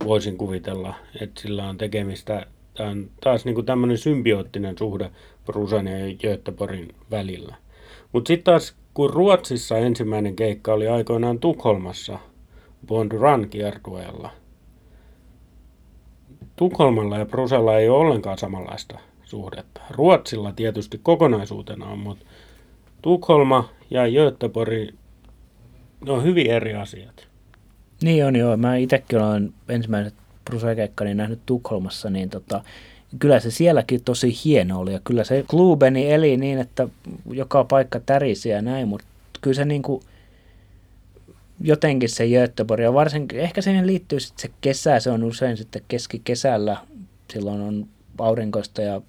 Voisin 0.03 0.37
kuvitella, 0.37 0.93
että 1.21 1.41
sillä 1.41 1.69
on 1.69 1.77
tekemistä, 1.77 2.45
tämä 2.73 2.89
on 2.89 3.09
taas 3.23 3.45
niin 3.45 3.55
kuin 3.55 3.65
tämmöinen 3.65 3.97
symbioottinen 3.97 4.77
suhde 4.77 5.11
Brusen 5.45 5.87
ja 5.87 6.15
Göteborgin 6.15 6.95
välillä. 7.11 7.55
Mutta 8.11 8.27
sitten 8.27 8.43
taas, 8.43 8.75
kun 8.93 9.09
Ruotsissa 9.09 9.77
ensimmäinen 9.77 10.35
keikka 10.35 10.73
oli 10.73 10.87
aikoinaan 10.87 11.39
Tukholmassa, 11.39 12.19
Bond 12.87 13.11
Run 13.11 13.49
kiertueella, 13.49 14.31
Tukholmalla 16.55 17.17
ja 17.17 17.25
Brusella 17.25 17.77
ei 17.77 17.89
ole 17.89 17.99
ollenkaan 17.99 18.37
samanlaista 18.37 18.99
suhdetta. 19.23 19.81
Ruotsilla 19.89 20.51
tietysti 20.51 20.99
kokonaisuutena 21.03 21.85
on, 21.85 21.99
mutta 21.99 22.25
Tukholma 23.01 23.69
ja 23.89 24.01
Göteborg, 24.11 24.89
ne 26.05 26.11
on 26.11 26.23
hyvin 26.23 26.51
eri 26.51 26.75
asiat. 26.75 27.27
Niin 28.01 28.25
on 28.25 28.35
joo. 28.35 28.57
Mä 28.57 28.75
itsekin 28.75 29.19
olen 29.19 29.53
ensimmäiset 29.69 30.13
Brusekeikkani 30.45 31.13
nähnyt 31.13 31.39
Tukholmassa, 31.45 32.09
niin 32.09 32.29
tota, 32.29 32.63
kyllä 33.19 33.39
se 33.39 33.51
sielläkin 33.51 34.03
tosi 34.03 34.37
hieno 34.45 34.79
oli. 34.79 34.93
Ja 34.93 34.99
kyllä 35.03 35.23
se 35.23 35.45
klubeni 35.47 36.11
eli 36.11 36.37
niin, 36.37 36.59
että 36.59 36.87
joka 37.31 37.63
paikka 37.63 37.99
tärisi 37.99 38.49
ja 38.49 38.61
näin, 38.61 38.87
mutta 38.87 39.07
kyllä 39.41 39.55
se 39.55 39.65
niin 39.65 39.81
kuin, 39.81 40.03
jotenkin 41.61 42.09
se 42.09 42.27
Göteborg, 42.27 42.83
ja 42.83 42.93
varsinkin 42.93 43.39
ehkä 43.39 43.61
siihen 43.61 43.87
liittyy 43.87 44.19
sitten 44.19 44.41
se 44.41 44.55
kesä, 44.61 44.99
se 44.99 45.09
on 45.09 45.23
usein 45.23 45.57
sitten 45.57 45.81
keskikesällä, 45.87 46.77
silloin 47.33 47.61
on 47.61 47.87
aurinkoista 48.17 48.81
ja 48.81 49.01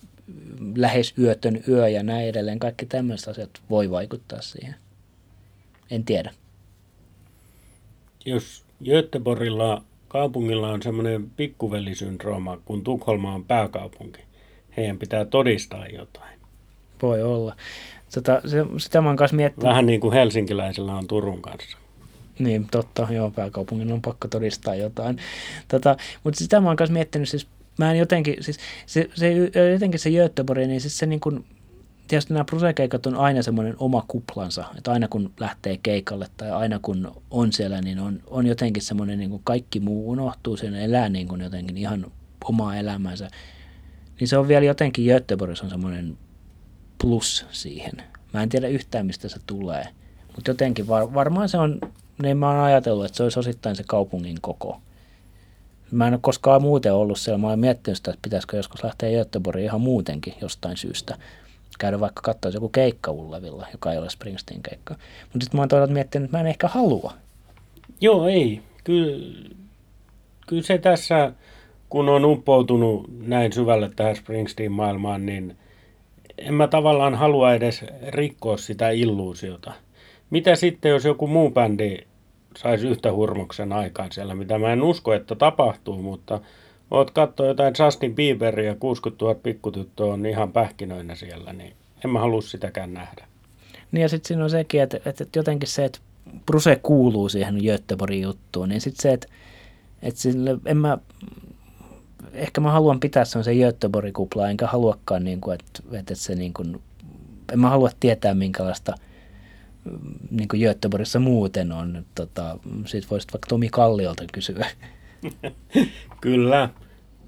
lähes 0.76 1.14
yötön 1.18 1.62
yö 1.68 1.88
ja 1.88 2.02
näin 2.02 2.28
edelleen. 2.28 2.58
Kaikki 2.58 2.86
tämmöiset 2.86 3.28
asiat 3.28 3.50
voi 3.70 3.90
vaikuttaa 3.90 4.42
siihen. 4.42 4.74
En 5.90 6.04
tiedä. 6.04 6.30
Jos 8.30 8.64
Göteborgilla 8.84 9.82
kaupungilla 10.08 10.68
on 10.68 10.82
semmoinen 10.82 11.30
pikkuvelisyndrooma, 11.30 12.58
kun 12.64 12.84
Tukholma 12.84 13.34
on 13.34 13.44
pääkaupunki, 13.44 14.20
heidän 14.76 14.98
pitää 14.98 15.24
todistaa 15.24 15.86
jotain. 15.86 16.38
Voi 17.02 17.22
olla. 17.22 17.56
Tota, 18.14 18.40
se, 18.46 18.64
sitä 18.78 19.00
mä 19.00 19.08
oon 19.08 19.16
kanssa 19.16 19.36
miettinyt. 19.36 19.68
Vähän 19.68 19.86
niin 19.86 20.00
kuin 20.00 20.12
helsinkiläisillä 20.12 20.94
on 20.94 21.06
Turun 21.06 21.42
kanssa. 21.42 21.78
Niin, 22.38 22.66
totta. 22.70 23.08
Joo, 23.10 23.30
pääkaupungin 23.30 23.92
on 23.92 24.02
pakko 24.02 24.28
todistaa 24.28 24.74
jotain. 24.74 25.18
Tota, 25.68 25.96
mutta 26.24 26.38
sitä 26.38 26.60
mä 26.60 26.68
oon 26.68 26.76
kanssa 26.76 26.92
miettinyt 26.92 27.28
siis 27.28 27.46
mä 27.78 27.90
en 27.90 27.98
jotenkin, 27.98 28.36
siis 28.40 28.58
se, 28.86 29.10
se, 29.14 29.32
jotenkin 29.72 30.00
se 30.00 30.10
Göteborg, 30.10 30.66
niin 30.66 30.80
siis 30.80 30.98
se 30.98 31.06
niin 31.06 31.20
kuin, 31.20 31.44
tietysti 32.10 32.34
nämä 32.34 32.44
brusekeikat 32.44 33.06
on 33.06 33.16
aina 33.16 33.42
semmoinen 33.42 33.74
oma 33.78 34.04
kuplansa, 34.08 34.64
että 34.78 34.92
aina 34.92 35.08
kun 35.08 35.32
lähtee 35.40 35.78
keikalle 35.82 36.26
tai 36.36 36.50
aina 36.50 36.78
kun 36.78 37.12
on 37.30 37.52
siellä, 37.52 37.80
niin 37.80 37.98
on, 37.98 38.22
on 38.26 38.46
jotenkin 38.46 38.82
semmoinen 38.82 39.18
niin 39.18 39.30
kuin 39.30 39.42
kaikki 39.44 39.80
muu 39.80 40.10
unohtuu, 40.10 40.56
siinä 40.56 40.80
elää 40.80 41.08
niin 41.08 41.28
kuin 41.28 41.40
jotenkin 41.40 41.76
ihan 41.76 42.06
omaa 42.44 42.76
elämäänsä. 42.76 43.28
Niin 44.20 44.28
se 44.28 44.38
on 44.38 44.48
vielä 44.48 44.64
jotenkin 44.64 45.06
Göteborgissa 45.06 45.64
on 45.64 45.70
semmoinen 45.70 46.18
plus 47.00 47.46
siihen. 47.50 47.92
Mä 48.32 48.42
en 48.42 48.48
tiedä 48.48 48.68
yhtään, 48.68 49.06
mistä 49.06 49.28
se 49.28 49.36
tulee. 49.46 49.84
Mutta 50.36 50.50
jotenkin 50.50 50.88
var, 50.88 51.14
varmaan 51.14 51.48
se 51.48 51.58
on, 51.58 51.78
niin 52.22 52.36
mä 52.36 52.50
oon 52.50 52.64
ajatellut, 52.64 53.04
että 53.04 53.16
se 53.16 53.22
olisi 53.22 53.38
osittain 53.38 53.76
se 53.76 53.84
kaupungin 53.86 54.38
koko. 54.40 54.80
Mä 55.90 56.06
en 56.06 56.14
ole 56.14 56.20
koskaan 56.22 56.62
muuten 56.62 56.94
ollut 56.94 57.18
siellä. 57.18 57.38
Mä 57.38 57.46
olen 57.46 57.58
miettinyt 57.58 57.96
sitä, 57.96 58.10
että 58.10 58.22
pitäisikö 58.22 58.56
joskus 58.56 58.84
lähteä 58.84 59.10
Göteborgiin 59.10 59.64
ihan 59.64 59.80
muutenkin 59.80 60.34
jostain 60.40 60.76
syystä. 60.76 61.18
Käydä 61.78 62.00
vaikka 62.00 62.22
katsoa 62.22 62.50
joku 62.54 62.68
keikka 62.68 63.10
Ullevilla, 63.10 63.66
joka 63.72 63.92
ei 63.92 63.98
ole 63.98 64.10
Springsteen 64.10 64.62
keikka. 64.62 64.94
Mutta 65.22 65.44
sitten 65.44 65.58
mä 65.58 65.62
oon 65.62 65.68
toisaalta 65.68 65.92
miettinyt, 65.92 66.24
että 66.24 66.36
mä 66.36 66.40
en 66.40 66.46
ehkä 66.46 66.68
halua. 66.68 67.12
Joo, 68.00 68.28
ei. 68.28 68.60
Kyllä, 68.84 69.26
kyllä 70.46 70.62
se 70.62 70.78
tässä, 70.78 71.32
kun 71.88 72.08
on 72.08 72.24
uppoutunut 72.24 73.26
näin 73.26 73.52
syvälle 73.52 73.90
tähän 73.96 74.16
Springsteen-maailmaan, 74.16 75.26
niin 75.26 75.56
en 76.38 76.54
mä 76.54 76.68
tavallaan 76.68 77.14
halua 77.14 77.54
edes 77.54 77.84
rikkoa 78.08 78.56
sitä 78.56 78.90
illuusiota. 78.90 79.72
Mitä 80.30 80.54
sitten, 80.54 80.90
jos 80.90 81.04
joku 81.04 81.26
muu 81.26 81.50
bändi 81.50 81.96
saisi 82.56 82.88
yhtä 82.88 83.12
hurmoksen 83.12 83.72
aikaan 83.72 84.12
siellä, 84.12 84.34
mitä 84.34 84.58
mä 84.58 84.72
en 84.72 84.82
usko, 84.82 85.12
että 85.12 85.34
tapahtuu, 85.34 86.02
mutta 86.02 86.40
oot 86.90 87.10
katsoa 87.10 87.46
jotain 87.46 87.74
Justin 87.84 88.14
Bieberia, 88.14 88.74
60 88.74 89.24
000 89.24 89.34
pikkutyttöä 89.42 90.06
on 90.06 90.26
ihan 90.26 90.52
pähkinöinä 90.52 91.14
siellä, 91.14 91.52
niin 91.52 91.72
en 92.04 92.10
mä 92.10 92.18
halua 92.18 92.42
sitäkään 92.42 92.94
nähdä. 92.94 93.26
Niin 93.92 94.02
ja 94.02 94.08
sitten 94.08 94.28
siinä 94.28 94.44
on 94.44 94.50
sekin, 94.50 94.82
että, 94.82 95.00
että 95.04 95.24
jotenkin 95.36 95.68
se, 95.68 95.84
että 95.84 95.98
Bruse 96.46 96.76
kuuluu 96.82 97.28
siihen 97.28 97.58
Göteborgin 97.64 98.22
juttuun, 98.22 98.68
niin 98.68 98.80
sitten 98.80 99.02
se, 99.02 99.12
että, 99.12 99.26
että 100.02 100.20
sille, 100.20 100.58
en 100.66 100.76
mä, 100.76 100.98
ehkä 102.32 102.60
mä 102.60 102.70
haluan 102.70 103.00
pitää 103.00 103.24
sen 103.24 103.58
Göteborgin 103.58 104.12
kuplaa, 104.12 104.50
enkä 104.50 104.66
haluakaan, 104.66 105.24
niin 105.24 105.40
kuin, 105.40 105.54
että, 105.54 105.98
että 105.98 106.14
se 106.14 106.34
niin 106.34 106.52
kuin, 106.52 106.82
en 107.52 107.60
mä 107.60 107.70
halua 107.70 107.90
tietää 108.00 108.34
minkälaista– 108.34 108.94
niin 110.30 110.48
kuin 110.48 110.60
Göteborgissa 110.60 111.18
muuten 111.18 111.72
on. 111.72 112.04
Tota, 112.14 112.58
siitä 112.86 113.06
voisit 113.10 113.32
vaikka 113.32 113.48
Tomi 113.48 113.68
Kalliolta 113.68 114.24
kysyä. 114.32 114.66
Kyllä. 116.20 116.68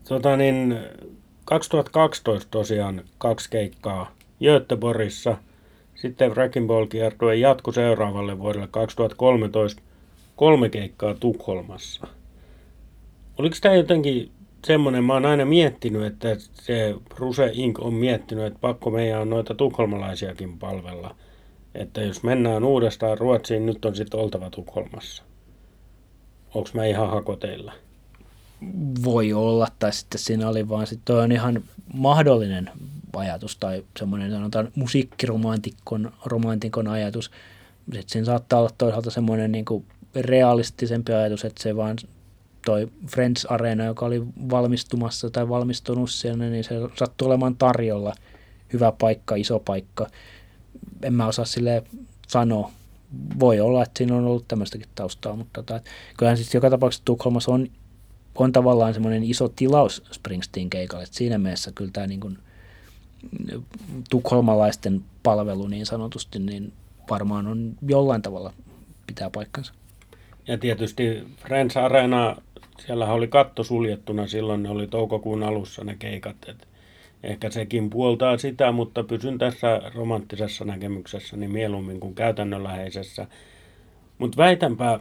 Tota 0.09 0.36
niin, 0.36 0.78
2012 1.45 2.49
tosiaan 2.51 3.03
kaksi 3.18 3.51
keikkaa 3.51 4.12
Göteborgissa. 4.43 5.36
Sitten 5.95 6.30
Wrecking 6.30 6.66
Ball 6.66 6.86
kiertue 6.86 7.36
jatku 7.36 7.72
seuraavalle 7.72 8.38
vuodelle 8.38 8.68
2013 8.70 9.82
kolme 10.36 10.68
keikkaa 10.68 11.14
Tukholmassa. 11.14 12.07
Oliko 13.38 13.57
tämä 13.61 13.74
jotenkin 13.74 14.30
semmoinen, 14.66 15.05
mä 15.05 15.12
oon 15.12 15.26
aina 15.26 15.45
miettinyt, 15.45 16.03
että 16.03 16.36
se 16.53 16.95
Ruse 17.18 17.51
Inc. 17.53 17.78
on 17.80 17.95
miettinyt, 17.95 18.45
että 18.45 18.59
pakko 18.61 18.90
meidän 18.90 19.20
on 19.20 19.30
noita 19.30 19.55
tukholmalaisiakin 19.55 20.59
palvella– 20.59 21.14
että 21.74 22.03
jos 22.03 22.22
mennään 22.22 22.64
uudestaan 22.64 23.18
Ruotsiin, 23.18 23.66
nyt 23.66 23.84
on 23.84 23.97
sitten 23.97 24.20
oltava 24.20 24.51
Tukholmassa. 24.51 25.22
Onko 26.55 26.70
mä 26.74 26.84
ihan 26.84 27.11
hakoteilla? 27.11 27.72
Voi 29.05 29.33
olla, 29.33 29.69
tai 29.79 29.93
sitten 29.93 30.19
siinä 30.19 30.49
oli 30.49 30.69
vaan, 30.69 30.87
sitten 30.87 31.17
on 31.17 31.33
ihan 31.33 31.65
mahdollinen 31.95 32.71
ajatus, 33.17 33.57
tai 33.57 33.85
semmoinen 33.99 34.31
sanotaan 34.31 34.69
musiikkiromantikon 34.75 36.13
romantikon 36.25 36.89
ajatus. 36.89 37.31
Sitten 37.85 38.09
siinä 38.09 38.25
saattaa 38.25 38.59
olla 38.59 38.71
toisaalta 38.79 39.11
semmoinen 39.11 39.53
niin 39.53 39.65
kuin 39.65 39.85
realistisempi 40.15 41.13
ajatus, 41.13 41.45
että 41.45 41.63
se 41.63 41.77
vaan 41.77 41.97
toi 42.67 42.89
Friends 43.07 43.45
Arena, 43.45 43.85
joka 43.85 44.07
oli 44.07 44.23
valmistumassa 44.51 45.31
tai 45.31 45.49
valmistunut 45.49 46.11
siellä, 46.11 46.45
niin 46.45 46.65
se 46.65 46.75
sattuu 46.99 47.29
olemaan 47.29 47.57
tarjolla 47.57 48.15
hyvä 48.73 48.93
paikka, 48.93 49.35
iso 49.35 49.59
paikka 49.59 50.07
en 51.03 51.15
mä 51.15 51.27
osaa 51.27 51.45
sille 51.45 51.83
sanoa. 52.29 52.71
Voi 53.41 53.61
olla, 53.61 53.83
että 53.83 53.99
siinä 53.99 54.17
on 54.17 54.25
ollut 54.25 54.49
tämmöistäkin 54.49 54.89
taustaa, 54.95 55.37
mutta 55.37 55.63
tota, 55.63 55.81
kyllähän 56.17 56.37
siis 56.37 56.55
joka 56.55 56.71
tapauksessa 56.71 57.05
Tukholmassa 57.05 57.53
on, 57.53 57.69
on 58.35 58.53
tavallaan 58.53 58.95
semmoinen 58.95 59.24
iso 59.24 59.49
tilaus 59.49 60.03
Springsteen 60.12 60.70
keikalle. 60.70 61.05
Että 61.05 61.16
siinä 61.16 61.39
mielessä 61.39 61.72
kyllä 61.74 61.91
tämä 61.93 62.07
niin 62.07 62.39
tukholmalaisten 64.11 65.05
palvelu 65.22 65.66
niin 65.66 65.87
sanotusti, 65.87 66.39
niin 66.39 66.72
varmaan 67.11 67.47
on 67.47 67.74
jollain 67.89 68.22
tavalla 68.22 68.53
pitää 69.07 69.30
paikkansa. 69.30 69.72
Ja 70.49 70.59
tietysti 70.59 71.24
Friends 71.37 71.76
Arena, 71.76 72.37
siellä 72.87 73.12
oli 73.12 73.28
katto 73.28 73.64
suljettuna 73.64 74.26
silloin, 74.26 74.62
ne 74.62 74.70
oli 74.70 74.87
toukokuun 74.87 75.43
alussa 75.43 75.85
ne 75.85 75.97
keikat. 75.99 76.37
Että 76.49 76.66
Ehkä 77.22 77.51
sekin 77.51 77.91
puoltaa 77.91 78.39
sitä, 78.39 78.72
mutta 78.72 79.05
pysyn 79.05 79.39
tässä 79.39 79.83
romanttisessa 79.95 80.64
näkemyksessä 80.64 81.37
niin 81.37 81.53
mieluummin 81.53 82.01
kuin 82.01 82.14
käytännönläheisessä. 82.14 83.26
Mutta 84.18 84.37
väitänpä, 84.37 85.01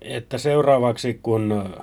että 0.00 0.38
seuraavaksi 0.38 1.20
kun 1.22 1.74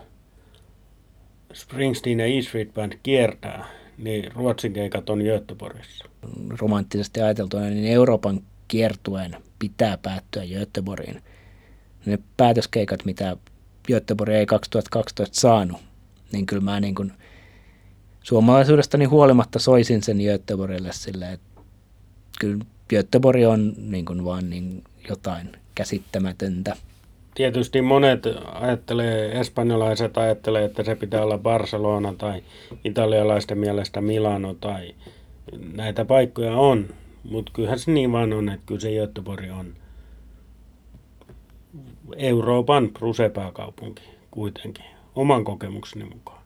Springsteen 1.55 2.19
ja 2.19 2.25
E 2.25 2.41
Street 2.41 2.73
Band 2.73 2.93
kiertää, 3.03 3.65
niin 3.97 4.31
Ruotsin 4.31 4.73
keikat 4.73 5.09
on 5.09 5.19
Göteborgissa. 5.23 6.05
Romanttisesti 6.59 7.21
ajateltuna, 7.21 7.65
niin 7.65 7.85
Euroopan 7.85 8.41
kiertueen 8.67 9.37
pitää 9.59 9.97
päättyä 9.97 10.43
Göteborgiin. 10.45 11.21
Ne 12.05 12.19
päätöskeikat, 12.37 13.05
mitä 13.05 13.37
Göteborg 13.87 14.31
ei 14.31 14.45
2012 14.45 15.39
saanut, 15.39 15.81
niin 16.31 16.45
kyllä 16.45 16.63
mä 16.63 16.79
niin 16.79 16.95
kuin– 16.95 17.11
suomalaisuudestani 18.25 19.05
huolimatta 19.05 19.59
soisin 19.59 20.03
sen 20.03 20.17
Göteborgille 20.17 20.93
sille, 20.93 21.31
että 21.31 21.61
kyllä 22.39 22.65
Göteborg 22.89 23.41
on 23.47 23.73
niin 23.77 24.05
kuin 24.05 24.25
vaan 24.25 24.49
niin 24.49 24.83
jotain 25.09 25.51
käsittämätöntä. 25.75 26.75
Tietysti 27.35 27.81
monet 27.81 28.23
ajattelee, 28.53 29.39
espanjalaiset 29.39 30.17
ajattelee, 30.17 30.65
että 30.65 30.83
se 30.83 30.95
pitää 30.95 31.23
olla 31.23 31.37
Barcelona 31.37 32.13
tai 32.17 32.43
italialaisten 32.83 33.57
mielestä 33.57 34.01
Milano 34.01 34.53
tai 34.53 34.95
näitä 35.73 36.05
paikkoja 36.05 36.55
on. 36.55 36.85
Mutta 37.23 37.51
kyllähän 37.55 37.79
se 37.79 37.91
niin 37.91 38.11
vaan 38.11 38.33
on, 38.33 38.49
että 38.49 38.65
kyllä 38.65 38.81
se 38.81 38.91
Göteborg 38.91 39.45
on 39.59 39.73
Euroopan 42.15 42.91
rusepääkaupunki 42.99 44.03
kuitenkin, 44.31 44.85
oman 45.15 45.43
kokemukseni 45.43 46.05
mukaan. 46.05 46.41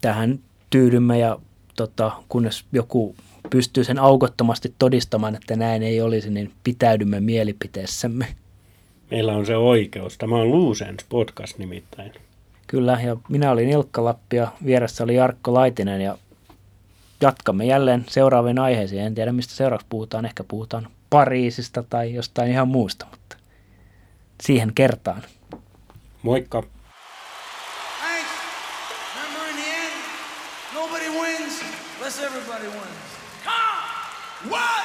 Tähän 0.00 0.38
tyydymme 0.70 1.18
ja 1.18 1.38
tota, 1.76 2.12
kunnes 2.28 2.64
joku 2.72 3.14
pystyy 3.50 3.84
sen 3.84 3.98
aukottomasti 3.98 4.74
todistamaan, 4.78 5.34
että 5.34 5.56
näin 5.56 5.82
ei 5.82 6.00
olisi, 6.00 6.30
niin 6.30 6.52
pitäydymme 6.64 7.20
mielipiteessämme. 7.20 8.26
Meillä 9.10 9.32
on 9.32 9.46
se 9.46 9.56
oikeus. 9.56 10.18
Tämä 10.18 10.36
on 10.36 10.50
Luusens 10.50 11.04
podcast 11.08 11.58
nimittäin. 11.58 12.12
Kyllä, 12.66 13.00
ja 13.04 13.16
minä 13.28 13.50
olin 13.50 13.68
Ilkka 13.68 14.04
Lappi 14.04 14.36
ja 14.36 14.52
vieressä 14.64 15.04
oli 15.04 15.14
Jarkko 15.14 15.54
Laitinen 15.54 16.00
ja 16.00 16.18
jatkamme 17.20 17.64
jälleen 17.64 18.04
seuraaviin 18.08 18.58
aiheisiin. 18.58 19.02
En 19.02 19.14
tiedä, 19.14 19.32
mistä 19.32 19.54
seuraavaksi 19.54 19.86
puhutaan. 19.90 20.24
Ehkä 20.24 20.44
puhutaan 20.44 20.88
Pariisista 21.10 21.82
tai 21.82 22.14
jostain 22.14 22.50
ihan 22.50 22.68
muusta, 22.68 23.06
mutta 23.10 23.36
siihen 24.42 24.74
kertaan. 24.74 25.22
Moikka! 26.22 26.62
Unless 32.10 32.22
everybody 32.24 32.66
wins. 32.66 33.10
Come! 33.44 34.50
What? 34.50 34.79